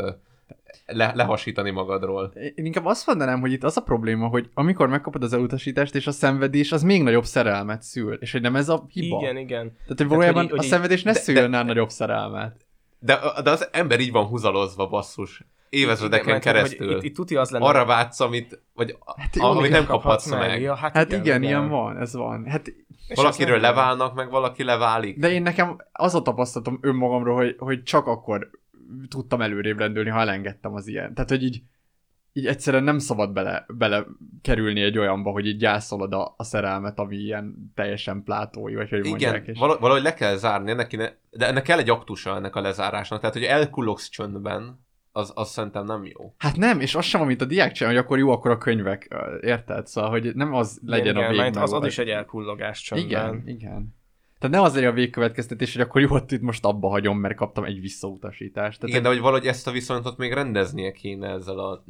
le, 0.85 1.11
lehasítani 1.15 1.71
magadról. 1.71 2.31
Én 2.55 2.65
inkább 2.65 2.85
azt 2.85 3.07
mondanám, 3.07 3.39
hogy 3.39 3.51
itt 3.51 3.63
az 3.63 3.77
a 3.77 3.81
probléma, 3.81 4.27
hogy 4.27 4.49
amikor 4.53 4.87
megkapod 4.87 5.23
az 5.23 5.33
elutasítást, 5.33 5.95
és 5.95 6.07
a 6.07 6.11
szenvedés, 6.11 6.71
az 6.71 6.83
még 6.83 7.03
nagyobb 7.03 7.25
szerelmet 7.25 7.81
szül. 7.81 8.13
És 8.13 8.31
hogy 8.31 8.41
nem 8.41 8.55
ez 8.55 8.69
a 8.69 8.85
hiba. 8.89 9.19
Igen, 9.21 9.37
igen. 9.37 9.71
Tehát, 9.83 9.97
hogy 9.97 10.07
valójában 10.07 10.45
a 10.45 10.61
szenvedés 10.61 11.03
ne 11.03 11.13
szüljön 11.13 11.51
de- 11.51 11.63
nagyobb 11.63 11.89
szerelmet. 11.89 12.65
De, 12.99 13.19
de 13.43 13.49
az 13.49 13.69
ember 13.71 13.99
így 13.99 14.11
van 14.11 14.25
húzalozva, 14.25 14.87
basszus. 14.87 15.43
Évezredeken 15.69 16.25
Igen, 16.25 16.33
mert 16.33 16.43
hogy 16.43 16.53
keresztül. 16.53 16.97
Itt, 16.97 17.03
itt 17.03 17.15
tuti 17.15 17.35
az 17.35 17.49
lenne. 17.49 17.65
Arra 17.65 17.85
vágysz, 17.85 18.19
amit, 18.19 18.61
vagy 18.73 18.97
Hát 19.17 19.35
amit 19.37 19.71
nem 19.71 19.85
kaphatsz 19.85 20.29
kaphatsz 20.29 20.47
meg. 20.49 20.61
Ja, 20.61 20.75
hát, 20.75 20.93
Hát 20.93 21.07
igen, 21.07 21.21
igen, 21.21 21.43
ilyen 21.43 21.69
van, 21.69 21.97
ez 21.97 22.13
van. 22.13 22.45
Hát, 22.45 22.67
És 23.07 23.15
Valakiről 23.15 23.59
leválnak, 23.59 24.15
meg 24.15 24.29
valaki 24.29 24.63
leválik. 24.63 25.19
de 25.19 25.31
én 25.31 25.41
nekem 25.41 25.77
az 25.91 26.15
a 26.15 26.21
tapasztalatom 26.21 26.79
önmagamról, 26.81 27.35
hogy, 27.35 27.55
hogy 27.57 27.83
csak 27.83 28.07
akkor 28.07 28.49
tudtam 29.09 29.41
előrébb 29.41 29.77
rendülni, 29.77 30.09
ha 30.09 30.19
elengedtem 30.19 30.73
az 30.73 30.87
ilyen. 30.87 31.13
Tehát, 31.13 31.29
hogy 31.29 31.43
így, 31.43 31.61
így 32.33 32.45
egyszerűen 32.45 32.83
nem 32.83 32.99
szabad 32.99 33.33
bele, 33.33 33.65
bele 33.67 34.05
kerülni 34.41 34.81
egy 34.81 34.97
olyanba, 34.97 35.31
hogy 35.31 35.45
így 35.45 35.57
gyászolod 35.57 36.13
a, 36.13 36.33
a 36.37 36.43
szerelmet, 36.43 36.99
ami 36.99 37.15
ilyen 37.15 37.71
teljesen 37.75 38.23
plátói, 38.23 38.75
vagy 38.75 38.89
hogy 38.89 39.05
mondják. 39.05 39.35
Igen, 39.35 39.53
És... 39.53 39.59
vala- 39.59 39.79
valahogy 39.79 40.03
le 40.03 40.13
kell 40.13 40.35
zárni, 40.35 40.71
ennek 40.71 41.17
de 41.29 41.47
ennek 41.47 41.63
kell 41.63 41.79
egy 41.79 41.89
aktusa 41.89 42.35
ennek 42.35 42.55
a 42.55 42.61
lezárásnak. 42.61 43.19
Tehát, 43.19 43.35
hogy 43.35 43.43
elkullogsz 43.43 44.09
csöndben, 44.09 44.87
az, 45.19 45.31
az 45.35 45.49
szerintem 45.49 45.85
nem 45.85 46.05
jó. 46.05 46.33
Hát 46.37 46.55
nem, 46.55 46.79
és 46.79 46.95
az 46.95 47.05
sem, 47.05 47.21
amit 47.21 47.41
a 47.41 47.45
diák 47.45 47.71
csinál, 47.71 47.93
hogy 47.93 48.01
akkor 48.01 48.17
jó, 48.17 48.29
akkor 48.29 48.51
a 48.51 48.57
könyvek, 48.57 49.15
érted? 49.41 49.87
Szóval, 49.87 50.09
hogy 50.09 50.35
nem 50.35 50.53
az 50.53 50.79
legyen 50.85 51.15
igen, 51.15 51.29
a 51.29 51.35
mert 51.35 51.53
vég. 51.53 51.63
az, 51.63 51.73
az 51.73 51.85
is 51.85 51.97
egy 51.97 52.09
elkullogás 52.09 52.81
csöndben. 52.81 53.09
Igen, 53.09 53.47
igen. 53.47 53.97
Tehát 54.39 54.55
ne 54.55 54.61
az 54.61 54.73
legyen 54.73 54.89
a 54.89 54.93
végkövetkeztetés, 54.93 55.73
hogy 55.73 55.81
akkor 55.81 56.01
jó, 56.01 56.07
hogy 56.07 56.23
itt 56.27 56.41
most 56.41 56.65
abba 56.65 56.89
hagyom, 56.89 57.19
mert 57.19 57.35
kaptam 57.35 57.63
egy 57.63 57.79
visszautasítást. 57.79 58.79
Tehát 58.79 58.89
Igen, 58.89 59.01
de 59.01 59.09
hogy 59.09 59.19
valahogy 59.19 59.47
ezt 59.47 59.67
a 59.67 59.71
viszonyot 59.71 60.17
még 60.17 60.33
rendeznie 60.33 60.91
kéne 60.91 61.29
ezzel 61.29 61.59
a 61.59 61.83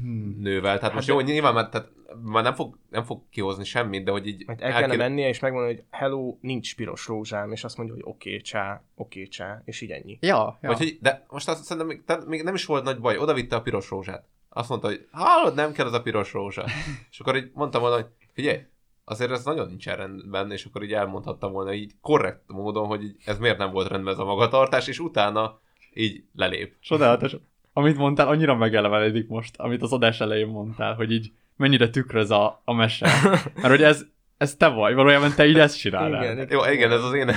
hmm. 0.00 0.36
nővel. 0.40 0.62
Tehát 0.62 0.80
Hát 0.80 0.94
most 0.94 1.06
de- 1.06 1.12
jó, 1.12 1.20
nyilván 1.20 1.54
már, 1.54 1.68
tehát 1.68 1.88
már 2.22 2.42
nem 2.42 2.54
fog, 2.54 2.78
nem 2.90 3.04
fog 3.04 3.22
kihozni 3.30 3.64
semmit, 3.64 4.04
de 4.04 4.10
hogy 4.10 4.26
így 4.26 4.46
Majd 4.46 4.60
el 4.62 4.72
kellene 4.72 4.96
mennie, 4.96 5.28
és 5.28 5.38
megmondani, 5.38 5.74
hogy 5.74 5.84
hello, 5.90 6.36
nincs 6.40 6.76
piros 6.76 7.06
rózsám, 7.06 7.52
és 7.52 7.64
azt 7.64 7.76
mondja, 7.76 7.94
hogy 7.94 8.04
oké, 8.06 8.28
okay, 8.28 8.40
csá, 8.40 8.82
oké, 8.94 9.18
okay, 9.18 9.28
csá, 9.28 9.62
és 9.64 9.80
így 9.80 9.90
ennyi. 9.90 10.18
Ja, 10.20 10.58
ja. 10.62 10.68
Vagy, 10.68 10.78
hogy, 10.78 10.98
de 11.00 11.24
most 11.28 11.48
azt 11.48 11.62
szerintem 11.62 11.86
még, 11.86 12.04
tehát 12.04 12.26
még 12.26 12.42
nem 12.42 12.54
is 12.54 12.64
volt 12.64 12.84
nagy 12.84 13.00
baj, 13.00 13.18
oda 13.18 13.34
vitte 13.34 13.56
a 13.56 13.62
piros 13.62 13.90
rózsát. 13.90 14.26
Azt 14.48 14.68
mondta, 14.68 14.86
hogy 14.86 15.08
hallod, 15.10 15.54
nem 15.54 15.72
kell 15.72 15.86
az 15.86 15.92
a 15.92 16.02
piros 16.02 16.32
rózsa. 16.32 16.64
és 17.10 17.20
akkor 17.20 17.36
így 17.36 17.50
mondtam 17.54 17.80
volna, 17.80 17.96
hogy 17.96 18.06
figyelj, 18.32 18.58
azért 19.04 19.30
ez 19.30 19.44
nagyon 19.44 19.66
nincsen 19.66 19.96
rendben, 19.96 20.50
és 20.50 20.64
akkor 20.64 20.82
így 20.82 20.92
elmondhattam 20.92 21.52
volna 21.52 21.72
így 21.72 21.92
korrekt 22.00 22.42
módon, 22.46 22.86
hogy 22.86 23.02
így, 23.02 23.16
ez 23.24 23.38
miért 23.38 23.58
nem 23.58 23.70
volt 23.70 23.88
rendben 23.88 24.12
ez 24.12 24.18
a 24.18 24.24
magatartás, 24.24 24.88
és 24.88 24.98
utána 24.98 25.60
így 25.94 26.24
lelép. 26.34 26.74
Csodálatos. 26.80 27.36
Amit 27.72 27.96
mondtál, 27.96 28.28
annyira 28.28 28.54
megelevenedik 28.56 29.28
most, 29.28 29.54
amit 29.58 29.82
az 29.82 29.92
adás 29.92 30.20
elején 30.20 30.46
mondtál, 30.46 30.94
hogy 30.94 31.12
így 31.12 31.32
mennyire 31.56 31.88
tükröz 31.90 32.30
a, 32.30 32.62
a 32.64 32.72
mese. 32.72 33.06
Mert 33.54 33.68
hogy 33.68 33.82
ez, 33.82 34.04
ez 34.36 34.54
te 34.54 34.68
vagy, 34.68 34.94
valójában 34.94 35.32
te 35.36 35.46
így 35.46 35.58
ezt 35.58 35.78
csinálnál. 35.78 36.22
Igen, 36.32 36.46
Jó, 36.50 36.64
igen, 36.64 36.92
ez 36.92 37.02
az 37.04 37.12
én, 37.12 37.30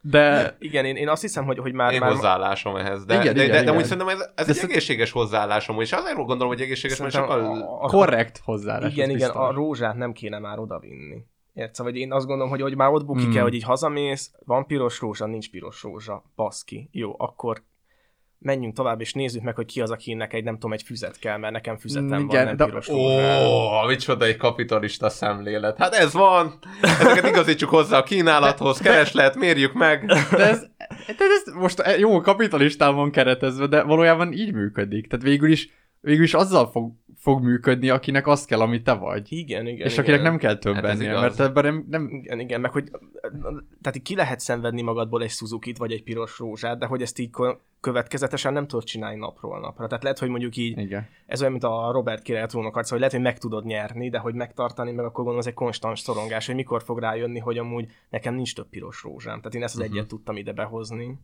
De 0.00 0.56
Igen, 0.58 0.84
én, 0.84 0.96
én 0.96 1.08
azt 1.08 1.22
hiszem, 1.22 1.44
hogy, 1.44 1.58
hogy 1.58 1.72
már, 1.72 1.92
én 1.92 2.00
már 2.00 2.10
hozzáállásom 2.10 2.76
ehhez. 2.76 3.04
De, 3.04 3.14
Igen, 3.20 3.34
de, 3.34 3.42
igen, 3.42 3.46
de, 3.46 3.52
de, 3.56 3.62
igen. 3.62 3.76
úgy 3.76 3.82
szerintem 3.84 4.08
ez, 4.08 4.20
ez 4.34 4.46
De 4.46 4.52
egy 4.52 4.58
szer- 4.58 4.70
egészséges 4.70 5.10
hozzáállásom, 5.10 5.80
és 5.80 5.92
azért 5.92 6.14
gondolom, 6.16 6.46
hogy 6.48 6.60
egészséges, 6.60 6.98
mert 6.98 7.12
sokkal... 7.12 7.40
a, 7.40 7.82
a, 7.84 7.88
korrekt 7.88 8.40
hozzáállás. 8.44 8.92
igen, 8.92 9.04
igen, 9.10 9.18
biztos. 9.18 9.36
a 9.48 9.52
rózsát 9.52 9.94
nem 9.94 10.12
kéne 10.12 10.38
már 10.38 10.58
odavinni. 10.58 11.24
Érted? 11.54 11.74
Szóval 11.74 11.92
hogy 11.92 12.00
én 12.00 12.12
azt 12.12 12.26
gondolom, 12.26 12.50
hogy, 12.50 12.60
hogy 12.60 12.76
már 12.76 12.90
ott 12.90 13.04
bukik 13.04 13.24
Hmm. 13.24 13.36
el, 13.36 13.42
hogy 13.42 13.54
így 13.54 13.62
hazamész, 13.62 14.32
van 14.44 14.66
piros 14.66 15.00
rózsa, 15.00 15.26
nincs 15.26 15.50
piros 15.50 15.82
rózsa, 15.82 16.22
baszki. 16.36 16.88
Jó, 16.92 17.14
akkor 17.18 17.62
menjünk 18.44 18.74
tovább, 18.74 19.00
és 19.00 19.12
nézzük 19.12 19.42
meg, 19.42 19.54
hogy 19.54 19.66
ki 19.66 19.80
az, 19.80 19.90
akinek 19.90 20.32
egy, 20.32 20.44
nem 20.44 20.54
tudom, 20.54 20.72
egy 20.72 20.82
füzet 20.82 21.18
kell, 21.18 21.36
mert 21.36 21.52
nekem 21.52 21.76
füzetem 21.76 22.06
Mm, 22.06 22.10
van, 22.10 22.20
igen, 22.20 22.44
nem 22.44 22.56
de- 22.56 22.64
piros 22.64 22.88
Ó, 22.88 22.92
rózsa. 23.08 23.86
micsoda 23.86 24.24
egy 24.24 24.36
kapitalista 24.36 25.08
szemlélet. 25.08 25.78
Hát 25.78 25.94
ez 25.94 26.12
van! 26.12 26.58
Ezeket 26.82 27.26
igazítsuk 27.28 27.68
hozzá 27.70 27.98
a 27.98 28.02
kínálathoz, 28.02 28.78
kereslet, 28.78 29.34
mérjük 29.36 29.72
meg. 29.72 30.04
De 30.30 30.48
ez, 30.48 30.60
de 31.06 31.24
ez 31.46 31.54
most 31.54 31.82
jó 31.98 32.20
kapitalistán 32.20 32.94
van 32.94 33.10
keretezve, 33.10 33.66
de 33.66 33.82
valójában 33.82 34.32
így 34.32 34.52
működik. 34.52 35.06
Tehát 35.08 35.24
végül 35.24 35.50
is, 35.50 35.68
végül 36.00 36.24
is 36.24 36.34
azzal 36.34 36.70
fog, 36.70 36.92
fog 37.24 37.42
működni, 37.42 37.88
akinek 37.88 38.26
az 38.26 38.44
kell, 38.44 38.60
ami 38.60 38.82
te 38.82 38.92
vagy. 38.92 39.32
Igen, 39.32 39.66
igen. 39.66 39.86
és 39.86 39.92
igen. 39.92 40.04
akinek 40.04 40.22
nem 40.22 40.36
kell 40.36 40.56
több 40.56 40.74
Hát 40.74 40.84
ennél, 40.84 41.20
mert 41.20 41.40
ebben 41.40 41.64
nem, 41.64 41.86
nem 41.88 42.08
Igen, 42.08 42.40
igen, 42.40 42.60
meg 42.60 42.70
hogy 42.70 42.90
tehát 43.80 43.96
így 43.96 44.02
ki 44.02 44.14
lehet 44.14 44.40
szenvedni 44.40 44.82
magadból 44.82 45.22
egy 45.22 45.30
suzuki 45.30 45.74
vagy 45.78 45.92
egy 45.92 46.02
piros 46.02 46.38
rózsát, 46.38 46.78
de 46.78 46.86
hogy 46.86 47.02
ezt 47.02 47.18
így 47.18 47.30
következetesen 47.80 48.52
nem 48.52 48.66
tudod 48.66 48.84
csinálni 48.84 49.18
napról 49.18 49.60
napra. 49.60 49.86
Tehát 49.86 50.02
lehet, 50.02 50.18
hogy 50.18 50.28
mondjuk 50.28 50.56
így, 50.56 50.78
igen. 50.78 51.08
ez 51.26 51.40
olyan, 51.40 51.52
mint 51.52 51.64
a 51.64 51.90
Robert 51.92 52.22
király 52.22 52.46
trónok 52.46 52.76
arca, 52.76 52.90
hogy 52.90 52.98
lehet, 52.98 53.14
hogy 53.14 53.24
meg 53.24 53.38
tudod 53.38 53.64
nyerni, 53.64 54.10
de 54.10 54.18
hogy 54.18 54.34
megtartani, 54.34 54.90
meg 54.92 55.04
akkor 55.04 55.14
gondolom 55.14 55.38
ez 55.38 55.46
egy 55.46 55.54
konstans 55.54 56.00
szorongás, 56.00 56.46
hogy 56.46 56.54
mikor 56.54 56.82
fog 56.82 56.98
rájönni, 56.98 57.38
hogy 57.38 57.58
amúgy 57.58 57.86
nekem 58.10 58.34
nincs 58.34 58.54
több 58.54 58.68
piros 58.68 59.02
rózsám. 59.02 59.36
Tehát 59.38 59.54
én 59.54 59.62
ezt 59.62 59.74
az 59.74 59.80
Mhm. 59.80 59.92
egyet 59.92 60.08
tudtam 60.08 60.36
ide 60.36 60.52
behozni. 60.52 61.18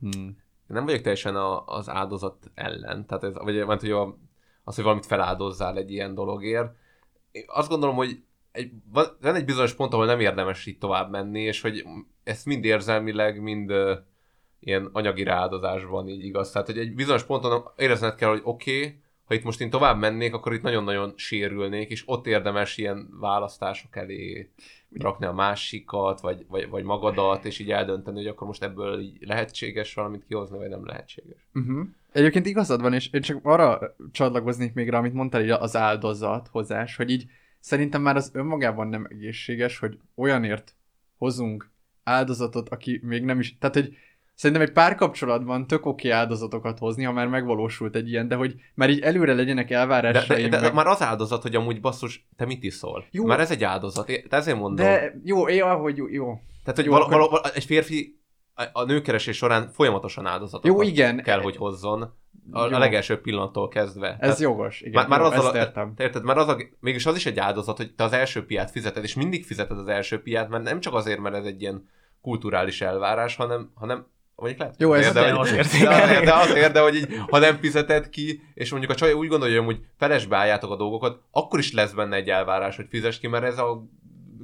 Hmm. 0.00 0.36
nem 0.66 0.84
vagyok 0.84 1.00
teljesen 1.00 1.36
a, 1.36 1.64
az 1.64 1.88
áldozat 1.88 2.50
ellen, 2.54 3.06
tehát 3.06 3.24
ez, 3.24 3.34
vagy 3.34 3.66
mert, 3.66 3.80
hogy 3.80 3.90
a, 3.90 4.18
az, 4.66 4.74
hogy 4.74 4.84
valamit 4.84 5.06
feláldozzál 5.06 5.76
egy 5.76 5.90
ilyen 5.90 6.14
dologért. 6.14 6.74
Én 7.30 7.44
azt 7.46 7.68
gondolom, 7.68 7.96
hogy 7.96 8.22
egy, 8.52 8.70
van, 8.92 9.06
egy 9.20 9.44
bizonyos 9.44 9.74
pont, 9.74 9.92
ahol 9.92 10.06
nem 10.06 10.20
érdemes 10.20 10.66
így 10.66 10.78
tovább 10.78 11.10
menni, 11.10 11.40
és 11.40 11.60
hogy 11.60 11.84
ezt 12.24 12.46
mind 12.46 12.64
érzelmileg, 12.64 13.42
mind 13.42 13.70
uh, 13.70 13.98
ilyen 14.60 14.88
anyagi 14.92 15.22
ráadozásban 15.22 16.08
így 16.08 16.24
igaz. 16.24 16.50
Tehát, 16.50 16.66
hogy 16.66 16.78
egy 16.78 16.94
bizonyos 16.94 17.24
ponton 17.24 17.62
érezned 17.76 18.14
kell, 18.14 18.28
hogy 18.28 18.40
oké, 18.44 18.78
okay, 18.78 19.00
ha 19.26 19.34
itt 19.34 19.44
most 19.44 19.60
én 19.60 19.70
tovább 19.70 19.98
mennék, 19.98 20.34
akkor 20.34 20.52
itt 20.52 20.62
nagyon-nagyon 20.62 21.12
sérülnék, 21.16 21.90
és 21.90 22.02
ott 22.06 22.26
érdemes 22.26 22.76
ilyen 22.76 23.08
választások 23.20 23.96
elé 23.96 24.50
rakni 24.92 25.26
a 25.26 25.32
másikat, 25.32 26.20
vagy, 26.20 26.44
vagy, 26.48 26.68
vagy 26.68 26.84
magadat, 26.84 27.44
és 27.44 27.58
így 27.58 27.70
eldönteni, 27.70 28.16
hogy 28.16 28.26
akkor 28.26 28.46
most 28.46 28.62
ebből 28.62 29.00
így 29.00 29.16
lehetséges 29.20 29.94
valamit 29.94 30.24
kihozni, 30.28 30.58
vagy 30.58 30.68
nem 30.68 30.86
lehetséges. 30.86 31.48
Uh-huh. 31.54 31.86
Egyébként 32.12 32.46
igazad 32.46 32.80
van, 32.80 32.92
és 32.92 33.08
én 33.12 33.20
csak 33.20 33.38
arra 33.42 33.96
csatlakoznék 34.12 34.74
még 34.74 34.88
rá, 34.88 34.98
amit 34.98 35.12
mondtál, 35.12 35.42
így 35.42 35.50
az 35.50 35.76
áldozathozás, 35.76 36.96
hogy 36.96 37.10
így 37.10 37.26
szerintem 37.60 38.02
már 38.02 38.16
az 38.16 38.30
önmagában 38.32 38.88
nem 38.88 39.06
egészséges, 39.10 39.78
hogy 39.78 39.98
olyanért 40.14 40.74
hozunk 41.18 41.70
áldozatot, 42.04 42.68
aki 42.68 43.00
még 43.02 43.24
nem 43.24 43.38
is, 43.38 43.58
tehát 43.58 43.74
hogy 43.74 43.96
szerintem 44.36 44.66
egy 44.66 44.72
párkapcsolatban 44.72 45.66
tök 45.66 45.86
oké 45.86 46.10
áldozatokat 46.10 46.78
hozni, 46.78 47.04
ha 47.04 47.12
már 47.12 47.26
megvalósult 47.28 47.94
egy 47.96 48.08
ilyen, 48.08 48.28
de 48.28 48.34
hogy 48.34 48.54
már 48.74 48.90
így 48.90 49.00
előre 49.00 49.34
legyenek 49.34 49.68
De, 49.68 49.76
elvárásaim. 49.76 50.50
de, 50.50 50.56
de, 50.56 50.62
meg... 50.62 50.74
már 50.74 50.86
az 50.86 51.02
áldozat, 51.02 51.42
hogy 51.42 51.54
amúgy 51.54 51.80
basszus, 51.80 52.26
te 52.36 52.44
mit 52.44 52.62
iszol? 52.62 53.04
Jó. 53.10 53.24
Már 53.24 53.40
ez 53.40 53.50
egy 53.50 53.64
áldozat, 53.64 54.08
é- 54.08 54.26
de 54.28 54.36
ezért 54.36 54.58
mondom. 54.58 54.86
de 54.86 55.20
jó, 55.24 55.48
jó, 55.48 55.66
hogy 55.66 55.96
jó, 55.96 56.08
jó. 56.08 56.24
Tehát, 56.64 56.76
hogy 56.76 56.84
jó, 56.84 56.90
val- 56.90 57.02
akkor- 57.02 57.18
val- 57.18 57.30
val- 57.30 57.56
egy 57.56 57.64
férfi 57.64 58.20
a- 58.72 58.84
nőkeresés 58.84 59.36
során 59.36 59.68
folyamatosan 59.72 60.26
áldozatokat 60.26 60.76
Jó, 60.76 60.82
igen. 60.90 61.22
kell, 61.22 61.40
hogy 61.40 61.56
hozzon. 61.56 62.02
A, 62.52 62.66
Jó. 62.66 62.74
a 62.74 62.78
legelső 62.78 63.20
pillanattól 63.20 63.68
kezdve. 63.68 64.08
Ez 64.08 64.16
Tehát 64.18 64.38
jogos, 64.38 64.80
igen. 64.80 64.92
Már, 64.92 65.08
már 65.08 65.20
jó, 65.20 65.26
azzal 65.26 65.56
értem. 65.56 65.94
te 65.94 66.02
érted, 66.02 66.24
már 66.24 66.36
az 66.38 66.48
a, 66.48 66.56
mégis 66.80 67.06
az 67.06 67.16
is 67.16 67.26
egy 67.26 67.38
áldozat, 67.38 67.76
hogy 67.76 67.94
te 67.94 68.04
az 68.04 68.12
első 68.12 68.46
piát 68.46 68.70
fizeted, 68.70 69.04
és 69.04 69.14
mindig 69.14 69.44
fizeted 69.44 69.78
az 69.78 69.88
első 69.88 70.22
piát, 70.22 70.48
mert 70.48 70.64
nem 70.64 70.80
csak 70.80 70.94
azért, 70.94 71.18
mert 71.20 71.34
ez 71.34 71.44
egy 71.44 71.60
ilyen 71.60 71.88
kulturális 72.20 72.80
elvárás, 72.80 73.36
hanem, 73.36 73.70
hanem 73.74 74.06
mondjuk 74.36 74.60
lehet, 74.60 74.74
Jó, 74.78 74.92
ez 74.92 75.12
de, 75.12 75.20
de 75.20 75.32
hogy- 75.32 75.48
de, 75.48 75.88
azért, 75.88 76.24
de 76.24 76.34
azért, 76.34 76.72
de 76.72 76.80
hogy 76.80 76.94
így, 76.94 77.08
ha 77.30 77.38
nem 77.38 77.56
fizeted 77.56 78.08
ki, 78.08 78.42
és 78.54 78.70
mondjuk 78.70 78.92
a 78.92 78.94
csaj 78.94 79.12
úgy 79.12 79.28
gondolja, 79.28 79.62
hogy 79.62 79.80
felesbe 79.98 80.36
álljátok 80.36 80.70
a 80.70 80.76
dolgokat, 80.76 81.20
akkor 81.30 81.58
is 81.58 81.72
lesz 81.72 81.92
benne 81.92 82.16
egy 82.16 82.28
elvárás, 82.28 82.76
hogy 82.76 82.86
fizes 82.88 83.18
ki, 83.18 83.26
mert 83.28 83.44
ez 83.44 83.58
a 83.58 83.82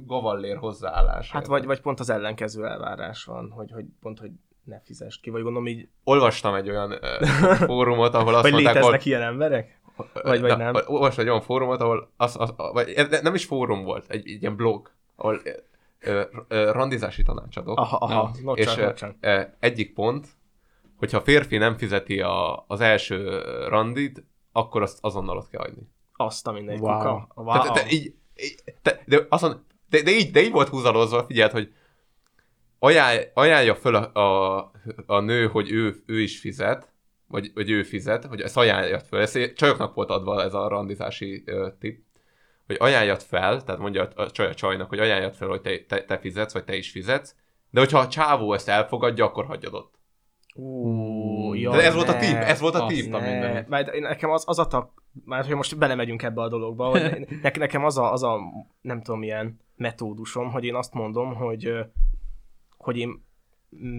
gavallér 0.05 0.57
hozzáállás. 0.57 1.31
Hát 1.31 1.45
vagy, 1.45 1.65
vagy 1.65 1.81
pont 1.81 1.99
az 1.99 2.09
ellenkező 2.09 2.65
elvárás 2.65 3.23
van, 3.23 3.51
hogy, 3.55 3.71
hogy 3.71 3.85
pont, 4.01 4.19
hogy 4.19 4.31
ne 4.63 4.79
fizest 4.85 5.21
ki, 5.21 5.29
vagy 5.29 5.41
gondolom 5.41 5.67
így, 5.67 5.87
Olvastam 6.03 6.53
egy 6.55 6.69
olyan 6.69 6.91
uh, 6.91 7.27
fórumot, 7.55 8.13
ahol 8.13 8.33
azt 8.33 8.41
vagy 8.43 8.51
mondták, 8.51 8.73
léteznek 8.73 8.99
hogy, 9.01 9.07
ilyen 9.09 9.21
emberek? 9.21 9.79
vagy- 10.23 10.41
vagy 10.41 10.57
nem? 10.57 10.73
Olvastam 10.85 11.23
egy 11.23 11.29
olyan 11.29 11.41
fórumot, 11.41 11.81
ahol 11.81 12.11
az, 12.17 12.35
az, 12.39 12.53
vagy 12.73 12.93
ne- 13.09 13.21
nem 13.21 13.33
is 13.35 13.45
fórum 13.45 13.83
volt, 13.83 14.05
egy, 14.07 14.27
egy 14.29 14.41
ilyen 14.41 14.55
blog, 14.55 14.91
ahol 15.15 15.41
randizási 16.49 17.23
tanácsadok. 17.23 17.77
Aha, 17.79 17.97
aha, 17.97 18.13
Ja. 18.13 18.43
no, 18.43 18.53
és 18.53 18.65
csak, 18.65 18.77
ö, 18.77 18.83
no, 18.85 18.93
csak. 18.93 19.15
ö, 19.19 19.41
egyik 19.59 19.93
pont, 19.93 20.27
hogyha 20.97 21.17
a 21.17 21.21
férfi 21.21 21.57
nem 21.57 21.77
fizeti 21.77 22.19
a, 22.21 22.63
az 22.67 22.81
első 22.81 23.41
randit, 23.67 24.23
akkor 24.51 24.81
azt 24.81 24.97
azonnal 25.01 25.37
ott 25.37 25.49
kell 25.49 25.61
hagyni. 25.61 25.89
Azt 26.13 26.47
a 26.47 26.51
mindegy 26.51 26.79
Wow. 26.79 26.97
kuka. 26.97 27.27
Wow. 27.35 27.51
Tehát, 27.53 27.73
de, 27.73 27.91
így, 27.91 28.13
így, 28.35 28.55
de, 28.81 29.03
de, 29.05 29.25
azon, 29.29 29.65
de, 29.89 30.01
de, 30.01 30.11
így, 30.11 30.31
de 30.31 30.41
így 30.41 30.51
volt 30.51 30.67
húzalozva, 30.67 31.23
figyeld, 31.23 31.51
hogy 31.51 31.73
ajánl, 32.79 33.19
ajánlja 33.33 33.75
föl 33.75 33.95
a, 33.95 34.13
a, 34.57 34.71
a 35.05 35.19
nő, 35.19 35.47
hogy 35.47 35.71
ő, 35.71 36.03
ő 36.05 36.21
is 36.21 36.39
fizet, 36.39 36.91
vagy, 37.27 37.51
vagy 37.53 37.69
ő 37.69 37.83
fizet, 37.83 38.25
hogy 38.25 38.41
ezt 38.41 38.57
ajánlja 38.57 38.99
föl. 38.99 39.19
Ez 39.19 39.53
csajoknak 39.53 39.93
volt 39.93 40.09
adva 40.09 40.43
ez 40.43 40.53
a 40.53 40.67
randizási 40.67 41.43
ö, 41.45 41.67
tip, 41.79 42.02
hogy 42.67 42.75
ajánljad 42.79 43.21
fel, 43.21 43.63
tehát 43.63 43.81
mondja 43.81 44.07
a 44.15 44.31
csaj 44.31 44.47
a 44.47 44.53
csajnak, 44.53 44.89
hogy 44.89 44.99
ajánljad 44.99 45.33
fel, 45.33 45.47
hogy 45.47 45.61
te, 45.61 45.79
te, 45.79 46.03
te 46.03 46.17
fizetsz, 46.17 46.53
vagy 46.53 46.63
te 46.63 46.75
is 46.75 46.91
fizetsz, 46.91 47.35
de 47.69 47.79
hogyha 47.79 47.99
a 47.99 48.07
csávó 48.07 48.53
ezt 48.53 48.69
elfogadja, 48.69 49.25
akkor 49.25 49.45
hagyjad 49.45 49.73
ott. 49.73 49.93
Ú, 50.55 51.53
De 51.53 51.83
ez 51.83 51.93
volt 51.93 52.07
a 52.09 52.11
ne. 52.11 52.19
tip, 52.19 52.35
ez 52.35 52.59
volt 52.59 52.75
a 52.75 52.85
tip. 52.85 53.11
Ne, 53.11 53.79
én- 53.79 54.01
nekem 54.01 54.29
az, 54.29 54.43
az 54.47 54.59
a 54.59 54.67
tak, 54.67 55.03
már 55.25 55.45
hogy 55.45 55.55
most 55.55 55.77
belemegyünk 55.77 56.23
ebbe 56.23 56.41
a 56.41 56.49
dologba, 56.49 56.85
hogy 56.89 57.01
ne, 57.41 57.51
nekem 57.57 57.85
az 57.85 57.97
a, 57.97 58.11
az 58.11 58.23
a, 58.23 58.39
nem 58.81 59.01
tudom, 59.01 59.19
milyen 59.19 59.59
metódusom, 59.75 60.51
hogy 60.51 60.63
én 60.63 60.75
azt 60.75 60.93
mondom, 60.93 61.35
hogy, 61.35 61.73
hogy 62.77 62.97
én 62.97 63.25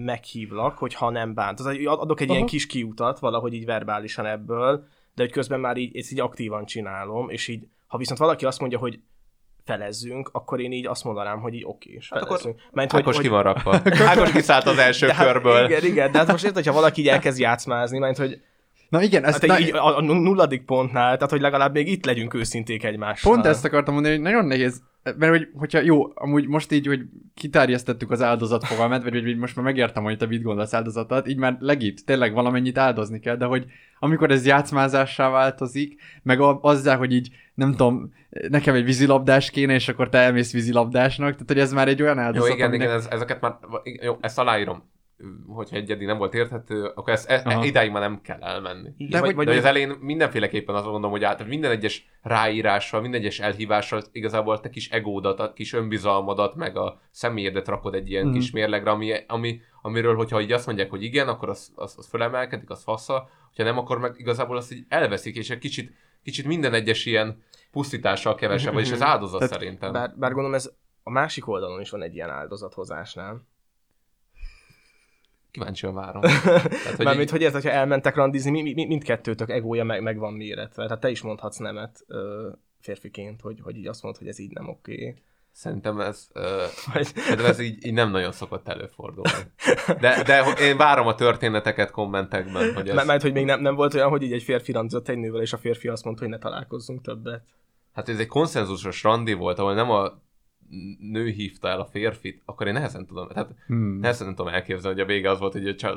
meghívlak, 0.05 0.77
hogyha 0.77 1.09
nem 1.09 1.33
bánt. 1.33 1.57
Tehát 1.63 1.85
adok 1.85 2.19
egy 2.19 2.27
Aha. 2.27 2.35
ilyen 2.35 2.47
kis 2.47 2.65
kiutat 2.65 3.19
valahogy 3.19 3.53
így 3.53 3.65
verbálisan 3.65 4.25
ebből, 4.25 4.87
de 5.15 5.21
hogy 5.21 5.31
közben 5.31 5.59
már 5.59 5.77
így, 5.77 5.97
ezt 5.97 6.11
így 6.11 6.19
aktívan 6.19 6.65
csinálom, 6.65 7.29
és 7.29 7.47
így, 7.47 7.67
ha 7.87 7.97
viszont 7.97 8.19
valaki 8.19 8.45
azt 8.45 8.59
mondja, 8.59 8.77
hogy 8.77 8.99
felezzünk, 9.65 10.29
akkor 10.33 10.59
én 10.59 10.71
így 10.71 10.87
azt 10.87 11.03
mondanám, 11.03 11.39
hogy 11.39 11.53
így 11.53 11.65
oké, 11.65 11.91
és 11.91 12.09
Hát 12.09 12.21
akkor 12.21 12.37
felezzünk. 12.37 12.69
Mert 12.71 12.93
Ákos 12.93 13.19
ki 13.19 13.27
van 13.27 13.43
rakva. 13.43 13.81
Ákos 14.11 14.31
kiszállt 14.31 14.65
az 14.65 14.77
első 14.77 15.05
de 15.05 15.13
hát, 15.13 15.25
körből. 15.25 15.65
Igen, 15.65 15.83
igen, 15.83 16.11
de 16.11 16.17
hát 16.17 16.27
most 16.27 16.43
érted, 16.43 16.63
hogyha 16.63 16.79
valaki 16.79 17.01
így 17.01 17.07
elkezd 17.07 17.39
játszmázni, 17.39 17.97
mert 17.97 18.17
hogy 18.17 18.41
Na 18.89 19.01
igen, 19.01 19.23
ez, 19.23 19.33
Hát 19.33 19.45
na, 19.45 19.59
így 19.59 19.73
a, 19.73 19.97
a 19.97 20.01
nulladik 20.01 20.65
pontnál, 20.65 21.15
tehát 21.15 21.29
hogy 21.31 21.41
legalább 21.41 21.73
még 21.73 21.87
itt 21.87 22.05
legyünk 22.05 22.33
őszinték 22.33 22.83
egymással. 22.83 23.33
Pont 23.33 23.45
ezt 23.45 23.65
akartam 23.65 23.93
mondani, 23.93 24.15
hogy 24.15 24.23
nagyon 24.23 24.45
nehéz, 24.45 24.81
mert 25.03 25.31
hogy, 25.31 25.47
hogyha 25.53 25.79
jó, 25.81 26.11
amúgy 26.15 26.47
most 26.47 26.71
így, 26.71 26.87
hogy 26.87 27.01
kitárjesztettük 27.33 28.11
az 28.11 28.21
áldozat 28.21 28.65
fogalmát, 28.65 29.03
vagy 29.03 29.23
hogy 29.23 29.37
most 29.37 29.55
már 29.55 29.65
megértem, 29.65 30.03
hogy 30.03 30.17
te 30.17 30.25
mit 30.25 30.41
gondolsz 30.41 30.73
áldozatot, 30.73 31.27
így 31.27 31.37
már 31.37 31.57
legit, 31.59 32.05
tényleg 32.05 32.33
valamennyit 32.33 32.77
áldozni 32.77 33.19
kell, 33.19 33.35
de 33.35 33.45
hogy 33.45 33.65
amikor 33.99 34.31
ez 34.31 34.45
játszmázássá 34.45 35.29
változik, 35.29 36.01
meg 36.23 36.39
a, 36.39 36.59
azzal, 36.61 36.97
hogy 36.97 37.13
így, 37.13 37.29
nem 37.53 37.71
tudom, 37.71 38.13
nekem 38.49 38.75
egy 38.75 38.83
vízilabdás 38.83 39.49
kéne, 39.49 39.73
és 39.73 39.87
akkor 39.87 40.09
te 40.09 40.17
elmész 40.17 40.53
vízilabdásnak, 40.53 41.31
tehát 41.31 41.47
hogy 41.47 41.59
ez 41.59 41.73
már 41.73 41.87
egy 41.87 42.01
olyan 42.01 42.17
Jó, 42.17 42.21
áldozat, 42.21 42.53
igen, 42.53 42.67
aminek- 42.67 42.87
igen, 42.87 42.99
ez, 42.99 43.07
ezeket 43.09 43.41
már, 43.41 43.55
jó, 44.01 44.17
ezt 44.21 44.39
aláírom. 44.39 44.83
Hogyha 45.47 45.75
egy 45.75 45.91
eddig 45.91 46.07
nem 46.07 46.17
volt 46.17 46.33
érthető, 46.33 46.83
akkor 46.83 47.13
ezt, 47.13 47.29
e, 47.29 47.41
Aha. 47.45 47.65
idáig 47.65 47.91
már 47.91 48.01
nem 48.01 48.21
kell 48.21 48.43
elmenni. 48.43 48.89
Igen, 48.97 49.09
De 49.11 49.19
vagy, 49.19 49.25
hogy- 49.27 49.35
vagy, 49.35 49.45
De 49.53 49.59
az 49.59 49.65
elején 49.65 49.89
mindenféleképpen 49.99 50.75
azt 50.75 50.85
mondom, 50.85 51.11
hogy 51.11 51.23
át, 51.23 51.47
minden 51.47 51.71
egyes 51.71 52.05
ráírással, 52.21 53.01
minden 53.01 53.19
egyes 53.19 53.39
elhívással 53.39 54.03
igazából 54.11 54.59
te 54.59 54.69
kis 54.69 54.89
egódat, 54.89 55.39
a 55.39 55.53
kis 55.53 55.73
önbizalmadat, 55.73 56.55
meg 56.55 56.77
a 56.77 56.99
személyedet 57.11 57.67
rakod 57.67 57.93
egy 57.95 58.09
ilyen 58.09 58.25
Mhm. 58.25 58.33
kis 58.35 58.51
mérlegre, 58.51 58.89
ami, 58.91 59.13
ami, 59.27 59.59
amiről, 59.81 60.15
hogyha 60.15 60.41
így 60.41 60.51
azt 60.51 60.65
mondják, 60.65 60.89
hogy 60.89 61.03
igen, 61.03 61.27
akkor 61.27 61.49
az, 61.49 61.71
az, 61.75 61.95
az 61.97 62.07
fölemelkedik, 62.07 62.69
az 62.69 62.83
fassa, 62.83 63.29
hogyha 63.47 63.63
nem, 63.63 63.77
akkor 63.77 63.99
meg 63.99 64.13
igazából 64.17 64.57
azt 64.57 64.71
így 64.73 64.85
elveszik, 64.89 65.35
és 65.35 65.49
egy 65.49 65.57
kicsit, 65.57 65.93
kicsit 66.23 66.45
minden 66.45 66.73
egyes 66.73 67.05
ilyen 67.05 67.43
pusztítással 67.71 68.35
kevesebb, 68.35 68.73
vagyis 68.73 68.91
ez 68.91 69.01
áldozat 69.01 69.39
Tehát 69.39 69.53
szerintem. 69.53 69.91
bár, 69.91 70.13
bár 70.17 70.31
gondolom 70.31 70.53
ez 70.53 70.71
a 71.03 71.09
másik 71.11 71.47
oldalon 71.47 71.81
is 71.81 71.89
van 71.89 72.01
egy 72.03 72.15
ilyen 72.15 72.29
áldozathozás, 72.29 73.13
nem? 73.13 73.41
Kíváncsian 75.55 75.93
várom. 75.93 76.21
Tehát, 76.83 76.97
Mármint, 76.97 77.23
így- 77.23 77.29
hogy 77.31 77.41
érted, 77.41 77.61
ha 77.61 77.69
elmentek 77.69 78.15
randizni, 78.15 78.51
mi, 78.51 78.73
mi, 78.73 78.85
mindkettőtök 78.85 79.49
egója 79.49 79.83
meg, 79.83 80.01
meg 80.01 80.17
van 80.17 80.33
méretve. 80.33 80.83
Tehát 80.85 80.99
te 80.99 81.09
is 81.09 81.21
mondhatsz 81.21 81.57
nemet 81.57 82.03
ö, 82.07 82.49
férfiként, 82.79 83.41
hogy, 83.41 83.59
hogy 83.63 83.77
így 83.77 83.87
azt 83.87 84.01
mondod, 84.01 84.21
hogy 84.21 84.29
ez 84.29 84.39
így 84.39 84.51
nem 84.51 84.69
oké. 84.69 85.15
Szerintem 85.51 85.99
ez, 85.99 86.27
ö, 86.33 86.63
Vagy, 86.93 87.05
Szerintem 87.05 87.45
ez 87.45 87.59
így, 87.59 87.85
így 87.85 87.93
nem 87.93 88.11
nagyon 88.11 88.31
szokott 88.31 88.67
előfordulni. 88.67 89.29
De, 89.99 90.23
de 90.23 90.43
én 90.61 90.77
várom 90.77 91.07
a 91.07 91.15
történeteket 91.15 91.91
kommentekben, 91.91 92.73
hogy 92.73 92.89
ez... 92.89 92.97
ez... 92.97 93.05
Mert 93.05 93.21
hogy 93.21 93.33
még 93.33 93.45
nem, 93.45 93.61
nem 93.61 93.75
volt 93.75 93.93
olyan, 93.93 94.09
hogy 94.09 94.21
így 94.21 94.33
egy 94.33 94.43
férfi 94.43 94.71
randizott 94.71 95.09
egy 95.09 95.17
nővel, 95.17 95.41
és 95.41 95.53
a 95.53 95.57
férfi 95.57 95.87
azt 95.87 96.03
mondta, 96.03 96.23
hogy 96.23 96.31
ne 96.31 96.37
találkozzunk 96.37 97.01
többet. 97.01 97.43
Hát 97.93 98.09
ez 98.09 98.19
egy 98.19 98.27
konszenzusos 98.27 99.03
randi 99.03 99.33
volt, 99.33 99.59
ahol 99.59 99.73
nem 99.73 99.89
a 99.89 100.21
nő 100.99 101.27
hívta 101.27 101.67
el 101.67 101.79
a 101.79 101.85
férfit, 101.85 102.41
akkor 102.45 102.67
én 102.67 102.73
nehezen 102.73 103.05
tudom, 103.05 103.27
tehát 103.27 103.49
Hmm. 103.67 103.99
nehezen 103.99 104.27
tudom 104.27 104.47
elképzelni, 104.47 104.97
hogy 104.97 105.09
a 105.09 105.13
vége 105.13 105.29
az 105.29 105.39
volt, 105.39 105.53
hogy 105.53 105.67
a 105.67 105.75
csaj... 105.75 105.93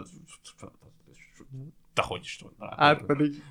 De 1.95 2.03
hogy 2.07 2.21
is 2.23 2.37
tudod 2.37 2.75
Hát 2.77 3.03
pedig 3.03 3.43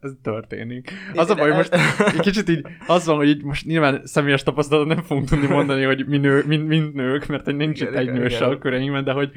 ez 0.00 0.12
történik. 0.22 0.92
Az 1.14 1.30
a 1.30 1.34
baj, 1.34 1.52
most 1.52 1.74
egy 1.98 2.20
kicsit 2.20 2.48
így 2.48 2.66
az 2.86 3.06
van, 3.06 3.16
hogy 3.16 3.28
így 3.28 3.42
most 3.42 3.64
nyilván 3.66 4.06
személyes 4.06 4.42
tapasztalatot 4.42 4.94
nem 4.94 5.04
fogunk 5.04 5.28
tudni 5.28 5.46
mondani, 5.46 5.82
hogy 5.82 6.06
mi 6.06 6.18
nő, 6.18 6.44
mind, 6.46 6.66
mind 6.66 6.94
nők, 6.94 7.26
mert 7.26 7.46
nincs 7.46 7.80
Igen, 7.80 7.92
itt 7.92 7.98
egy 7.98 8.12
nős 8.12 8.40
a 8.40 8.58
köreinkben, 8.58 9.04
de 9.04 9.12
hogy 9.12 9.30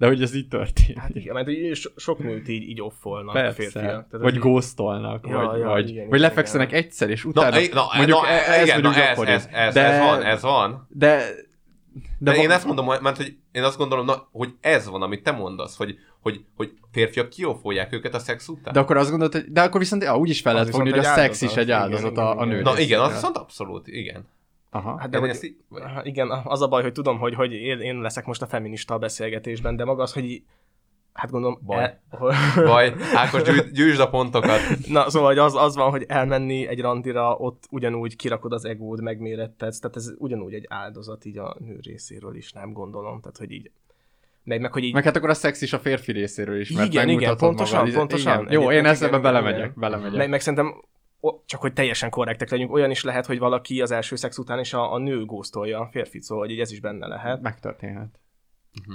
de 0.00 0.06
hogy 0.06 0.22
ez 0.22 0.34
így 0.34 0.48
történik. 0.48 0.98
Hát 0.98 1.14
igen, 1.14 1.34
mert 1.34 1.48
így 1.48 1.74
so- 1.76 1.92
sok 1.96 2.18
nőt 2.18 2.48
így, 2.48 2.68
így 2.68 2.80
offolnak 2.80 3.34
a 3.34 3.38
Persze. 3.38 3.54
férfiak. 3.54 3.82
Tehát 3.84 4.10
vagy 4.10 4.34
így- 4.34 4.40
ghostolnak, 4.40 5.26
Ja, 5.28 5.38
vagy, 5.46 5.58
ja, 5.60 5.66
vagy, 5.68 5.88
igen, 5.90 6.08
vagy 6.08 6.18
igen, 6.18 6.28
lefekszenek 6.30 6.68
igen. 6.70 6.82
egyszer, 6.82 7.10
és 7.10 7.22
Na, 7.22 7.28
utána 7.28 7.56
na, 7.72 7.84
mondjuk 7.96 8.20
na, 8.20 8.28
ez, 8.28 8.62
igen, 8.64 8.80
mondjuk 8.80 9.04
na, 9.04 9.10
ez, 9.10 9.18
ez, 9.28 9.48
ez, 9.52 9.74
de, 9.74 9.82
ez 9.84 9.98
van, 10.00 10.22
ez 10.22 10.42
van. 10.42 10.86
De, 10.90 11.16
De, 12.18 12.30
de, 12.30 12.36
én 12.36 12.46
van- 12.46 12.56
ezt 12.56 12.66
mondom, 12.66 12.86
mert 12.86 13.16
hogy 13.16 13.36
én 13.52 13.62
azt 13.62 13.76
gondolom, 13.76 14.04
na, 14.06 14.28
hogy 14.32 14.54
ez 14.60 14.88
van, 14.88 15.02
amit 15.02 15.22
te 15.22 15.30
mondasz, 15.30 15.76
hogy, 15.76 15.98
hogy, 16.20 16.44
hogy 16.56 16.72
férfiak 16.92 17.28
kiófolják 17.28 17.92
őket 17.92 18.14
a 18.14 18.18
szex 18.18 18.48
után. 18.48 18.72
de 18.72 18.80
akkor 18.80 18.96
azt 18.96 19.08
gondolod, 19.10 19.32
hogy 19.32 19.44
de 19.52 19.60
akkor 19.62 19.80
viszont 19.80 20.02
ja, 20.02 20.16
úgy 20.18 20.28
is 20.28 20.40
fel 20.40 20.52
lehet 20.52 20.70
fogni, 20.70 20.90
hogy 20.90 20.98
a 20.98 21.02
szex 21.02 21.40
is 21.42 21.54
egy 21.56 21.70
áldozat 21.70 22.16
a, 22.18 22.30
a 22.30 22.34
igen, 22.34 22.48
nő 22.48 22.52
igen. 22.60 22.72
Na 22.72 22.78
igen, 22.78 23.00
az 23.00 23.12
viszont 23.12 23.36
abszolút, 23.36 23.86
igen. 23.88 24.28
Aha. 24.70 24.98
Hát 24.98 25.10
De 25.10 25.18
hogy, 25.18 25.28
ezt 25.28 25.46
igen, 26.02 26.30
az 26.44 26.62
a 26.62 26.68
baj, 26.68 26.82
hogy 26.82 26.92
tudom, 26.92 27.18
hogy, 27.18 27.34
hogy 27.34 27.52
én, 27.52 28.00
leszek 28.00 28.26
most 28.26 28.42
a 28.42 28.46
feminista 28.46 28.94
a 28.94 28.98
beszélgetésben, 28.98 29.76
de 29.76 29.84
maga 29.84 30.02
az, 30.02 30.12
hogy 30.12 30.42
hát 31.12 31.30
gondolom... 31.30 31.58
Baj. 31.62 31.82
El, 31.82 32.00
Baj, 32.64 32.94
Ákos, 33.14 33.42
gyűjt, 33.42 33.72
gyűjtsd 33.72 34.00
a 34.00 34.08
pontokat. 34.08 34.60
na, 34.88 35.10
szóval 35.10 35.28
hogy 35.28 35.38
az, 35.38 35.54
az 35.54 35.76
van, 35.76 35.90
hogy 35.90 36.04
elmenni 36.08 36.66
egy 36.66 36.80
randira, 36.80 37.36
ott 37.36 37.64
ugyanúgy 37.70 38.16
kirakod 38.16 38.52
az 38.52 38.64
egód, 38.64 39.02
megmérettetsz, 39.02 39.78
tehát 39.78 39.96
ez 39.96 40.12
ugyanúgy 40.18 40.54
egy 40.54 40.66
áldozat 40.68 41.24
így 41.24 41.38
a 41.38 41.56
nő 41.58 41.78
részéről 41.82 42.36
is, 42.36 42.52
nem 42.52 42.72
gondolom, 42.72 43.20
tehát 43.20 43.36
hogy 43.38 43.50
így 43.50 43.70
meg, 44.44 44.60
meg 44.60 44.72
hogy 44.72 44.84
így 44.84 44.92
Meg 44.92 45.04
hát 45.04 45.16
akkor 45.16 45.30
a 45.30 45.34
szex 45.34 45.62
is 45.62 45.72
a 45.72 45.78
férfi 45.78 46.12
részéről 46.12 46.60
is, 46.60 46.70
mert 46.70 46.86
Igen, 46.86 47.08
igen, 47.08 47.36
pontosan, 47.36 47.78
magad. 47.78 47.94
pontosan. 47.94 48.40
Igen. 48.40 48.52
Jó, 48.52 48.70
én 48.70 48.84
ezt 48.84 49.02
ebbe 49.02 49.18
igen, 49.18 49.22
belemegyek, 49.22 49.78
belemegyek. 49.78 50.16
Meg, 50.16 50.28
meg 50.28 50.40
szerintem, 50.40 50.84
csak 51.44 51.60
hogy 51.60 51.72
teljesen 51.72 52.10
korrektek 52.10 52.50
legyünk, 52.50 52.72
olyan 52.72 52.90
is 52.90 53.02
lehet, 53.02 53.26
hogy 53.26 53.38
valaki 53.38 53.80
az 53.80 53.90
első 53.90 54.16
szex 54.16 54.38
után 54.38 54.58
is 54.58 54.72
a, 54.72 54.92
a 54.92 54.98
nő 54.98 55.24
góztolja 55.24 55.80
a 55.80 55.88
férfit, 55.90 56.22
szóval 56.22 56.44
hogy 56.44 56.52
így 56.52 56.60
ez 56.60 56.72
is 56.72 56.80
benne 56.80 57.06
lehet. 57.06 57.40
Megtörténhet. 57.40 58.20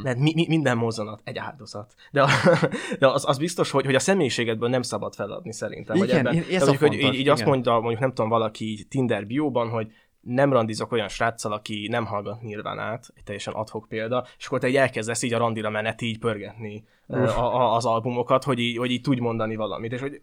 Mert 0.03 0.17
mi, 0.17 0.31
mi, 0.35 0.45
minden 0.47 0.77
mozzanat 0.77 1.21
egy 1.23 1.37
áldozat. 1.37 1.93
De, 2.11 2.21
a, 2.23 2.27
de 2.99 3.07
az, 3.07 3.27
az 3.27 3.37
biztos, 3.37 3.71
hogy, 3.71 3.85
hogy 3.85 3.95
a 3.95 3.99
személyiségedből 3.99 4.69
nem 4.69 4.81
szabad 4.81 5.13
feladni 5.15 5.53
szerintem. 5.53 5.95
Igen, 5.95 6.17
ebben, 6.17 6.33
én- 6.33 6.41
ez 6.41 6.47
tehát, 6.47 6.61
a 6.61 6.65
hogy, 6.65 6.77
hogy 6.77 6.89
fontos, 6.89 7.13
így, 7.13 7.19
így 7.19 7.29
azt 7.29 7.41
igen. 7.41 7.51
mondja, 7.53 7.79
mondjuk 7.79 7.99
nem 7.99 8.09
tudom, 8.09 8.29
valaki 8.29 8.65
így 8.65 8.87
Tinder 8.87 9.25
bióban, 9.25 9.69
hogy 9.69 9.91
nem 10.19 10.53
randizok 10.53 10.91
olyan 10.91 11.07
sráccal, 11.07 11.51
aki 11.51 11.87
nem 11.91 12.05
hallgat 12.05 12.41
Nirvánát, 12.41 13.11
egy 13.15 13.23
teljesen 13.23 13.53
adhok 13.53 13.87
példa, 13.87 14.25
és 14.37 14.45
akkor 14.45 14.59
te 14.59 14.67
így 14.67 14.75
elkezdesz 14.75 15.21
így 15.21 15.33
a 15.33 15.37
randira 15.37 15.69
menet 15.69 16.01
így 16.01 16.19
pörgetni 16.19 16.83
a, 17.07 17.17
a, 17.17 17.75
az 17.75 17.85
albumokat, 17.85 18.43
hogy 18.43 18.59
így, 18.59 18.77
hogy 18.77 18.91
így 18.91 19.01
tudj 19.01 19.19
mondani 19.19 19.55
valamit, 19.55 19.91
és 19.93 20.01
hogy 20.01 20.21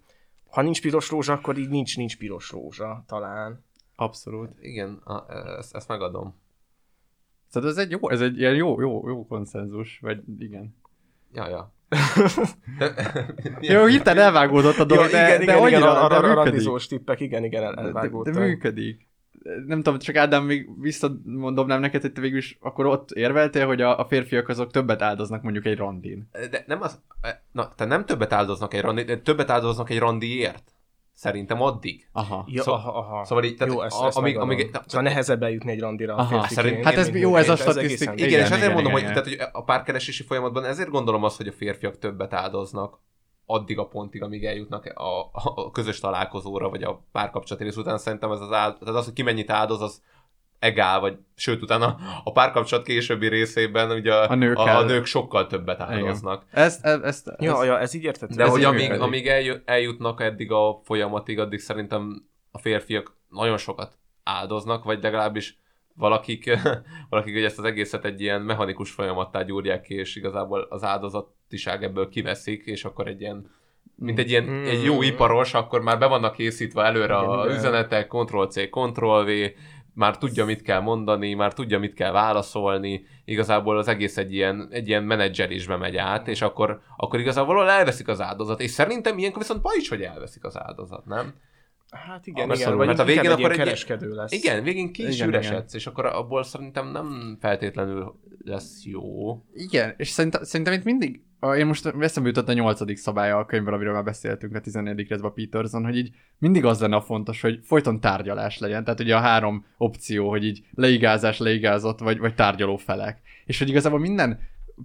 ha 0.52 0.62
nincs 0.62 0.80
piros 0.80 1.10
rózsa, 1.10 1.32
akkor 1.32 1.58
így 1.58 1.68
nincs, 1.68 1.96
nincs 1.96 2.18
piros 2.18 2.50
rózsa, 2.50 3.04
talán. 3.06 3.64
Abszolút. 3.96 4.50
Igen, 4.60 5.00
a, 5.04 5.32
ezt, 5.58 5.74
ezt 5.74 5.88
megadom. 5.88 6.34
Szóval 7.48 7.70
ez 7.70 7.76
egy 7.76 7.90
jó, 7.90 8.10
ez 8.10 8.20
egy 8.20 8.38
ilyen 8.38 8.54
jó, 8.54 8.80
jó, 8.80 9.08
jó 9.08 9.26
konszenzus, 9.26 9.98
vagy 10.02 10.22
igen. 10.38 10.76
Ja, 11.32 11.48
ja. 11.48 11.72
Jó, 13.60 13.84
hirtelen 13.84 14.24
elvágódott 14.24 14.76
a 14.78 14.84
dolog, 14.84 15.04
Ja, 15.04 15.10
de, 15.10 15.26
igen, 15.26 15.38
de 15.38 15.42
igen, 15.42 15.56
annyira, 15.56 15.78
igen, 15.78 15.88
a, 15.88 16.10
a, 16.10 16.30
a 16.30 16.34
randizós 16.34 16.86
tippek, 16.86 17.20
igen, 17.20 17.44
igen, 17.44 17.62
el, 17.62 17.92
De, 17.92 18.08
de 18.30 18.38
működik. 18.40 19.08
Nem 19.66 19.82
tudom, 19.82 19.98
csak 19.98 20.16
Ádám, 20.16 20.44
még 20.44 20.80
visszamondom 20.80 21.66
nem 21.66 21.80
neked, 21.80 22.00
hogy 22.00 22.12
te 22.12 22.20
végül 22.20 22.38
is 22.38 22.58
akkor 22.60 22.86
ott 22.86 23.10
érveltél, 23.10 23.66
hogy 23.66 23.80
a, 23.80 23.98
a 23.98 24.04
férfiak 24.04 24.48
azok 24.48 24.70
többet 24.70 25.02
áldoznak 25.02 25.42
mondjuk 25.42 25.66
egy 25.66 25.76
randin. 25.76 26.28
De 26.50 26.64
nem 26.66 26.82
az... 26.82 27.00
Na, 27.52 27.68
te 27.76 27.84
nem 27.84 28.04
többet 28.04 28.32
áldoznak 28.32 28.74
egy 28.74 28.80
randi, 28.80 29.02
de 29.02 29.18
többet 29.18 29.50
áldoznak 29.50 29.90
egy 29.90 29.98
randiért. 29.98 30.74
Szerintem 31.14 31.62
addig. 31.62 32.08
Aha. 32.12 32.44
Ja, 32.48 32.62
Szóval- 32.62 32.80
aha, 32.80 32.98
aha. 32.98 33.24
szóval 33.24 33.44
így, 33.44 33.56
tehát 33.56 33.74
Jó, 33.74 33.82
ezt, 33.82 34.02
ezt 34.02 34.16
amíg- 34.16 34.36
amíg, 34.36 34.58
amíg- 34.58 34.74
amíg, 34.76 34.88
szóval 34.88 35.02
nehezebb 35.08 35.42
eljutni 35.42 35.70
egy 35.70 35.80
randira 35.80 36.14
Aha, 36.14 36.36
a 36.36 36.46
szerint- 36.48 36.84
Hát 36.84 36.96
ez 36.96 37.08
jó, 37.08 37.36
ez 37.36 37.48
a 37.48 37.56
statisztika. 37.56 38.12
Igen, 38.12 38.26
Igen, 38.28 38.40
és 38.40 38.44
ezért 38.46 38.60
igen, 38.62 38.72
mondom, 38.72 38.92
igen, 38.96 39.04
hogy, 39.04 39.22
tehát, 39.22 39.28
hogy 39.40 39.48
a 39.52 39.64
párkeresési 39.64 40.22
folyamatban 40.22 40.64
ezért 40.64 40.88
gondolom 40.88 41.24
azt, 41.24 41.36
hogy 41.36 41.46
a 41.46 41.52
férfiak 41.52 41.98
többet 41.98 42.32
áldoznak 42.32 43.00
addig 43.52 43.78
a 43.78 43.86
pontig, 43.86 44.22
amíg 44.22 44.44
eljutnak 44.44 44.84
a, 44.84 45.30
a, 45.32 45.70
közös 45.70 46.00
találkozóra, 46.00 46.68
vagy 46.68 46.82
a 46.82 47.04
párkapcsolati 47.12 47.64
rész 47.64 47.76
után 47.76 47.98
szerintem 47.98 48.32
ez 48.32 48.40
az, 48.40 48.52
áld, 48.52 48.78
tehát 48.78 48.94
az, 48.94 49.04
hogy 49.04 49.14
ki 49.14 49.22
mennyit 49.22 49.50
áldoz, 49.50 49.82
az 49.82 50.02
egál, 50.58 51.00
vagy 51.00 51.18
sőt, 51.34 51.62
utána 51.62 51.96
a 52.24 52.32
párkapcsolat 52.32 52.84
későbbi 52.84 53.28
részében 53.28 53.90
ugye 53.90 54.14
a, 54.14 54.30
A 54.30 54.34
nők 54.34 54.58
a, 54.58 54.76
a 54.76 54.82
nők 54.82 55.04
sokkal 55.04 55.46
többet 55.46 55.80
áldoznak. 55.80 56.44
Ezt, 56.50 56.84
ezt, 56.84 57.02
ezt, 57.04 57.30
Ja, 57.38 57.64
ja, 57.64 57.78
ez 57.78 57.94
így 57.94 58.02
értető. 58.02 58.34
De 58.34 58.44
Ez 58.44 58.50
hogy 58.50 58.64
amíg, 58.64 58.80
működik. 58.80 59.02
amíg 59.02 59.28
eljut, 59.28 59.62
eljutnak 59.64 60.22
eddig 60.22 60.52
a 60.52 60.80
folyamatig, 60.84 61.38
addig 61.38 61.58
szerintem 61.58 62.28
a 62.50 62.58
férfiak 62.58 63.16
nagyon 63.28 63.56
sokat 63.56 63.98
áldoznak, 64.22 64.84
vagy 64.84 65.02
legalábbis 65.02 65.61
valakik, 65.94 66.58
valakik 67.10 67.34
ugye 67.34 67.44
ezt 67.44 67.58
az 67.58 67.64
egészet 67.64 68.04
egy 68.04 68.20
ilyen 68.20 68.42
mechanikus 68.42 68.90
folyamattá 68.90 69.42
gyúrják 69.42 69.82
ki, 69.82 69.94
és 69.94 70.16
igazából 70.16 70.66
az 70.70 70.84
áldozatiság 70.84 71.82
ebből 71.84 72.08
kiveszik, 72.08 72.64
és 72.64 72.84
akkor 72.84 73.06
egy 73.06 73.20
ilyen 73.20 73.50
mint 73.96 74.18
egy 74.18 74.30
ilyen 74.30 74.44
Mm. 74.44 74.64
egy 74.64 74.84
jó 74.84 75.02
iparos, 75.02 75.54
akkor 75.54 75.82
már 75.82 75.98
be 75.98 76.06
vannak 76.06 76.34
készítve 76.34 76.82
előre 76.82 77.14
Igen, 77.14 77.28
a 77.28 77.44
igen. 77.44 77.56
üzenetek, 77.56 78.08
Ctrl-C, 78.08 78.70
Ctrl-V, 78.70 79.30
már 79.94 80.18
tudja, 80.18 80.44
mit 80.44 80.62
kell 80.62 80.80
mondani, 80.80 81.34
már 81.34 81.54
tudja, 81.54 81.78
mit 81.78 81.94
kell 81.94 82.12
válaszolni, 82.12 83.04
igazából 83.24 83.78
az 83.78 83.88
egész 83.88 84.16
egy 84.16 84.34
ilyen, 84.34 84.68
egy 84.70 84.88
ilyen 84.88 85.02
menedzselésbe 85.02 85.76
megy 85.76 85.96
át, 85.96 86.28
és 86.28 86.42
akkor, 86.42 86.80
akkor 86.96 87.20
igazából 87.20 87.70
elveszik 87.70 88.08
az 88.08 88.20
áldozat, 88.20 88.60
és 88.60 88.70
szerintem 88.70 89.18
ilyenkor 89.18 89.40
viszont 89.40 89.62
baj 89.62 89.76
is, 89.76 89.88
hogy 89.88 90.02
elveszik 90.02 90.44
az 90.44 90.58
áldozat, 90.58 91.04
nem? 91.06 91.34
Hát 91.92 92.26
igen, 92.26 92.50
Abszolút, 92.50 92.60
igen, 92.66 92.76
vagy 92.76 92.86
mert 92.86 92.98
a 92.98 93.02
inkább 93.02 93.16
végén 93.16 93.30
egy 93.30 93.38
akkor 93.38 93.50
egy- 93.50 93.56
kereskedő 93.56 94.14
lesz. 94.14 94.32
Igen, 94.32 94.62
végén 94.62 94.92
ki 94.92 95.06
is 95.06 95.14
Igen, 95.16 95.28
üresedsz, 95.28 95.74
és 95.74 95.86
akkor 95.86 96.06
abból 96.06 96.42
szerintem 96.42 96.88
nem 96.90 97.36
feltétlenül 97.40 98.14
lesz 98.44 98.84
jó. 98.84 99.02
Igen, 99.54 99.94
és 99.96 100.08
szerintem, 100.08 100.42
szerintem 100.42 100.74
itt 100.74 100.84
mindig, 100.84 101.22
a- 101.40 101.54
én 101.54 101.66
most 101.66 101.86
eszembe 102.00 102.28
jutott 102.28 102.48
a 102.48 102.52
nyolcadik 102.52 102.96
szabálya 102.96 103.36
a 103.38 103.44
könyvből, 103.46 103.74
amiről 103.74 103.92
már 103.92 104.04
beszéltünk 104.04 104.54
a 104.54 104.60
14. 104.60 105.08
részben 105.08 105.30
a 105.30 105.34
Peterson, 105.34 105.84
hogy 105.84 105.96
így 105.96 106.10
mindig 106.38 106.64
az 106.64 106.80
lenne 106.80 106.96
a 106.96 107.00
fontos, 107.00 107.40
hogy 107.40 107.58
folyton 107.62 108.00
tárgyalás 108.00 108.58
legyen. 108.58 108.84
Tehát 108.84 109.00
ugye 109.00 109.16
a 109.16 109.20
három 109.20 109.64
opció, 109.76 110.28
hogy 110.28 110.44
így 110.44 110.64
leigázás, 110.74 111.38
leigázott, 111.38 111.98
vagy, 111.98 112.18
vagy 112.18 112.34
tárgyaló 112.34 112.76
felek. 112.76 113.20
És 113.44 113.58
hogy 113.58 113.68
igazából 113.68 113.98
minden 113.98 114.38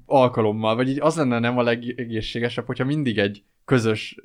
alkalommal, 0.05 0.75
vagy 0.75 0.89
így 0.89 0.99
az 1.01 1.15
lenne 1.15 1.39
nem 1.39 1.57
a 1.57 1.61
legegészségesebb, 1.61 2.65
hogyha 2.65 2.85
mindig 2.85 3.17
egy 3.17 3.43
közös 3.67 4.15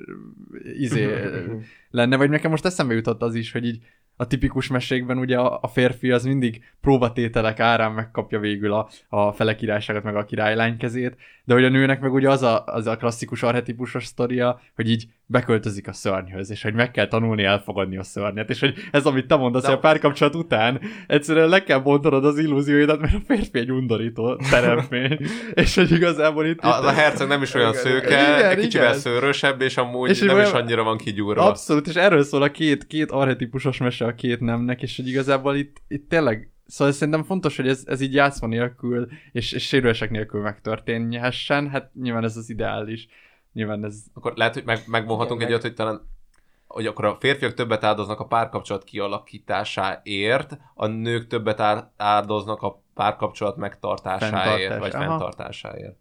izé 0.73 1.09
lenne, 1.89 2.15
vagy 2.15 2.29
nekem 2.29 2.51
most 2.51 2.65
eszembe 2.65 2.93
jutott 2.93 3.21
az 3.21 3.35
is, 3.35 3.51
hogy 3.51 3.65
így 3.65 3.79
a 4.15 4.27
tipikus 4.27 4.67
mesékben 4.67 5.17
ugye 5.17 5.37
a, 5.37 5.59
a 5.61 5.67
férfi 5.67 6.11
az 6.11 6.23
mindig 6.23 6.63
próbatételek 6.81 7.59
árán 7.59 7.91
megkapja 7.91 8.39
végül 8.39 8.73
a, 8.73 8.89
a 9.09 9.31
fele 9.31 9.55
királyságot, 9.55 10.03
meg 10.03 10.15
a 10.15 10.25
királylány 10.25 10.77
kezét, 10.77 11.17
de 11.43 11.53
hogy 11.53 11.63
a 11.63 11.69
nőnek 11.69 12.01
meg 12.01 12.13
ugye 12.13 12.29
az 12.29 12.41
a, 12.41 12.65
az 12.65 12.87
a 12.87 12.97
klasszikus 12.97 13.43
arhetipusos 13.43 14.05
sztoria, 14.05 14.61
hogy 14.75 14.89
így 14.89 15.07
beköltözik 15.25 15.87
a 15.87 15.93
szörnyhöz, 15.93 16.51
és 16.51 16.61
hogy 16.61 16.73
meg 16.73 16.91
kell 16.91 17.07
tanulni 17.07 17.43
elfogadni 17.43 17.97
a 17.97 18.03
szörnyet, 18.03 18.49
és 18.49 18.59
hogy 18.59 18.73
ez, 18.91 19.05
amit 19.05 19.27
te 19.27 19.35
mondasz, 19.35 19.65
hogy 19.65 19.73
a 19.73 19.79
párkapcsolat 19.79 20.35
után 20.35 20.81
egyszerűen 21.07 21.49
le 21.49 21.63
kell 21.63 21.79
bontanod 21.79 22.25
az 22.25 22.37
illúzióidat, 22.37 22.99
mert 22.99 23.13
a 23.13 23.19
férfi 23.25 23.59
egy 23.59 23.71
undorító 23.71 24.35
teremtmény, 24.49 25.19
és 25.53 25.75
hogy 25.75 25.91
igazából 25.91 26.45
itt... 26.45 26.59
A, 26.59 26.85
a 26.85 26.91
herceg 26.91 27.27
nem 27.27 27.41
is 27.41 27.53
olyan 27.53 27.69
Igen, 27.69 27.81
szőke, 27.81 28.07
igen, 28.07 28.49
egy 28.49 28.57
kicsivel 28.57 28.87
igen. 28.87 28.99
szőrösebb, 28.99 29.61
és 29.61 29.77
amúgy 29.77 30.09
És 30.09 30.19
nem 30.19 30.39
is 30.39 30.51
annyira 30.51 30.83
van 30.83 30.97
kigyúrva. 30.97 31.47
Abszolút, 31.47 31.87
és 31.87 31.95
erről 31.95 32.23
szól 32.23 32.41
a 32.41 32.51
két, 32.51 32.87
két 32.87 33.11
arhetipusos 33.11 33.77
mese 33.77 34.05
a 34.05 34.15
két 34.15 34.39
nemnek, 34.39 34.81
és 34.81 34.95
hogy 34.95 35.07
igazából 35.07 35.55
itt, 35.55 35.81
itt 35.87 36.09
tényleg, 36.09 36.51
szóval 36.65 36.93
szerintem 36.93 37.23
fontos, 37.23 37.55
hogy 37.55 37.67
ez, 37.67 37.83
ez 37.85 38.01
így 38.01 38.13
játszma 38.13 38.47
nélkül, 38.47 39.07
és, 39.31 39.51
és 39.51 39.63
sérülések 39.67 40.09
nélkül 40.09 40.41
megtörténhessen, 40.41 41.69
hát 41.69 41.91
nyilván 42.01 42.23
ez 42.23 42.37
az 42.37 42.49
ideális. 42.49 43.07
Nyilván 43.53 43.85
ez... 43.85 44.03
Akkor 44.13 44.33
lehet, 44.35 44.53
hogy 44.53 44.63
meg, 44.63 44.83
megmondhatunk 44.87 45.41
Igen, 45.41 45.53
egy 45.53 45.53
meg- 45.53 45.61
olyat, 45.61 45.61
hogy 45.61 45.73
talán 45.73 46.11
hogy 46.73 46.85
akkor 46.85 47.05
a 47.05 47.17
férfiak 47.19 47.53
többet 47.53 47.83
áldoznak 47.83 48.19
a 48.19 48.25
párkapcsolat 48.25 48.83
kialakításáért, 48.83 50.57
a 50.73 50.85
nők 50.85 51.27
többet 51.27 51.89
áldoznak 51.97 52.61
a 52.61 52.81
párkapcsolat 52.93 53.57
megtartásáért, 53.57 54.33
Fenntartás, 54.33 54.79
vagy 54.79 54.93
aha. 54.93 55.03
fenntartásáért. 55.09 55.97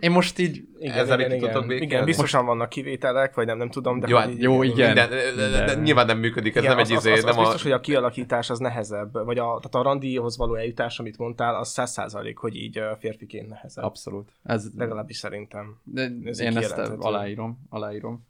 Én 0.00 0.10
most 0.10 0.38
így... 0.38 0.64
Igen, 0.78 0.96
Ezzel 0.98 1.18
igen, 1.20 1.32
így 1.32 1.42
igen. 1.42 1.60
békélni? 1.60 1.84
igen, 1.84 2.04
biztosan 2.04 2.46
vannak 2.46 2.68
kivételek, 2.68 3.34
vagy 3.34 3.46
nem, 3.46 3.56
nem 3.58 3.70
tudom, 3.70 4.00
de 4.00 4.08
Jó, 4.08 4.16
hát 4.16 4.28
így- 4.30 4.40
jó, 4.42 4.62
igen. 4.62 4.86
Minden, 4.86 5.08
de, 5.10 5.16
de, 5.32 5.48
de, 5.48 5.56
Minden. 5.58 5.80
nyilván 5.80 6.06
nem 6.06 6.18
működik, 6.18 6.54
ez 6.56 6.62
Igen, 6.62 6.76
nem 6.76 6.84
egy 6.84 6.92
az, 6.92 6.98
izé, 6.98 7.12
az, 7.12 7.18
az, 7.18 7.24
nem 7.24 7.32
az 7.32 7.38
a... 7.38 7.42
biztos, 7.42 7.62
hogy 7.62 7.72
a 7.72 7.80
kialakítás 7.80 8.50
az 8.50 8.58
nehezebb, 8.58 9.12
vagy 9.24 9.38
a, 9.38 9.44
tehát 9.44 9.74
a 9.74 9.82
randihoz 9.82 10.36
való 10.36 10.54
eljutás, 10.54 10.98
amit 10.98 11.18
mondtál, 11.18 11.54
az 11.54 11.68
száz 11.68 11.90
százalék, 11.90 12.38
hogy 12.38 12.56
így 12.56 12.80
férfiként 12.98 13.48
nehezebb. 13.48 13.84
Abszolút. 13.84 14.28
Ez, 14.44 14.66
Legalábbis 14.76 15.16
szerintem. 15.16 15.76
de 15.84 16.10
ez 16.24 16.40
én 16.40 16.50
így 16.50 16.56
ezt 16.56 16.78
aláírom. 16.98 17.58
aláírom. 17.70 18.26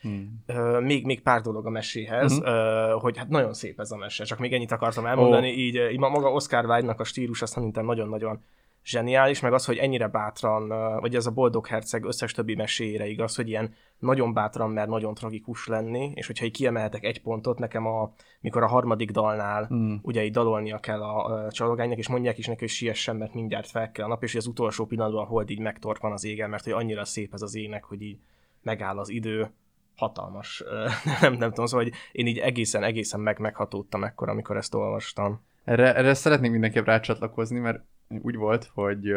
Hmm. 0.00 0.42
Ö, 0.46 0.80
még, 0.80 1.04
még 1.04 1.20
pár 1.22 1.40
dolog 1.40 1.66
a 1.66 1.70
meséhez, 1.70 2.38
Mhm. 2.38 2.46
ö, 2.46 2.90
hogy 3.00 3.16
hát 3.18 3.28
nagyon 3.28 3.54
szép 3.54 3.80
ez 3.80 3.90
a 3.90 3.96
mese, 3.96 4.24
csak 4.24 4.38
még 4.38 4.52
ennyit 4.52 4.72
akartam 4.72 5.06
elmondani, 5.06 5.48
így, 5.48 5.74
így 5.92 5.98
ma- 5.98 6.08
maga 6.08 6.32
Oscar 6.32 6.64
Wilde-nak 6.64 7.00
a 7.00 7.04
stílus, 7.04 7.42
azt 7.42 7.52
szerintem 7.52 7.84
nagyon-nagyon 7.84 8.42
zseniális, 8.90 9.40
meg 9.40 9.52
az, 9.52 9.64
hogy 9.64 9.76
ennyire 9.76 10.08
bátran, 10.08 10.68
vagy 11.00 11.14
ez 11.14 11.26
a 11.26 11.30
Boldog 11.30 11.66
Herceg 11.66 12.04
összes 12.04 12.32
többi 12.32 12.54
meséjére 12.54 13.06
igaz, 13.06 13.36
hogy 13.36 13.48
ilyen 13.48 13.74
nagyon 13.98 14.32
bátran, 14.32 14.70
mert 14.70 14.88
nagyon 14.88 15.14
tragikus 15.14 15.66
lenni, 15.66 16.12
és 16.14 16.26
hogyha 16.26 16.44
így 16.44 16.52
kiemelhetek 16.52 17.04
egy 17.04 17.22
pontot, 17.22 17.58
nekem 17.58 17.86
a, 17.86 18.12
mikor 18.40 18.62
a 18.62 18.66
harmadik 18.66 19.10
dalnál 19.10 19.68
mm. 19.74 19.94
ugye 20.02 20.24
így 20.24 20.32
dalolnia 20.32 20.78
kell 20.78 21.02
a, 21.02 21.44
a 21.44 21.50
csalogánynak, 21.50 21.98
és 21.98 22.08
mondják 22.08 22.38
is 22.38 22.46
neki, 22.46 22.60
hogy 22.60 22.68
siessen, 22.68 23.16
mert 23.16 23.34
mindjárt 23.34 23.70
fel 23.70 23.90
kell 23.90 24.04
a 24.04 24.08
nap, 24.08 24.22
és 24.22 24.34
az 24.34 24.46
utolsó 24.46 24.86
pillanatban 24.86 25.26
hold 25.26 25.50
így 25.50 25.60
megtorpan 25.60 26.12
az 26.12 26.24
égen, 26.24 26.50
mert 26.50 26.64
hogy 26.64 26.72
annyira 26.72 27.04
szép 27.04 27.34
ez 27.34 27.42
az 27.42 27.54
ének, 27.54 27.84
hogy 27.84 28.02
így 28.02 28.18
megáll 28.62 28.98
az 28.98 29.08
idő, 29.08 29.50
hatalmas, 29.96 30.64
nem, 31.20 31.32
nem 31.32 31.48
tudom, 31.48 31.66
szóval 31.66 31.84
hogy 31.84 31.94
én 32.12 32.26
így 32.26 32.38
egészen, 32.38 32.82
egészen 32.82 33.20
meg 33.20 33.38
meghatódtam 33.38 34.04
ekkor, 34.04 34.28
amikor 34.28 34.56
ezt 34.56 34.74
olvastam. 34.74 35.40
Erre, 35.64 35.94
erre 35.94 36.14
szeretnék 36.14 36.50
mindenképp 36.50 36.86
rácsatlakozni, 36.86 37.58
mert 37.58 37.84
úgy 38.22 38.36
volt, 38.36 38.70
hogy, 38.74 39.12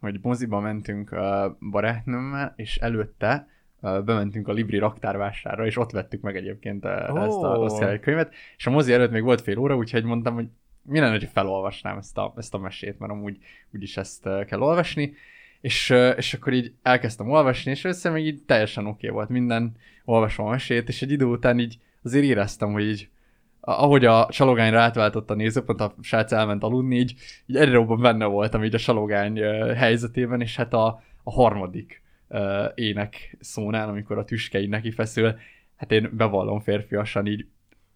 hogy 0.00 0.18
moziba 0.22 0.60
mentünk 0.60 1.16
barátnőmmel, 1.70 2.52
és 2.56 2.76
előtte 2.76 3.48
bementünk 3.80 4.48
a 4.48 4.52
Libri 4.52 4.78
raktárvásárra, 4.78 5.66
és 5.66 5.76
ott 5.76 5.90
vettük 5.90 6.20
meg 6.20 6.36
egyébként 6.36 6.84
oh. 6.84 7.22
ezt 7.22 7.42
a 7.42 7.58
Oscar 7.58 8.00
könyvet, 8.00 8.34
és 8.56 8.66
a 8.66 8.70
mozi 8.70 8.92
előtt 8.92 9.10
még 9.10 9.22
volt 9.22 9.40
fél 9.40 9.58
óra, 9.58 9.76
úgyhogy 9.76 10.04
mondtam, 10.04 10.34
hogy 10.34 10.46
mi 10.82 10.98
lenne, 10.98 11.10
hogy 11.10 11.28
felolvasnám 11.32 11.98
ezt 11.98 12.18
a, 12.18 12.32
ezt 12.36 12.54
a 12.54 12.58
mesét, 12.58 12.98
mert 12.98 13.12
amúgy 13.12 13.38
úgyis 13.74 13.96
ezt 13.96 14.28
kell 14.46 14.60
olvasni, 14.60 15.14
és, 15.60 15.90
és 16.16 16.34
akkor 16.34 16.52
így 16.52 16.74
elkezdtem 16.82 17.30
olvasni, 17.30 17.70
és 17.70 17.84
össze 17.84 18.10
még 18.10 18.26
így 18.26 18.42
teljesen 18.46 18.86
oké 18.86 19.06
okay 19.06 19.10
volt 19.10 19.28
minden, 19.28 19.76
olvasom 20.04 20.46
a 20.46 20.50
mesét, 20.50 20.88
és 20.88 21.02
egy 21.02 21.10
idő 21.10 21.24
után 21.24 21.58
így 21.58 21.78
azért 22.02 22.24
éreztem, 22.24 22.72
hogy 22.72 22.84
így 22.84 23.08
ahogy 23.64 24.04
a 24.04 24.28
salogányra 24.30 24.80
átváltott 24.80 25.30
a 25.30 25.34
nézőpont, 25.34 25.80
a 25.80 25.94
srác 26.00 26.32
elment 26.32 26.62
aludni, 26.62 26.96
így, 26.96 27.14
így 27.46 27.56
egyre 27.56 27.72
jobban 27.72 28.00
benne 28.00 28.24
voltam 28.24 28.64
így 28.64 28.74
a 28.74 28.78
salogány 28.78 29.38
helyzetében, 29.74 30.40
és 30.40 30.56
hát 30.56 30.72
a, 30.72 31.02
a 31.22 31.30
harmadik 31.30 32.02
ének 32.74 33.36
szónál, 33.40 33.88
amikor 33.88 34.18
a 34.18 34.24
tüske 34.24 34.60
így 34.60 34.68
neki 34.68 34.90
feszül, 34.90 35.34
hát 35.76 35.92
én 35.92 36.10
bevallom 36.12 36.60
férfiasan 36.60 37.26
így 37.26 37.46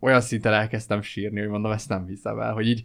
olyan 0.00 0.20
szinten 0.20 0.52
elkezdtem 0.52 1.02
sírni, 1.02 1.40
hogy 1.40 1.48
mondom, 1.48 1.72
ezt 1.72 1.88
nem 1.88 2.06
hiszem 2.06 2.40
el, 2.40 2.52
hogy 2.52 2.68
így 2.68 2.84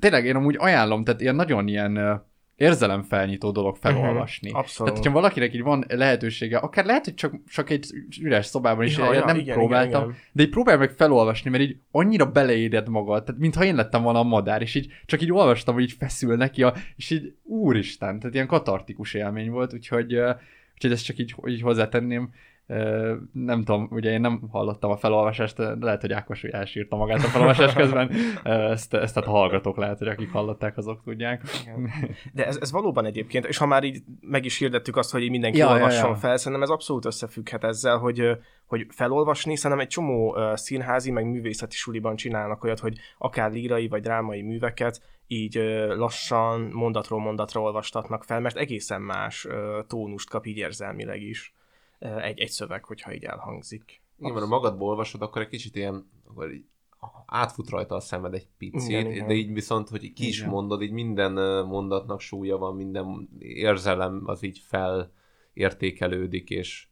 tényleg 0.00 0.24
én 0.24 0.36
amúgy 0.36 0.56
ajánlom, 0.58 1.04
tehát 1.04 1.20
ilyen 1.20 1.34
nagyon 1.34 1.68
ilyen 1.68 2.22
érzelemfelnyitó 2.58 3.50
dolog 3.50 3.76
mhm, 3.80 3.80
felolvasni. 3.80 4.48
Uh-huh, 4.48 4.62
abszolút. 4.62 4.92
Tehát, 4.92 5.04
hogyha 5.04 5.20
valakinek 5.20 5.54
így 5.54 5.62
van 5.62 5.84
lehetősége, 5.88 6.58
akár 6.58 6.84
lehet, 6.84 7.04
hogy 7.04 7.14
csak, 7.14 7.34
csak 7.48 7.70
egy 7.70 7.86
üres 8.20 8.46
szobában 8.46 8.84
is, 8.84 8.96
ja, 8.96 9.12
ja, 9.12 9.24
nem 9.24 9.36
igen, 9.36 9.54
próbáltam, 9.54 10.02
igen, 10.02 10.10
igen. 10.10 10.22
de 10.32 10.42
így 10.42 10.48
próbálj 10.48 10.78
meg 10.78 10.90
felolvasni, 10.90 11.50
mert 11.50 11.62
így 11.62 11.76
annyira 11.90 12.30
beleéred 12.30 12.88
magad, 12.88 13.24
tehát 13.24 13.40
mintha 13.40 13.64
én 13.64 13.74
lettem 13.74 14.02
volna 14.02 14.18
a 14.18 14.22
madár, 14.22 14.62
és 14.62 14.74
így 14.74 14.92
csak 15.06 15.22
így 15.22 15.32
olvastam, 15.32 15.74
hogy 15.74 15.82
így 15.82 15.94
feszül 15.98 16.36
neki, 16.36 16.62
a, 16.62 16.74
és 16.96 17.10
így 17.10 17.34
úristen, 17.42 18.18
tehát 18.18 18.34
ilyen 18.34 18.46
katartikus 18.46 19.14
élmény 19.14 19.50
volt, 19.50 19.72
úgyhogy, 19.72 20.14
úgyhogy 20.74 20.92
ezt 20.92 21.04
csak 21.04 21.18
így, 21.18 21.34
így 21.46 21.62
hozzátenném 21.62 22.30
nem 23.32 23.64
tudom, 23.64 23.88
ugye 23.90 24.10
én 24.10 24.20
nem 24.20 24.40
hallottam 24.50 24.90
a 24.90 24.96
felolvasást, 24.96 25.58
lehet, 25.58 26.00
hogy 26.00 26.12
Ákos 26.12 26.44
elsírta 26.44 26.96
magát 26.96 27.18
a 27.18 27.28
felolvasás 27.28 27.72
közben. 27.72 28.10
Ezt, 28.42 28.94
ezt 28.94 29.14
tehát 29.14 29.28
a 29.28 29.32
hallgatók 29.32 29.76
lehet, 29.76 29.98
hogy 29.98 30.08
akik 30.08 30.30
hallották, 30.30 30.76
azok 30.76 31.02
tudják. 31.04 31.42
De 32.32 32.46
ez, 32.46 32.58
ez 32.60 32.72
valóban 32.72 33.04
egyébként, 33.04 33.46
és 33.46 33.56
ha 33.56 33.66
már 33.66 33.84
így 33.84 34.02
meg 34.20 34.44
is 34.44 34.58
hirdettük 34.58 34.96
azt, 34.96 35.10
hogy 35.10 35.30
mindenki 35.30 35.58
ja, 35.58 35.68
olvasson 35.68 36.04
ja, 36.04 36.08
ja. 36.08 36.14
fel, 36.14 36.36
szerintem 36.36 36.62
ez 36.62 36.68
abszolút 36.68 37.04
összefügghet 37.04 37.64
ezzel, 37.64 37.98
hogy 37.98 38.38
hogy 38.66 38.86
felolvasni, 38.88 39.56
szerintem 39.56 39.86
egy 39.86 39.92
csomó 39.92 40.38
színházi, 40.54 41.10
meg 41.10 41.26
művészeti 41.26 41.76
suliban 41.76 42.16
csinálnak 42.16 42.64
olyat, 42.64 42.78
hogy 42.78 42.98
akár 43.18 43.52
lírai 43.52 43.88
vagy 43.88 44.02
drámai 44.02 44.42
műveket 44.42 45.02
így 45.26 45.54
lassan, 45.96 46.60
mondatról 46.60 47.20
mondatra 47.20 47.60
olvastatnak 47.60 48.24
fel, 48.24 48.40
mert 48.40 48.56
egészen 48.56 49.02
más 49.02 49.46
tónust 49.86 50.30
kap 50.30 50.46
így 50.46 50.56
érzelmileg 50.56 51.22
is 51.22 51.54
egy, 51.98 52.38
egy 52.38 52.50
szöveg, 52.50 52.84
hogyha 52.84 53.14
így 53.14 53.24
elhangzik. 53.24 54.02
Igen, 54.18 54.32
mert 54.32 54.44
ha 54.44 54.50
magadból 54.50 54.88
olvasod, 54.88 55.22
akkor 55.22 55.42
egy 55.42 55.48
kicsit 55.48 55.76
ilyen, 55.76 56.10
akkor 56.28 56.52
így 56.52 56.64
átfut 57.26 57.70
rajta 57.70 57.94
a 57.94 58.00
szemed 58.00 58.34
egy 58.34 58.46
picit, 58.58 58.88
igen, 58.88 59.10
igen. 59.10 59.26
de 59.26 59.34
így 59.34 59.52
viszont, 59.52 59.88
hogy 59.88 60.12
ki 60.12 60.26
is 60.26 60.38
igen. 60.38 60.50
mondod, 60.50 60.82
így 60.82 60.90
minden 60.90 61.32
mondatnak 61.66 62.20
súlya 62.20 62.58
van, 62.58 62.76
minden 62.76 63.28
érzelem 63.38 64.22
az 64.24 64.42
így 64.42 64.62
felértékelődik, 65.54 66.50
és, 66.50 66.86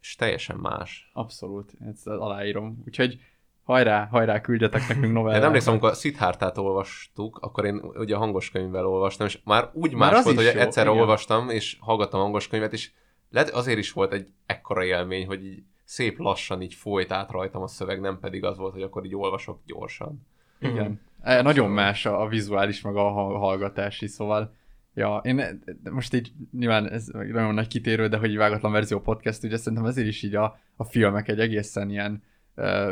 és 0.00 0.14
teljesen 0.14 0.56
más. 0.56 1.10
Abszolút, 1.12 1.72
ezt 1.90 2.06
aláírom. 2.06 2.82
Úgyhogy 2.86 3.20
hajrá, 3.62 4.06
hajrá, 4.10 4.40
küldjetek 4.40 4.88
nekünk 4.88 5.12
novellát. 5.12 5.40
Én 5.40 5.46
emlékszem, 5.46 5.72
amikor 5.72 5.90
a 5.90 5.94
Szithártát 5.94 6.58
olvastuk, 6.58 7.38
akkor 7.38 7.64
én 7.64 7.80
ugye 7.94 8.14
a 8.14 8.18
hangos 8.18 8.50
könyvvel 8.50 8.86
olvastam, 8.86 9.26
és 9.26 9.38
már 9.44 9.70
úgy 9.72 9.94
már 9.94 10.12
más 10.12 10.24
volt, 10.24 10.36
hogy 10.36 10.46
egyszer 10.46 10.88
olvastam, 10.88 11.50
és 11.50 11.76
hallgattam 11.80 12.20
a 12.20 12.22
hangos 12.22 12.48
könyvet, 12.48 12.72
és 12.72 12.90
lehet 13.30 13.50
azért 13.50 13.78
is 13.78 13.92
volt 13.92 14.12
egy 14.12 14.28
ekkora 14.46 14.84
élmény, 14.84 15.26
hogy 15.26 15.44
így 15.44 15.62
szép 15.84 16.18
lassan 16.18 16.62
így 16.62 16.74
folyt 16.74 17.12
át 17.12 17.30
rajtam 17.30 17.62
a 17.62 17.66
szöveg, 17.66 18.00
nem 18.00 18.18
pedig 18.18 18.44
az 18.44 18.56
volt, 18.56 18.72
hogy 18.72 18.82
akkor 18.82 19.04
így 19.04 19.14
olvasok 19.14 19.60
gyorsan. 19.66 20.26
Igen. 20.58 21.00
Mm. 21.30 21.42
Nagyon 21.42 21.70
más 21.70 22.06
a, 22.06 22.22
a 22.22 22.28
vizuális, 22.28 22.80
meg 22.80 22.96
a 22.96 23.10
hallgatási, 23.10 24.06
szóval 24.06 24.56
Ja, 24.98 25.20
én 25.24 25.60
most 25.90 26.14
így 26.14 26.32
nyilván 26.52 26.90
ez 26.90 27.06
nagyon 27.06 27.54
nagy 27.54 27.66
kitérő, 27.66 28.08
de 28.08 28.16
hogy 28.16 28.36
vágatlan 28.36 28.72
verzió 28.72 29.00
podcast, 29.00 29.44
ugye 29.44 29.56
szerintem 29.56 29.86
ezért 29.86 30.06
is 30.06 30.22
így 30.22 30.34
a, 30.34 30.58
a 30.76 30.84
filmek 30.84 31.28
egy 31.28 31.40
egészen 31.40 31.90
ilyen 31.90 32.22
uh, 32.56 32.90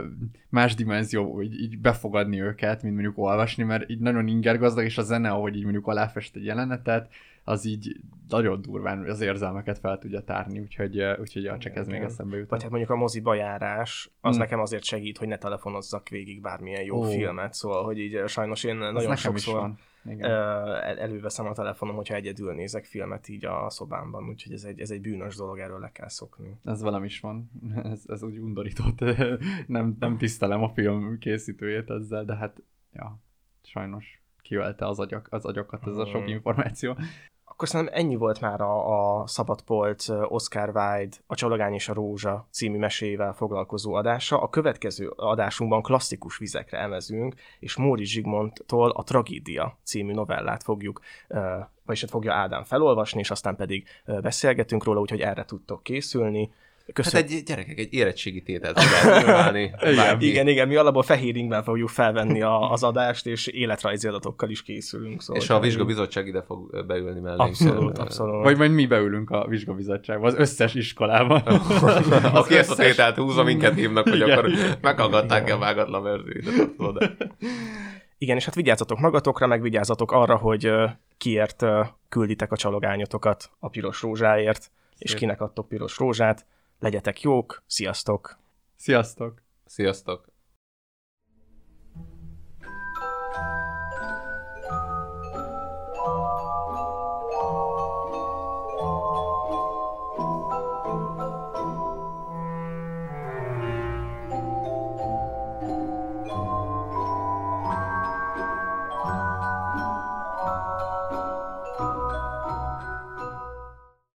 más 0.48 0.74
dimenzió, 0.74 1.34
hogy 1.34 1.60
így 1.60 1.78
befogadni 1.78 2.40
őket, 2.40 2.82
mint 2.82 2.94
mondjuk 2.94 3.18
olvasni, 3.18 3.62
mert 3.62 3.90
így 3.90 3.98
nagyon 3.98 4.26
ingergazdag, 4.26 4.84
és 4.84 4.98
a 4.98 5.02
zene, 5.02 5.30
ahogy 5.30 5.56
így 5.56 5.62
mondjuk 5.62 5.86
aláfest 5.86 6.36
egy 6.36 6.44
jelenetet, 6.44 7.12
az 7.48 7.64
így 7.64 7.96
nagyon 8.28 8.62
durván 8.62 9.08
az 9.08 9.20
érzelmeket 9.20 9.78
fel 9.78 9.98
tudja 9.98 10.20
tárni, 10.20 10.60
úgyhogy, 10.60 11.02
úgyhogy 11.02 11.42
ja, 11.42 11.58
csak 11.58 11.76
ez 11.76 11.86
még 11.86 12.00
eszembe 12.00 12.34
jutott. 12.34 12.50
Vagy 12.50 12.62
hát 12.62 12.70
mondjuk 12.70 12.90
a 12.90 12.96
moziba 12.96 13.34
járás, 13.34 14.10
az 14.20 14.30
hmm. 14.30 14.40
nekem 14.40 14.60
azért 14.60 14.84
segít, 14.84 15.18
hogy 15.18 15.28
ne 15.28 15.38
telefonozzak 15.38 16.08
végig 16.08 16.40
bármilyen 16.40 16.82
jó 16.82 16.98
oh. 16.98 17.08
filmet, 17.08 17.54
szóval, 17.54 17.84
hogy 17.84 17.98
így 17.98 18.22
sajnos 18.26 18.64
én 18.64 18.82
ez 18.82 18.92
nagyon 18.92 19.16
sokszor 19.16 19.70
előveszem 20.98 21.46
a 21.46 21.52
telefonom, 21.52 21.96
hogyha 21.96 22.14
egyedül 22.14 22.54
nézek 22.54 22.84
filmet 22.84 23.28
így 23.28 23.44
a 23.44 23.70
szobámban, 23.70 24.28
úgyhogy 24.28 24.52
ez 24.52 24.64
egy, 24.64 24.80
ez 24.80 24.90
egy 24.90 25.00
bűnös 25.00 25.36
dolog, 25.36 25.58
erről 25.58 25.80
le 25.80 25.90
kell 25.92 26.08
szokni. 26.08 26.56
Ez 26.64 26.82
velem 26.82 27.04
is 27.04 27.20
van, 27.20 27.50
ez, 27.92 28.02
ez 28.06 28.22
úgy 28.22 28.38
undorított. 28.38 28.98
nem, 29.66 29.96
nem 29.98 30.16
tisztelem 30.18 30.62
a 30.62 30.68
film 30.68 31.18
készítőjét 31.18 31.90
ezzel, 31.90 32.24
de 32.24 32.36
hát 32.36 32.62
ja, 32.92 33.18
sajnos 33.62 34.20
kivelte 34.42 34.86
az, 34.86 34.98
agyak, 34.98 35.26
az 35.30 35.44
agyakat 35.44 35.86
ez 35.86 35.96
a 35.96 36.06
sok 36.06 36.22
hmm. 36.22 36.32
információ 36.32 36.96
akkor 37.56 37.68
szerintem 37.68 37.98
ennyi 37.98 38.16
volt 38.16 38.40
már 38.40 38.60
a, 38.60 39.20
a 39.20 39.26
Szabadpolc 39.26 40.08
Oscar 40.08 40.68
Wilde, 40.74 41.16
a 41.26 41.34
Csalogány 41.34 41.72
és 41.74 41.88
a 41.88 41.94
Rózsa 41.94 42.46
című 42.50 42.78
mesével 42.78 43.32
foglalkozó 43.32 43.94
adása. 43.94 44.40
A 44.42 44.48
következő 44.48 45.08
adásunkban 45.08 45.82
klasszikus 45.82 46.38
vizekre 46.38 46.78
emezünk, 46.78 47.34
és 47.60 47.76
Móri 47.76 48.04
Zsigmondtól 48.04 48.90
a 48.90 49.02
Tragédia 49.02 49.78
című 49.84 50.12
novellát 50.12 50.62
fogjuk, 50.62 51.00
vagyis 51.84 52.00
hát 52.00 52.10
fogja 52.10 52.32
Ádám 52.32 52.64
felolvasni, 52.64 53.20
és 53.20 53.30
aztán 53.30 53.56
pedig 53.56 53.88
beszélgetünk 54.04 54.84
róla, 54.84 55.00
úgyhogy 55.00 55.20
erre 55.20 55.44
tudtok 55.44 55.82
készülni. 55.82 56.52
Köszön... 56.92 57.22
Hát 57.22 57.30
egy 57.30 57.42
gyerekek, 57.42 57.78
egy 57.78 57.92
érettségi 57.92 58.42
tételt 58.42 58.78
igen, 59.56 60.20
igen, 60.20 60.48
igen, 60.48 60.68
mi 60.68 60.76
alapból 60.76 61.02
fehér 61.02 61.62
fogjuk 61.64 61.88
felvenni 61.88 62.42
a, 62.42 62.70
az 62.70 62.82
adást, 62.82 63.26
és 63.26 63.46
életrajzi 63.46 64.08
adatokkal 64.08 64.50
is 64.50 64.62
készülünk. 64.62 65.22
Szóval 65.22 65.42
és 65.42 65.50
a 65.50 65.60
vizsgabizottság 65.60 66.26
ide 66.26 66.42
fog 66.42 66.86
beülni 66.86 67.20
mellé. 67.20 67.36
Abszolút, 67.38 67.98
abszolút. 67.98 68.42
Vagy 68.42 68.56
majd 68.56 68.70
mi 68.70 68.86
beülünk 68.86 69.30
a 69.30 69.46
vizsgabizottságba, 69.48 70.26
az 70.26 70.34
összes 70.34 70.74
iskolában. 70.74 71.40
Aki 72.40 72.56
ezt 72.56 72.70
a 72.70 72.74
tételt 72.74 73.16
húzza, 73.16 73.42
minket 73.42 73.74
hívnak, 73.74 74.08
hogy 74.08 74.22
akkor 74.22 74.50
meghallgatták-e 74.80 75.54
a 75.54 75.58
vágatlan 75.58 76.02
verziót. 76.02 77.04
Igen, 78.18 78.36
és 78.36 78.44
hát 78.44 78.54
vigyázzatok 78.54 78.98
magatokra, 78.98 79.46
meg 79.46 79.62
vigyázzatok 79.62 80.12
arra, 80.12 80.36
hogy 80.36 80.72
kiért 81.16 81.64
külditek 82.08 82.52
a 82.52 82.56
csalogányotokat 82.56 83.50
a 83.58 83.68
piros 83.68 84.02
rózsáért, 84.02 84.62
Szép. 84.62 84.72
és 84.98 85.14
kinek 85.14 85.40
adtok 85.40 85.68
piros 85.68 85.98
rózsát 85.98 86.46
legyetek 86.78 87.20
jók, 87.20 87.62
sziasztok! 87.66 88.38
Sziasztok! 88.76 89.42
Sziasztok! 89.64 90.35